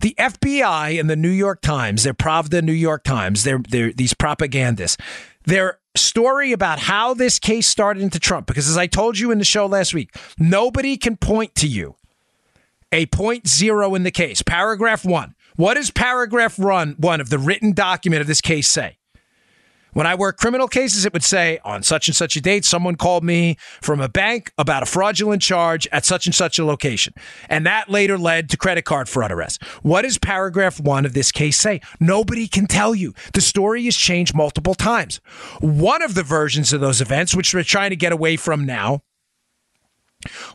the 0.02 0.14
FBI 0.20 1.00
and 1.00 1.10
the 1.10 1.16
New 1.16 1.30
York 1.32 1.62
Times, 1.62 2.04
their 2.04 2.14
Pravda 2.14 2.62
New 2.62 2.72
York 2.72 3.04
Times, 3.04 3.44
they're, 3.44 3.64
they're 3.68 3.92
these 3.92 4.14
propagandists, 4.14 4.98
their 5.46 5.80
story 6.00 6.52
about 6.52 6.80
how 6.80 7.14
this 7.14 7.40
case 7.40 7.68
started 7.68 8.04
into 8.04 8.20
Trump, 8.20 8.48
because 8.48 8.70
as 8.70 8.78
I 8.78 8.88
told 8.88 9.18
you 9.18 9.32
in 9.32 9.40
the 9.40 9.46
show 9.46 9.66
last 9.66 9.94
week, 9.94 10.16
nobody 10.38 10.98
can 10.98 11.18
point 11.18 11.56
to 11.56 11.68
you 11.68 11.96
a 12.92 13.06
point 13.08 13.48
zero 13.48 13.96
in 13.96 14.04
the 14.04 14.12
case. 14.12 14.42
Paragraph 14.42 15.04
one. 15.04 15.36
What 15.56 15.74
does 15.74 15.92
paragraph 15.92 16.58
one, 16.58 16.96
one 16.98 17.20
of 17.20 17.30
the 17.30 17.38
written 17.38 17.74
document 17.74 18.22
of 18.22 18.28
this 18.28 18.42
case 18.42 18.70
say? 18.70 18.99
When 19.94 20.06
I 20.06 20.16
work 20.16 20.38
criminal 20.38 20.68
cases, 20.68 21.06
it 21.06 21.14
would 21.14 21.24
say 21.24 21.60
on 21.66 21.84
such 21.84 22.08
and 22.08 22.16
such 22.16 22.36
a 22.36 22.42
date, 22.42 22.66
someone 22.66 22.96
called 22.96 23.24
me 23.24 23.58
from 23.82 24.00
a 24.00 24.10
bank 24.10 24.52
about 24.58 24.84
a 24.84 24.86
fraudulent 24.86 25.42
charge 25.42 25.88
at 25.92 26.06
such 26.06 26.26
and 26.28 26.36
such 26.36 26.60
a 26.60 26.66
location. 26.66 27.14
And 27.50 27.66
that 27.66 27.90
later 27.90 28.18
led 28.18 28.50
to 28.52 28.58
credit 28.58 28.86
card 28.86 29.10
fraud 29.10 29.32
arrest. 29.32 29.64
What 29.82 30.04
does 30.04 30.18
paragraph 30.18 30.80
one 30.80 31.06
of 31.06 31.14
this 31.14 31.32
case 31.32 31.58
say? 31.58 31.82
Nobody 32.00 32.48
can 32.48 32.68
tell 32.68 32.94
you. 32.94 33.14
The 33.34 33.42
story 33.42 33.86
has 33.86 33.96
changed 33.96 34.36
multiple 34.36 34.76
times. 34.76 35.20
One 35.60 36.04
of 36.04 36.14
the 36.14 36.24
versions 36.24 36.72
of 36.72 36.82
those 36.82 37.02
events, 37.02 37.36
which 37.36 37.54
we're 37.54 37.64
trying 37.64 37.90
to 37.90 37.96
get 37.96 38.12
away 38.12 38.36
from 38.36 38.66
now, 38.66 39.02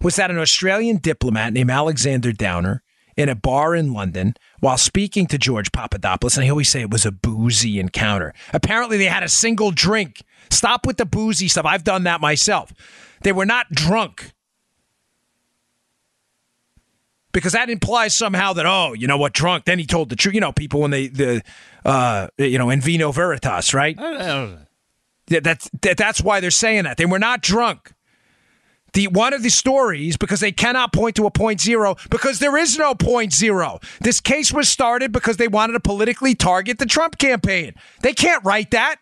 was 0.00 0.16
that 0.16 0.30
an 0.30 0.38
Australian 0.38 0.98
diplomat 0.98 1.52
named 1.52 1.70
Alexander 1.70 2.32
Downer 2.32 2.83
in 3.16 3.28
a 3.28 3.34
bar 3.34 3.74
in 3.74 3.92
London 3.92 4.34
while 4.60 4.78
speaking 4.78 5.26
to 5.28 5.38
George 5.38 5.72
Papadopoulos, 5.72 6.36
and 6.36 6.44
I 6.44 6.48
always 6.48 6.68
say 6.68 6.80
it 6.80 6.90
was 6.90 7.06
a 7.06 7.12
boozy 7.12 7.78
encounter. 7.78 8.34
Apparently, 8.52 8.98
they 8.98 9.06
had 9.06 9.22
a 9.22 9.28
single 9.28 9.70
drink. 9.70 10.22
Stop 10.50 10.86
with 10.86 10.96
the 10.96 11.06
boozy 11.06 11.48
stuff. 11.48 11.64
I've 11.66 11.84
done 11.84 12.04
that 12.04 12.20
myself. 12.20 12.72
They 13.22 13.32
were 13.32 13.46
not 13.46 13.70
drunk. 13.70 14.32
Because 17.32 17.52
that 17.52 17.68
implies 17.68 18.14
somehow 18.14 18.52
that 18.52 18.64
oh 18.64 18.92
you 18.92 19.08
know 19.08 19.16
what 19.16 19.32
drunk 19.32 19.64
then 19.64 19.80
he 19.80 19.86
told 19.86 20.08
the 20.08 20.14
truth 20.14 20.36
you 20.36 20.40
know 20.40 20.52
people 20.52 20.80
when 20.80 20.92
they 20.92 21.08
the 21.08 21.42
uh 21.84 22.28
you 22.38 22.58
know 22.58 22.70
in 22.70 22.80
vino 22.80 23.10
veritas 23.10 23.74
right 23.74 23.98
that's 25.26 25.68
that, 25.82 25.96
that's 25.96 26.20
why 26.20 26.38
they're 26.38 26.52
saying 26.52 26.84
that 26.84 26.96
they 26.96 27.06
were 27.06 27.18
not 27.18 27.40
drunk 27.40 27.92
the 28.94 29.08
one 29.08 29.34
of 29.34 29.42
the 29.42 29.50
stories 29.50 30.16
because 30.16 30.40
they 30.40 30.52
cannot 30.52 30.92
point 30.92 31.16
to 31.16 31.26
a 31.26 31.30
point 31.30 31.60
zero 31.60 31.96
because 32.10 32.38
there 32.38 32.56
is 32.56 32.78
no 32.78 32.94
point 32.94 33.32
zero. 33.32 33.80
This 34.00 34.20
case 34.20 34.52
was 34.52 34.68
started 34.68 35.12
because 35.12 35.36
they 35.36 35.48
wanted 35.48 35.74
to 35.74 35.80
politically 35.80 36.34
target 36.34 36.78
the 36.78 36.86
Trump 36.86 37.18
campaign. 37.18 37.74
They 38.02 38.14
can't 38.14 38.42
write 38.44 38.70
that. 38.70 38.96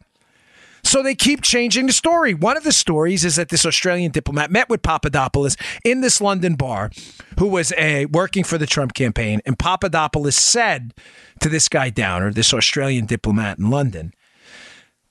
So 0.85 1.03
they 1.03 1.15
keep 1.15 1.43
changing 1.43 1.87
the 1.87 1.93
story. 1.93 2.35
One 2.35 2.57
of 2.57 2.65
the 2.65 2.73
stories 2.73 3.25
is 3.25 3.37
that 3.37 3.51
this 3.51 3.65
Australian 3.65 4.11
diplomat 4.11 4.51
met 4.51 4.69
with 4.69 4.83
Papadopoulos 4.83 5.57
in 5.85 6.01
this 6.01 6.21
London 6.21 6.57
bar, 6.57 6.91
who 7.39 7.47
was 7.47 7.73
a, 7.79 8.07
working 8.07 8.43
for 8.43 8.59
the 8.59 8.67
Trump 8.67 8.93
campaign, 8.93 9.41
and 9.47 9.57
Papadopoulos 9.57 10.35
said 10.35 10.93
to 11.41 11.49
this 11.49 11.69
guy 11.69 11.89
Downer, 11.89 12.33
this 12.33 12.53
Australian 12.53 13.07
diplomat 13.07 13.59
in 13.59 13.71
London, 13.71 14.13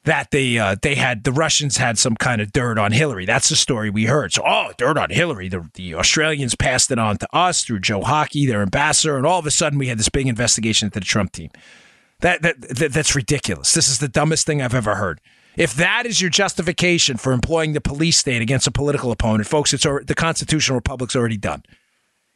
that 0.03 0.31
they 0.31 0.57
uh, 0.57 0.75
they 0.81 0.95
had 0.95 1.23
the 1.23 1.31
Russians 1.31 1.77
had 1.77 1.97
some 1.97 2.15
kind 2.15 2.41
of 2.41 2.51
dirt 2.51 2.77
on 2.77 2.91
Hillary. 2.91 3.25
That's 3.25 3.49
the 3.49 3.55
story 3.55 3.89
we 3.89 4.05
heard. 4.05 4.33
So, 4.33 4.43
oh, 4.45 4.71
dirt 4.77 4.97
on 4.97 5.09
Hillary. 5.09 5.47
The, 5.47 5.69
the 5.75 5.95
Australians 5.95 6.55
passed 6.55 6.89
it 6.91 6.97
on 6.97 7.17
to 7.17 7.27
us 7.35 7.63
through 7.63 7.81
Joe 7.81 8.01
Hockey, 8.01 8.45
their 8.45 8.61
ambassador, 8.61 9.17
and 9.17 9.25
all 9.25 9.39
of 9.39 9.45
a 9.45 9.51
sudden 9.51 9.77
we 9.77 9.87
had 9.87 9.99
this 9.99 10.09
big 10.09 10.27
investigation 10.27 10.87
into 10.87 10.99
the 10.99 11.05
Trump 11.05 11.31
team. 11.31 11.51
That, 12.21 12.41
that, 12.41 12.61
that 12.61 12.93
that's 12.93 13.15
ridiculous. 13.15 13.73
This 13.73 13.87
is 13.87 13.99
the 13.99 14.07
dumbest 14.07 14.45
thing 14.45 14.61
I've 14.61 14.75
ever 14.75 14.95
heard. 14.95 15.21
If 15.57 15.73
that 15.75 16.05
is 16.05 16.21
your 16.21 16.29
justification 16.29 17.17
for 17.17 17.33
employing 17.33 17.73
the 17.73 17.81
police 17.81 18.17
state 18.17 18.41
against 18.41 18.67
a 18.67 18.71
political 18.71 19.11
opponent, 19.11 19.47
folks, 19.47 19.73
it's 19.73 19.83
the 19.83 20.15
constitutional 20.15 20.77
republic's 20.77 21.15
already 21.15 21.37
done. 21.37 21.63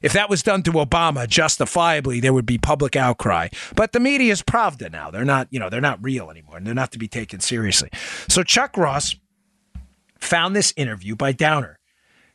If 0.06 0.14
that 0.14 0.30
was 0.30 0.43
done 0.43 0.62
to 0.64 0.72
Obama, 0.74 1.28
justifiably, 1.28 2.20
there 2.20 2.32
would 2.32 2.45
be 2.45 2.60
public 2.60 2.95
outcry. 2.95 3.47
But 3.76 3.91
the 3.91 3.99
media 3.99 4.32
is 4.32 4.43
Pravda 4.43 4.91
now. 4.91 5.10
They're 5.10 5.26
not, 5.26 5.47
you 5.49 5.60
know, 5.60 5.68
they're 5.68 5.82
not 5.82 5.97
real 6.03 6.30
anymore, 6.30 6.58
and 6.58 6.68
they're 6.68 6.76
not 6.76 6.91
to 6.91 6.99
be 6.99 7.08
taken 7.08 7.39
seriously. 7.39 7.89
So 8.30 8.43
Chuck 8.43 8.78
Ross 8.78 9.16
found 10.20 10.56
this 10.56 10.76
interview 10.78 11.16
by 11.16 11.32
Downer. 11.32 11.80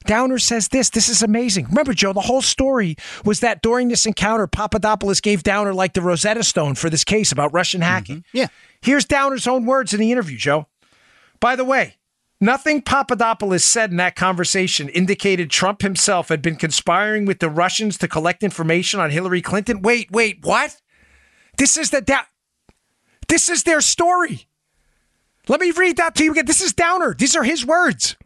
Downer 0.05 0.39
says 0.41 0.67
this. 0.69 0.91
This 0.91 1.09
is 1.09 1.23
amazing. 1.23 1.67
Remember, 1.67 1.95
Joe, 1.95 2.13
the 2.13 2.23
whole 2.23 2.43
story 2.43 2.97
was 3.25 3.39
that 3.39 3.63
during 3.63 3.87
this 3.87 4.05
encounter, 4.05 4.49
Papadopoulos 4.49 5.21
gave 5.21 5.45
Downer 5.45 5.73
like 5.73 5.93
the 5.93 6.03
Rosetta 6.03 6.43
Stone 6.43 6.75
for 6.75 6.91
this 6.91 7.05
case 7.05 7.31
about 7.31 7.53
Russian 7.53 7.83
hacking. 7.83 8.19
Mm-hmm. 8.19 8.37
Yeah. 8.37 8.47
Here's 8.83 9.05
Downer's 9.05 9.47
own 9.47 9.65
words 9.65 9.95
in 9.95 10.01
the 10.01 10.11
interview, 10.11 10.39
Joe. 10.39 10.67
By 11.39 11.55
the 11.55 11.65
way, 11.65 11.99
nothing 12.41 12.83
Papadopoulos 12.83 13.65
said 13.65 13.91
in 13.91 13.97
that 13.99 14.17
conversation 14.17 14.89
indicated 14.89 15.51
Trump 15.51 15.83
himself 15.83 16.29
had 16.29 16.43
been 16.43 16.57
conspiring 16.57 17.27
with 17.27 17.39
the 17.39 17.51
Russians 17.51 17.99
to 17.99 18.09
collect 18.09 18.43
information 18.43 19.01
on 19.01 19.11
Hillary 19.11 19.43
Clinton. 19.43 19.83
Wait, 19.83 20.11
wait, 20.11 20.39
what? 20.43 20.81
This 21.59 21.77
is 21.77 21.91
the 21.91 22.01
da- 22.01 22.27
This 23.29 23.49
is 23.49 23.65
their 23.65 23.81
story. 23.81 24.49
Let 25.49 25.61
me 25.61 25.71
read 25.73 25.97
that 25.97 26.15
to 26.17 26.25
you 26.25 26.33
again. 26.33 26.47
This 26.47 26.61
is 26.61 26.73
Downer. 26.73 27.15
These 27.15 27.37
are 27.37 27.43
his 27.45 27.67
words. 27.67 28.17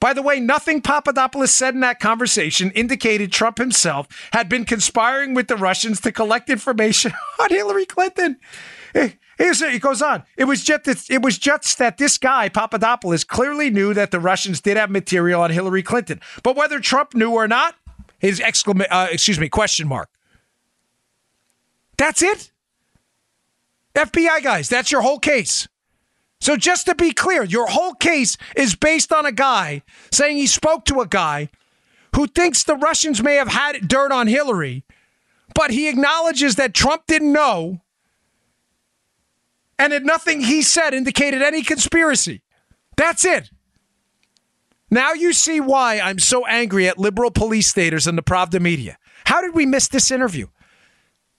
By 0.00 0.12
the 0.12 0.20
way, 0.20 0.38
nothing 0.38 0.82
Papadopoulos 0.82 1.50
said 1.50 1.72
in 1.74 1.80
that 1.80 2.00
conversation 2.00 2.70
indicated 2.72 3.32
Trump 3.32 3.56
himself 3.56 4.06
had 4.32 4.50
been 4.50 4.66
conspiring 4.66 5.32
with 5.32 5.48
the 5.48 5.56
Russians 5.56 6.00
to 6.02 6.12
collect 6.12 6.50
information 6.50 7.12
on 7.40 7.48
Hillary 7.48 7.86
Clinton. 7.86 8.36
It 8.94 9.80
goes 9.80 10.02
on. 10.02 10.22
It 10.36 10.44
was 10.44 10.62
just 10.62 11.10
it 11.10 11.22
was 11.22 11.38
just 11.38 11.78
that 11.78 11.98
this 11.98 12.18
guy 12.18 12.48
Papadopoulos 12.48 13.24
clearly 13.24 13.70
knew 13.70 13.92
that 13.94 14.10
the 14.10 14.20
Russians 14.20 14.60
did 14.60 14.76
have 14.76 14.90
material 14.90 15.42
on 15.42 15.50
Hillary 15.50 15.82
Clinton, 15.82 16.20
but 16.42 16.56
whether 16.56 16.80
Trump 16.80 17.14
knew 17.14 17.32
or 17.32 17.48
not, 17.48 17.74
his 18.18 18.40
exclamation 18.40 18.92
uh, 18.92 19.08
excuse 19.10 19.38
me 19.38 19.48
question 19.48 19.88
mark. 19.88 20.08
That's 21.96 22.22
it. 22.22 22.50
FBI 23.94 24.42
guys, 24.42 24.68
that's 24.68 24.90
your 24.90 25.02
whole 25.02 25.18
case. 25.18 25.68
So 26.40 26.56
just 26.56 26.86
to 26.86 26.94
be 26.94 27.12
clear, 27.12 27.42
your 27.42 27.68
whole 27.68 27.94
case 27.94 28.36
is 28.56 28.74
based 28.74 29.12
on 29.12 29.24
a 29.24 29.32
guy 29.32 29.82
saying 30.12 30.36
he 30.36 30.46
spoke 30.46 30.84
to 30.86 31.00
a 31.00 31.06
guy 31.06 31.48
who 32.14 32.26
thinks 32.26 32.62
the 32.62 32.76
Russians 32.76 33.22
may 33.22 33.36
have 33.36 33.48
had 33.48 33.88
dirt 33.88 34.12
on 34.12 34.26
Hillary, 34.26 34.84
but 35.54 35.70
he 35.70 35.88
acknowledges 35.88 36.56
that 36.56 36.74
Trump 36.74 37.06
didn't 37.06 37.32
know 37.32 37.80
and 39.78 39.92
that 39.92 40.02
nothing 40.04 40.40
he 40.40 40.62
said 40.62 40.94
indicated 40.94 41.42
any 41.42 41.62
conspiracy. 41.62 42.42
That's 42.96 43.24
it. 43.24 43.50
Now 44.90 45.12
you 45.12 45.32
see 45.32 45.60
why 45.60 45.98
I'm 46.00 46.18
so 46.18 46.46
angry 46.46 46.86
at 46.88 46.98
liberal 46.98 47.30
police 47.30 47.68
staters 47.68 48.06
and 48.06 48.16
the 48.16 48.22
Pravda 48.22 48.60
media. 48.60 48.96
How 49.24 49.40
did 49.40 49.54
we 49.54 49.66
miss 49.66 49.88
this 49.88 50.10
interview? 50.10 50.46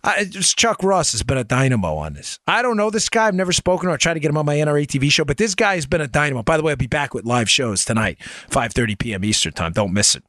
Uh, 0.03 0.25
Chuck 0.25 0.83
Ross 0.83 1.13
has 1.13 1.23
been 1.23 1.37
a 1.37 1.43
dynamo 1.43 1.95
on 1.95 2.13
this. 2.13 2.39
I 2.45 2.61
don't 2.61 2.77
know 2.77 2.91
this 2.91 3.09
guy. 3.09 3.27
I've 3.27 3.33
never 3.33 3.51
spoken 3.51 3.87
to 3.87 3.89
him. 3.89 3.93
I 3.95 3.97
tried 3.97 4.13
to 4.15 4.19
get 4.19 4.29
him 4.29 4.37
on 4.37 4.45
my 4.45 4.55
NRA 4.55 4.85
TV 4.85 5.11
show, 5.11 5.25
but 5.25 5.37
this 5.37 5.55
guy 5.55 5.75
has 5.75 5.87
been 5.87 6.01
a 6.01 6.07
dynamo. 6.07 6.43
By 6.43 6.57
the 6.57 6.63
way, 6.63 6.73
I'll 6.73 6.77
be 6.77 6.85
back 6.85 7.15
with 7.15 7.25
live 7.25 7.49
shows 7.49 7.83
tonight, 7.83 8.19
5.30 8.51 8.99
p.m. 8.99 9.25
Eastern 9.25 9.53
Time. 9.53 9.71
Don't 9.71 9.93
miss 9.93 10.15
it. 10.15 10.23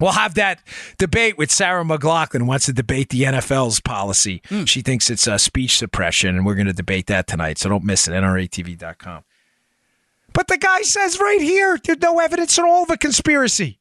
We'll 0.00 0.12
have 0.12 0.34
that 0.34 0.60
debate 0.98 1.36
with 1.36 1.50
Sarah 1.50 1.84
McLaughlin. 1.84 2.46
Wants 2.46 2.66
to 2.66 2.72
debate 2.72 3.10
the 3.10 3.22
NFL's 3.22 3.80
policy. 3.80 4.42
She 4.64 4.80
thinks 4.80 5.10
it's 5.10 5.28
uh, 5.28 5.36
speech 5.38 5.76
suppression, 5.78 6.36
and 6.36 6.46
we're 6.46 6.54
going 6.54 6.66
to 6.66 6.72
debate 6.72 7.06
that 7.08 7.26
tonight. 7.26 7.58
So 7.58 7.68
don't 7.68 7.84
miss 7.84 8.08
it. 8.08 8.12
NRATV.com. 8.12 9.24
But 10.32 10.48
the 10.48 10.58
guy 10.58 10.82
says 10.82 11.20
right 11.20 11.40
here, 11.40 11.78
there's 11.84 12.00
no 12.00 12.18
evidence 12.18 12.58
at 12.58 12.64
all 12.64 12.84
of 12.84 12.90
a 12.90 12.96
conspiracy. 12.96 13.78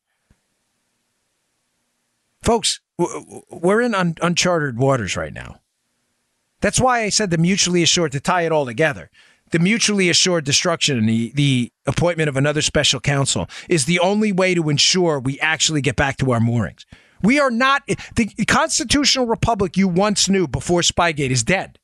Folks, 2.41 2.81
we're 2.97 3.81
in 3.81 3.95
un- 3.95 4.15
uncharted 4.21 4.77
waters 4.77 5.15
right 5.15 5.33
now. 5.33 5.61
That's 6.61 6.79
why 6.79 7.03
I 7.03 7.09
said 7.09 7.29
the 7.29 7.37
mutually 7.37 7.83
assured 7.83 8.11
to 8.11 8.19
tie 8.19 8.41
it 8.41 8.51
all 8.51 8.65
together. 8.65 9.09
The 9.51 9.59
mutually 9.59 10.09
assured 10.09 10.45
destruction 10.45 10.97
and 10.97 11.09
the, 11.09 11.31
the 11.33 11.71
appointment 11.85 12.29
of 12.29 12.37
another 12.37 12.61
special 12.61 12.99
counsel 12.99 13.47
is 13.67 13.85
the 13.85 13.99
only 13.99 14.31
way 14.31 14.53
to 14.53 14.69
ensure 14.69 15.19
we 15.19 15.39
actually 15.39 15.81
get 15.81 15.95
back 15.95 16.17
to 16.17 16.31
our 16.31 16.39
moorings. 16.39 16.85
We 17.21 17.39
are 17.39 17.51
not, 17.51 17.83
the 18.15 18.45
constitutional 18.47 19.25
republic 19.25 19.75
you 19.75 19.87
once 19.87 20.29
knew 20.29 20.47
before 20.47 20.81
Spygate 20.81 21.31
is 21.31 21.43
dead. 21.43 21.79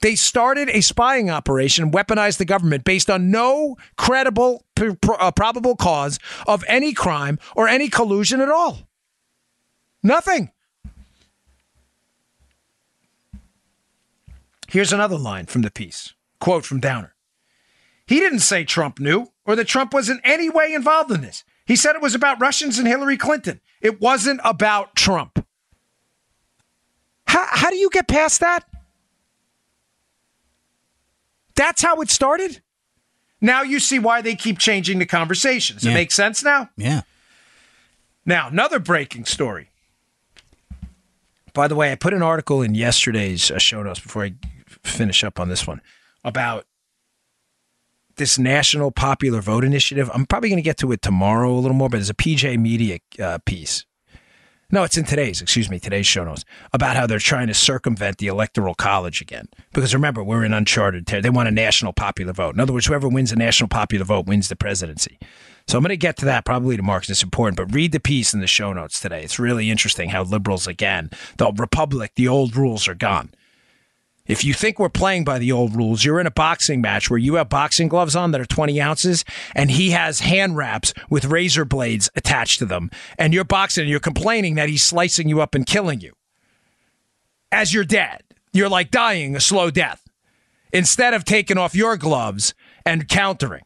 They 0.00 0.16
started 0.16 0.68
a 0.68 0.80
spying 0.80 1.30
operation, 1.30 1.92
weaponized 1.92 2.38
the 2.38 2.44
government 2.44 2.84
based 2.84 3.08
on 3.08 3.30
no 3.30 3.76
credible, 3.96 4.64
uh, 4.76 5.30
probable 5.30 5.76
cause 5.76 6.18
of 6.46 6.64
any 6.66 6.92
crime 6.92 7.38
or 7.54 7.68
any 7.68 7.88
collusion 7.88 8.40
at 8.40 8.48
all. 8.48 8.88
Nothing. 10.02 10.50
Here's 14.72 14.90
another 14.90 15.18
line 15.18 15.44
from 15.44 15.60
the 15.60 15.70
piece 15.70 16.14
quote 16.40 16.64
from 16.64 16.80
Downer. 16.80 17.14
He 18.06 18.18
didn't 18.20 18.38
say 18.38 18.64
Trump 18.64 18.98
knew 18.98 19.30
or 19.44 19.54
that 19.54 19.66
Trump 19.68 19.92
was 19.92 20.08
in 20.08 20.18
any 20.24 20.48
way 20.48 20.72
involved 20.72 21.10
in 21.10 21.20
this. 21.20 21.44
He 21.66 21.76
said 21.76 21.94
it 21.94 22.00
was 22.00 22.14
about 22.14 22.40
Russians 22.40 22.78
and 22.78 22.88
Hillary 22.88 23.18
Clinton. 23.18 23.60
It 23.82 24.00
wasn't 24.00 24.40
about 24.44 24.96
Trump. 24.96 25.44
How, 27.26 27.46
how 27.50 27.68
do 27.68 27.76
you 27.76 27.90
get 27.90 28.08
past 28.08 28.40
that? 28.40 28.64
That's 31.54 31.82
how 31.82 32.00
it 32.00 32.08
started? 32.08 32.62
Now 33.42 33.60
you 33.60 33.78
see 33.78 33.98
why 33.98 34.22
they 34.22 34.34
keep 34.34 34.58
changing 34.58 34.98
the 35.00 35.06
conversation. 35.06 35.76
Does 35.76 35.84
Yeah. 35.84 35.90
it 35.90 35.94
make 35.94 36.12
sense 36.12 36.42
now? 36.42 36.70
Yeah. 36.78 37.02
Now, 38.24 38.48
another 38.48 38.78
breaking 38.78 39.26
story. 39.26 39.68
By 41.52 41.68
the 41.68 41.74
way, 41.74 41.92
I 41.92 41.96
put 41.96 42.14
an 42.14 42.22
article 42.22 42.62
in 42.62 42.74
yesterday's 42.74 43.50
uh, 43.50 43.58
show 43.58 43.82
notes 43.82 44.00
before 44.00 44.24
I 44.24 44.32
finish 44.84 45.24
up 45.24 45.38
on 45.40 45.48
this 45.48 45.66
one 45.66 45.80
about 46.24 46.66
this 48.16 48.38
national 48.38 48.90
popular 48.90 49.40
vote 49.40 49.64
initiative. 49.64 50.10
I'm 50.12 50.26
probably 50.26 50.48
going 50.48 50.58
to 50.58 50.62
get 50.62 50.76
to 50.78 50.92
it 50.92 51.02
tomorrow 51.02 51.50
a 51.50 51.56
little 51.56 51.76
more, 51.76 51.88
but 51.88 51.98
there's 51.98 52.10
a 52.10 52.14
PJ 52.14 52.58
Media 52.58 52.98
uh, 53.20 53.38
piece. 53.44 53.86
No, 54.70 54.84
it's 54.84 54.96
in 54.96 55.04
today's, 55.04 55.42
excuse 55.42 55.68
me, 55.68 55.78
today's 55.78 56.06
show 56.06 56.24
notes 56.24 56.46
about 56.72 56.96
how 56.96 57.06
they're 57.06 57.18
trying 57.18 57.48
to 57.48 57.54
circumvent 57.54 58.16
the 58.16 58.28
electoral 58.28 58.74
college 58.74 59.20
again. 59.20 59.48
Because 59.74 59.92
remember, 59.92 60.24
we're 60.24 60.44
in 60.44 60.54
uncharted 60.54 61.06
territory. 61.06 61.30
They 61.30 61.36
want 61.36 61.48
a 61.48 61.52
national 61.52 61.92
popular 61.92 62.32
vote. 62.32 62.54
In 62.54 62.60
other 62.60 62.72
words, 62.72 62.86
whoever 62.86 63.06
wins 63.06 63.30
the 63.30 63.36
national 63.36 63.68
popular 63.68 64.06
vote 64.06 64.26
wins 64.26 64.48
the 64.48 64.56
presidency. 64.56 65.18
So 65.68 65.76
I'm 65.76 65.82
going 65.82 65.90
to 65.90 65.98
get 65.98 66.16
to 66.18 66.24
that 66.24 66.46
probably 66.46 66.78
tomorrow 66.78 67.00
because 67.00 67.10
it's 67.10 67.22
important. 67.22 67.58
But 67.58 67.74
read 67.74 67.92
the 67.92 68.00
piece 68.00 68.32
in 68.32 68.40
the 68.40 68.46
show 68.46 68.72
notes 68.72 68.98
today. 68.98 69.22
It's 69.22 69.38
really 69.38 69.70
interesting 69.70 70.08
how 70.08 70.22
liberals, 70.22 70.66
again, 70.66 71.10
the 71.36 71.52
republic, 71.52 72.12
the 72.14 72.28
old 72.28 72.56
rules 72.56 72.88
are 72.88 72.94
gone. 72.94 73.30
If 74.26 74.44
you 74.44 74.54
think 74.54 74.78
we're 74.78 74.88
playing 74.88 75.24
by 75.24 75.38
the 75.38 75.50
old 75.50 75.74
rules, 75.74 76.04
you're 76.04 76.20
in 76.20 76.28
a 76.28 76.30
boxing 76.32 76.80
match 76.80 77.10
where 77.10 77.18
you 77.18 77.34
have 77.34 77.48
boxing 77.48 77.88
gloves 77.88 78.14
on 78.14 78.30
that 78.30 78.40
are 78.40 78.46
20 78.46 78.80
ounces 78.80 79.24
and 79.54 79.70
he 79.70 79.90
has 79.90 80.20
hand 80.20 80.56
wraps 80.56 80.94
with 81.10 81.24
razor 81.24 81.64
blades 81.64 82.08
attached 82.14 82.60
to 82.60 82.66
them. 82.66 82.90
And 83.18 83.34
you're 83.34 83.44
boxing 83.44 83.82
and 83.82 83.90
you're 83.90 84.00
complaining 84.00 84.54
that 84.54 84.68
he's 84.68 84.84
slicing 84.84 85.28
you 85.28 85.40
up 85.40 85.54
and 85.54 85.66
killing 85.66 86.00
you. 86.00 86.12
As 87.50 87.74
you're 87.74 87.84
dead, 87.84 88.22
you're 88.52 88.68
like 88.68 88.90
dying 88.90 89.34
a 89.34 89.40
slow 89.40 89.70
death 89.70 90.08
instead 90.72 91.14
of 91.14 91.24
taking 91.24 91.58
off 91.58 91.74
your 91.74 91.96
gloves 91.96 92.54
and 92.86 93.08
countering. 93.08 93.64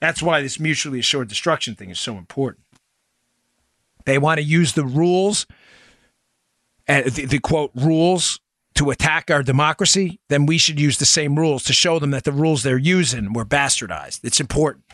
That's 0.00 0.22
why 0.22 0.42
this 0.42 0.60
mutually 0.60 0.98
assured 0.98 1.28
destruction 1.28 1.74
thing 1.74 1.90
is 1.90 2.00
so 2.00 2.16
important. 2.18 2.64
They 4.04 4.18
want 4.18 4.38
to 4.38 4.44
use 4.44 4.72
the 4.72 4.84
rules 4.84 5.46
and 6.90 7.06
the, 7.06 7.24
the 7.26 7.38
quote 7.38 7.70
rules 7.74 8.40
to 8.74 8.90
attack 8.90 9.30
our 9.30 9.42
democracy, 9.42 10.20
then 10.28 10.46
we 10.46 10.58
should 10.58 10.80
use 10.80 10.98
the 10.98 11.06
same 11.06 11.38
rules 11.38 11.64
to 11.64 11.72
show 11.72 11.98
them 11.98 12.10
that 12.12 12.24
the 12.24 12.32
rules 12.32 12.62
they're 12.62 12.78
using 12.78 13.32
were 13.32 13.44
bastardized. 13.44 14.20
It's 14.24 14.40
important. 14.40 14.84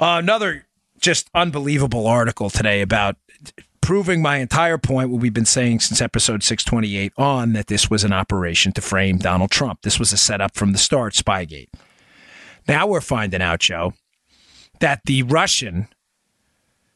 Uh, 0.00 0.18
another 0.22 0.66
just 1.00 1.28
unbelievable 1.34 2.06
article 2.06 2.50
today 2.50 2.80
about 2.80 3.16
proving 3.80 4.22
my 4.22 4.38
entire 4.38 4.78
point, 4.78 5.10
what 5.10 5.20
we've 5.20 5.34
been 5.34 5.44
saying 5.44 5.80
since 5.80 6.00
episode 6.00 6.42
628 6.42 7.12
on 7.18 7.52
that 7.52 7.66
this 7.66 7.90
was 7.90 8.02
an 8.04 8.12
operation 8.12 8.72
to 8.72 8.80
frame 8.80 9.18
Donald 9.18 9.50
Trump. 9.50 9.82
This 9.82 9.98
was 9.98 10.12
a 10.12 10.16
setup 10.16 10.54
from 10.54 10.72
the 10.72 10.78
start, 10.78 11.12
Spygate. 11.12 11.68
Now 12.66 12.86
we're 12.86 13.02
finding 13.02 13.42
out, 13.42 13.60
Joe, 13.60 13.92
that 14.80 15.02
the 15.04 15.22
Russian 15.24 15.88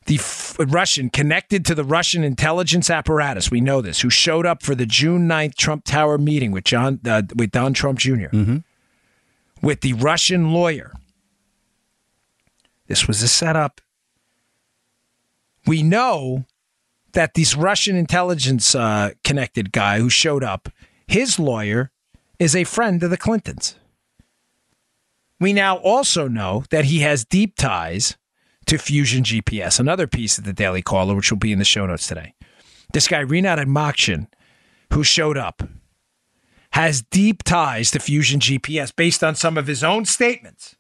the 0.08 0.16
f- 0.16 0.56
Russian 0.58 1.10
connected 1.10 1.66
to 1.66 1.74
the 1.74 1.84
Russian 1.84 2.24
intelligence 2.24 2.88
apparatus. 2.88 3.50
We 3.50 3.60
know 3.60 3.82
this. 3.82 4.00
Who 4.00 4.08
showed 4.08 4.46
up 4.46 4.62
for 4.62 4.74
the 4.74 4.86
June 4.86 5.28
9th 5.28 5.54
Trump 5.54 5.84
Tower 5.84 6.16
meeting 6.16 6.50
with 6.50 6.64
John 6.64 6.98
uh, 7.06 7.22
with 7.36 7.50
Don 7.52 7.74
Trump 7.74 7.98
junior 7.98 8.30
with 9.62 9.82
the 9.82 9.92
Russian 9.92 10.50
lawyer. 10.50 10.92
This 12.86 13.06
was 13.06 13.22
a 13.22 13.28
setup. 13.28 13.82
We 15.66 15.82
know 15.82 16.46
that 17.12 17.34
this 17.34 17.54
Russian 17.54 17.94
intelligence 17.94 18.74
uh, 18.74 19.10
connected 19.24 19.72
guy 19.72 19.98
who 19.98 20.08
showed 20.08 20.42
up, 20.42 20.70
his 21.06 21.38
lawyer 21.38 21.90
is 22.38 22.56
a 22.56 22.64
friend 22.64 23.02
of 23.02 23.10
the 23.10 23.18
Clintons. 23.18 23.74
We 25.38 25.52
now 25.52 25.76
also 25.76 26.28
know 26.28 26.64
that 26.70 26.86
he 26.86 27.00
has 27.00 27.26
deep 27.26 27.56
ties 27.56 28.16
to 28.68 28.76
Fusion 28.76 29.24
GPS, 29.24 29.80
another 29.80 30.06
piece 30.06 30.36
of 30.36 30.44
the 30.44 30.52
Daily 30.52 30.82
Caller, 30.82 31.14
which 31.14 31.30
will 31.30 31.38
be 31.38 31.52
in 31.52 31.58
the 31.58 31.64
show 31.64 31.86
notes 31.86 32.06
today. 32.06 32.34
This 32.92 33.08
guy, 33.08 33.24
Rinat 33.24 33.58
Akhmetshin, 33.58 34.26
who 34.92 35.02
showed 35.02 35.38
up, 35.38 35.62
has 36.72 37.00
deep 37.00 37.42
ties 37.42 37.90
to 37.92 37.98
Fusion 37.98 38.40
GPS 38.40 38.94
based 38.94 39.24
on 39.24 39.34
some 39.34 39.56
of 39.56 39.66
his 39.66 39.82
own 39.82 40.04
statements. 40.04 40.76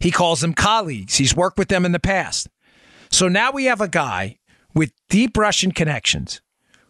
He 0.00 0.10
calls 0.10 0.42
them 0.42 0.52
colleagues. 0.52 1.16
He's 1.16 1.34
worked 1.34 1.58
with 1.58 1.68
them 1.68 1.86
in 1.86 1.92
the 1.92 1.98
past. 1.98 2.48
So 3.10 3.26
now 3.26 3.50
we 3.50 3.64
have 3.64 3.80
a 3.80 3.88
guy 3.88 4.36
with 4.74 4.92
deep 5.08 5.38
Russian 5.38 5.72
connections 5.72 6.42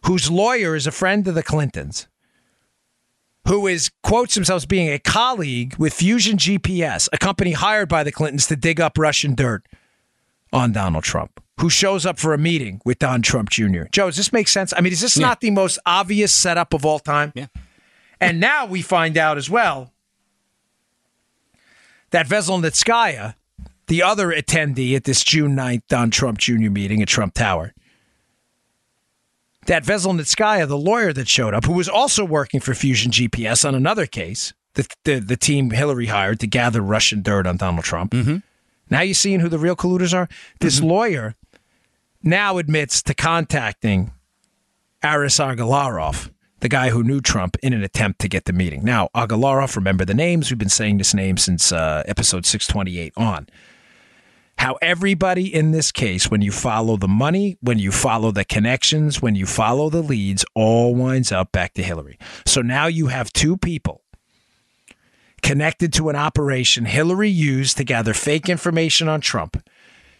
whose 0.05 0.29
lawyer 0.29 0.74
is 0.74 0.89
a 0.89 0.93
friend 0.93 1.29
of 1.29 1.37
the 1.37 1.45
Clintons 1.45 2.09
who 3.47 3.66
is 3.66 3.90
quotes 4.03 4.34
himself 4.34 4.59
as 4.59 4.66
being 4.66 4.90
a 4.92 4.99
colleague 4.99 5.76
with 5.76 5.94
Fusion 5.94 6.36
GPS, 6.36 7.09
a 7.12 7.18
company 7.18 7.53
hired 7.53 7.88
by 7.88 8.03
the 8.03 8.12
Clintons 8.12 8.47
to 8.47 8.57
dig 8.57 8.80
up 8.80 8.99
Russian 8.99 9.34
dirt 9.34 9.66
on 10.53 10.72
Donald 10.72 11.05
Trump, 11.05 11.42
who 11.61 11.70
shows 11.70 12.05
up 12.05 12.18
for 12.18 12.34
a 12.34 12.38
meeting 12.38 12.80
with 12.84 12.99
Don 12.99 13.22
Trump 13.22 13.51
Jr. 13.51 13.84
Joe, 13.92 14.07
does 14.07 14.16
this 14.16 14.32
make 14.32 14.49
sense? 14.49 14.72
I 14.76 14.80
mean, 14.80 14.92
is 14.92 15.01
this 15.01 15.18
not 15.18 15.40
the 15.40 15.51
most 15.51 15.78
obvious 15.86 16.32
setup 16.32 16.74
of 16.74 16.84
all 16.84 16.99
time? 16.99 17.32
Yeah. 17.34 17.47
And 18.20 18.40
now 18.40 18.66
we 18.66 18.82
find 18.82 19.16
out 19.16 19.36
as 19.36 19.51
well 19.51 19.92
that 22.11 22.26
Veselnitskaya, 22.26 23.34
the 23.88 24.03
other 24.03 24.32
attendee 24.32 24.97
at 24.97 25.05
this 25.05 25.22
June 25.22 25.55
9th 25.55 25.82
Don 25.88 26.11
Trump 26.11 26.38
Jr. 26.38 26.70
meeting 26.70 27.03
at 27.03 27.09
Trump 27.09 27.34
Tower, 27.34 27.74
that 29.67 29.85
Veselnitskaya, 29.85 30.67
the 30.67 30.79
lawyer 30.79 31.12
that 31.12 31.29
showed 31.29 31.55
up, 31.55 31.64
who 31.64 31.73
was 31.73 31.89
also 31.89 32.25
working 32.25 32.61
for 32.61 32.75
Fusion 32.75 33.11
GPS 33.11 33.67
on 33.67 33.75
another 33.75 34.07
case, 34.07 34.53
the, 34.75 34.87
the, 35.05 35.19
the 35.19 35.37
team 35.37 35.71
Hillary 35.71 36.07
hired 36.07 36.41
to 36.41 36.47
gather 36.47 36.81
Russian 36.81 37.23
dirt 37.23 37.47
on 37.47 37.57
Donald 37.57 37.85
Trump. 37.85 38.12
Now 38.91 39.01
you're 39.01 39.14
seeing 39.14 39.41
who 39.41 39.49
the 39.49 39.59
real 39.59 39.77
colluders 39.77 40.14
are? 40.14 40.29
This 40.61 40.81
lawyer 40.81 41.35
now 42.23 42.59
admits 42.59 43.03
to 43.03 43.14
contacting 43.14 44.12
Aras 45.03 45.39
Agalarov, 45.39 46.31
the 46.61 46.69
guy 46.69 46.91
who 46.91 47.03
knew 47.03 47.21
Trump, 47.21 47.57
in 47.62 47.73
an 47.73 47.83
attempt 47.83 48.21
to 48.21 48.29
get 48.29 48.45
the 48.45 48.53
meeting. 48.53 48.85
Now, 48.85 49.09
Agalarov, 49.14 49.77
remember 49.77 50.05
the 50.05 50.14
names. 50.14 50.51
We've 50.51 50.59
been 50.59 50.69
saying 50.69 50.99
this 50.99 51.14
name 51.14 51.37
since 51.37 51.73
uh, 51.73 52.03
episode 52.07 52.47
628 52.47 53.12
on. 53.17 53.49
How 54.59 54.79
everybody 54.81 55.53
in 55.53 55.71
this 55.71 55.93
case, 55.93 56.31
when 56.31 56.41
you 56.41 56.51
follow 56.51 56.97
the 56.97 57.09
money, 57.09 57.59
when 57.61 57.79
you 57.79 57.93
follow 57.93 58.31
the 58.31 58.45
connections, 58.45 59.21
when 59.21 59.35
you 59.35 59.47
follow 59.47 59.91
the 59.91 60.03
leads, 60.03 60.45
all 60.55 60.95
winds 60.95 61.31
up 61.31 61.53
back 61.53 61.75
to 61.75 61.83
Hillary. 61.83 62.19
So 62.47 62.63
now 62.63 62.87
you 62.87 63.09
have 63.09 63.33
two 63.33 63.57
people 63.57 64.03
connected 65.43 65.93
to 65.93 66.09
an 66.09 66.17
operation 66.17 66.87
Hillary 66.87 67.29
used 67.29 67.77
to 67.77 67.85
gather 67.85 68.15
fake 68.15 68.49
information 68.49 69.09
on 69.09 69.21
Trump. 69.21 69.63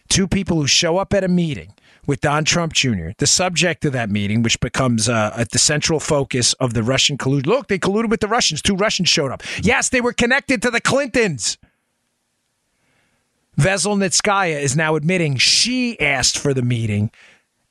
Two 0.07 0.27
people 0.27 0.57
who 0.57 0.67
show 0.67 0.97
up 0.97 1.13
at 1.13 1.23
a 1.23 1.27
meeting 1.27 1.73
with 2.05 2.21
Don 2.21 2.45
Trump 2.45 2.71
Jr., 2.71 3.09
the 3.17 3.27
subject 3.27 3.83
of 3.83 3.91
that 3.91 4.09
meeting, 4.09 4.41
which 4.41 4.57
becomes 4.61 5.09
uh, 5.09 5.33
at 5.35 5.51
the 5.51 5.59
central 5.59 5.99
focus 5.99 6.53
of 6.53 6.73
the 6.73 6.81
Russian 6.81 7.17
collusion. 7.17 7.49
Look, 7.49 7.67
they 7.67 7.77
colluded 7.77 8.09
with 8.09 8.21
the 8.21 8.29
Russians. 8.29 8.61
Two 8.61 8.75
Russians 8.75 9.09
showed 9.09 9.31
up. 9.31 9.43
Yes, 9.61 9.89
they 9.89 9.99
were 9.99 10.13
connected 10.13 10.61
to 10.61 10.71
the 10.71 10.79
Clintons. 10.79 11.57
Veselnitskaya 13.59 14.61
is 14.61 14.75
now 14.75 14.95
admitting 14.95 15.37
she 15.37 15.99
asked 15.99 16.37
for 16.37 16.53
the 16.53 16.61
meeting 16.61 17.11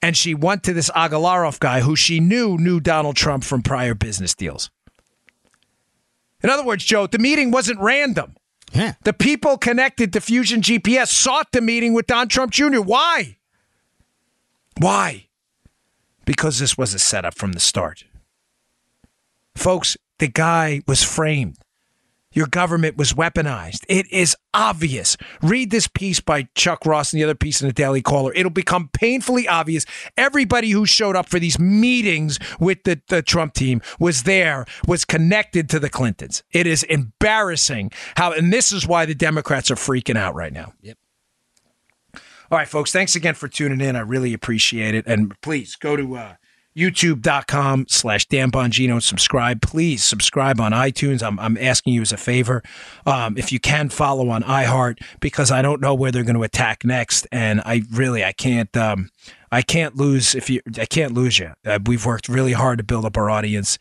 and 0.02 0.16
she 0.16 0.34
went 0.34 0.62
to 0.64 0.72
this 0.72 0.90
Agalarov 0.90 1.58
guy 1.58 1.80
who 1.80 1.96
she 1.96 2.20
knew 2.20 2.58
knew 2.58 2.80
Donald 2.80 3.16
Trump 3.16 3.44
from 3.44 3.62
prior 3.62 3.94
business 3.94 4.34
deals. 4.34 4.70
In 6.42 6.50
other 6.50 6.64
words, 6.64 6.84
Joe, 6.84 7.06
the 7.06 7.18
meeting 7.18 7.50
wasn't 7.50 7.80
random. 7.80 8.36
Yeah. 8.72 8.94
The 9.04 9.12
people 9.12 9.56
connected 9.56 10.12
to 10.12 10.20
Fusion 10.20 10.60
GPS 10.60 11.08
sought 11.08 11.52
the 11.52 11.60
meeting 11.60 11.92
with 11.92 12.06
Don 12.06 12.28
Trump 12.28 12.52
Jr. 12.52 12.80
Why? 12.80 13.38
Why? 14.78 15.28
Because 16.24 16.58
this 16.58 16.76
was 16.76 16.92
a 16.92 16.98
setup 16.98 17.34
from 17.34 17.52
the 17.52 17.60
start. 17.60 18.04
Folks, 19.54 19.96
the 20.18 20.28
guy 20.28 20.82
was 20.86 21.02
framed. 21.02 21.56
Your 22.36 22.46
government 22.46 22.98
was 22.98 23.14
weaponized. 23.14 23.84
It 23.88 24.06
is 24.12 24.36
obvious. 24.52 25.16
Read 25.42 25.70
this 25.70 25.88
piece 25.88 26.20
by 26.20 26.48
Chuck 26.54 26.84
Ross 26.84 27.12
and 27.12 27.20
the 27.20 27.24
other 27.24 27.34
piece 27.34 27.62
in 27.62 27.66
the 27.66 27.72
Daily 27.72 28.02
Caller. 28.02 28.32
It'll 28.34 28.50
become 28.50 28.90
painfully 28.92 29.48
obvious. 29.48 29.86
Everybody 30.18 30.70
who 30.70 30.84
showed 30.84 31.16
up 31.16 31.28
for 31.28 31.40
these 31.40 31.58
meetings 31.58 32.38
with 32.60 32.84
the, 32.84 33.00
the 33.08 33.22
Trump 33.22 33.54
team 33.54 33.80
was 33.98 34.24
there, 34.24 34.66
was 34.86 35.06
connected 35.06 35.70
to 35.70 35.80
the 35.80 35.88
Clintons. 35.88 36.42
It 36.52 36.66
is 36.66 36.82
embarrassing 36.82 37.90
how, 38.16 38.32
and 38.32 38.52
this 38.52 38.70
is 38.70 38.86
why 38.86 39.06
the 39.06 39.14
Democrats 39.14 39.70
are 39.70 39.76
freaking 39.76 40.16
out 40.16 40.34
right 40.34 40.52
now. 40.52 40.74
Yep. 40.82 40.98
All 42.50 42.58
right, 42.58 42.68
folks. 42.68 42.92
Thanks 42.92 43.16
again 43.16 43.34
for 43.34 43.48
tuning 43.48 43.80
in. 43.80 43.96
I 43.96 44.00
really 44.00 44.34
appreciate 44.34 44.94
it. 44.94 45.06
And 45.06 45.40
please 45.40 45.74
go 45.74 45.96
to 45.96 46.16
uh, 46.16 46.34
youtube.com 46.76 47.86
slash 47.88 48.26
Dan 48.26 48.50
Bongino 48.50 49.02
subscribe. 49.02 49.62
Please 49.62 50.04
subscribe 50.04 50.60
on 50.60 50.72
iTunes. 50.72 51.22
I'm, 51.22 51.38
I'm 51.40 51.56
asking 51.56 51.94
you 51.94 52.02
as 52.02 52.12
a 52.12 52.16
favor. 52.16 52.62
Um, 53.06 53.36
if 53.38 53.50
you 53.50 53.58
can 53.58 53.88
follow 53.88 54.28
on 54.28 54.42
iHeart, 54.42 55.02
because 55.20 55.50
I 55.50 55.62
don't 55.62 55.80
know 55.80 55.94
where 55.94 56.12
they're 56.12 56.24
going 56.24 56.36
to 56.36 56.42
attack 56.42 56.84
next. 56.84 57.26
And 57.32 57.60
I 57.62 57.82
really, 57.90 58.24
I 58.24 58.32
can't, 58.32 58.74
um, 58.76 59.10
I 59.50 59.62
can't 59.62 59.96
lose 59.96 60.34
if 60.34 60.50
you, 60.50 60.60
I 60.78 60.86
can't 60.86 61.14
lose 61.14 61.38
you. 61.38 61.52
Uh, 61.64 61.78
we've 61.86 62.04
worked 62.04 62.28
really 62.28 62.52
hard 62.52 62.78
to 62.78 62.84
build 62.84 63.04
up 63.04 63.16
our 63.16 63.30
audience. 63.30 63.78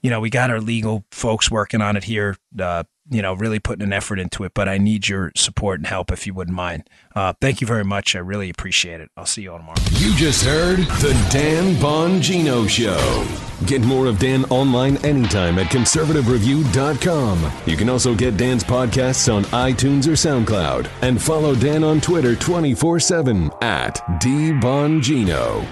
You 0.00 0.10
know, 0.10 0.20
we 0.20 0.30
got 0.30 0.50
our 0.50 0.60
legal 0.60 1.04
folks 1.12 1.50
working 1.50 1.80
on 1.80 1.96
it 1.96 2.04
here. 2.04 2.36
Uh, 2.58 2.82
you 3.10 3.20
know, 3.20 3.34
really 3.34 3.58
putting 3.58 3.82
an 3.82 3.92
effort 3.92 4.18
into 4.18 4.44
it, 4.44 4.52
but 4.54 4.68
I 4.68 4.78
need 4.78 5.08
your 5.08 5.32
support 5.34 5.80
and 5.80 5.86
help 5.86 6.12
if 6.12 6.26
you 6.26 6.34
wouldn't 6.34 6.56
mind. 6.56 6.88
Uh, 7.14 7.32
thank 7.40 7.60
you 7.60 7.66
very 7.66 7.84
much. 7.84 8.14
I 8.14 8.20
really 8.20 8.48
appreciate 8.48 9.00
it. 9.00 9.10
I'll 9.16 9.26
see 9.26 9.42
you 9.42 9.52
all 9.52 9.58
tomorrow. 9.58 9.78
You 9.92 10.14
just 10.14 10.44
heard 10.44 10.78
the 10.78 11.28
Dan 11.32 11.74
Bongino 11.76 12.68
Show. 12.68 13.26
Get 13.66 13.82
more 13.82 14.06
of 14.06 14.18
Dan 14.18 14.44
online 14.46 14.96
anytime 14.98 15.58
at 15.58 15.66
conservativereview.com. 15.66 17.52
You 17.66 17.76
can 17.76 17.88
also 17.88 18.14
get 18.14 18.36
Dan's 18.36 18.64
podcasts 18.64 19.32
on 19.32 19.44
iTunes 19.44 20.06
or 20.06 20.12
SoundCloud. 20.12 20.88
And 21.02 21.20
follow 21.20 21.54
Dan 21.54 21.84
on 21.84 22.00
Twitter 22.00 22.34
24 22.36 23.00
7 23.00 23.50
at 23.60 23.96
DBongino. 24.20 25.66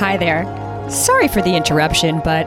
Hi 0.00 0.16
there. 0.16 0.44
Sorry 0.88 1.28
for 1.28 1.42
the 1.42 1.54
interruption, 1.54 2.20
but 2.24 2.46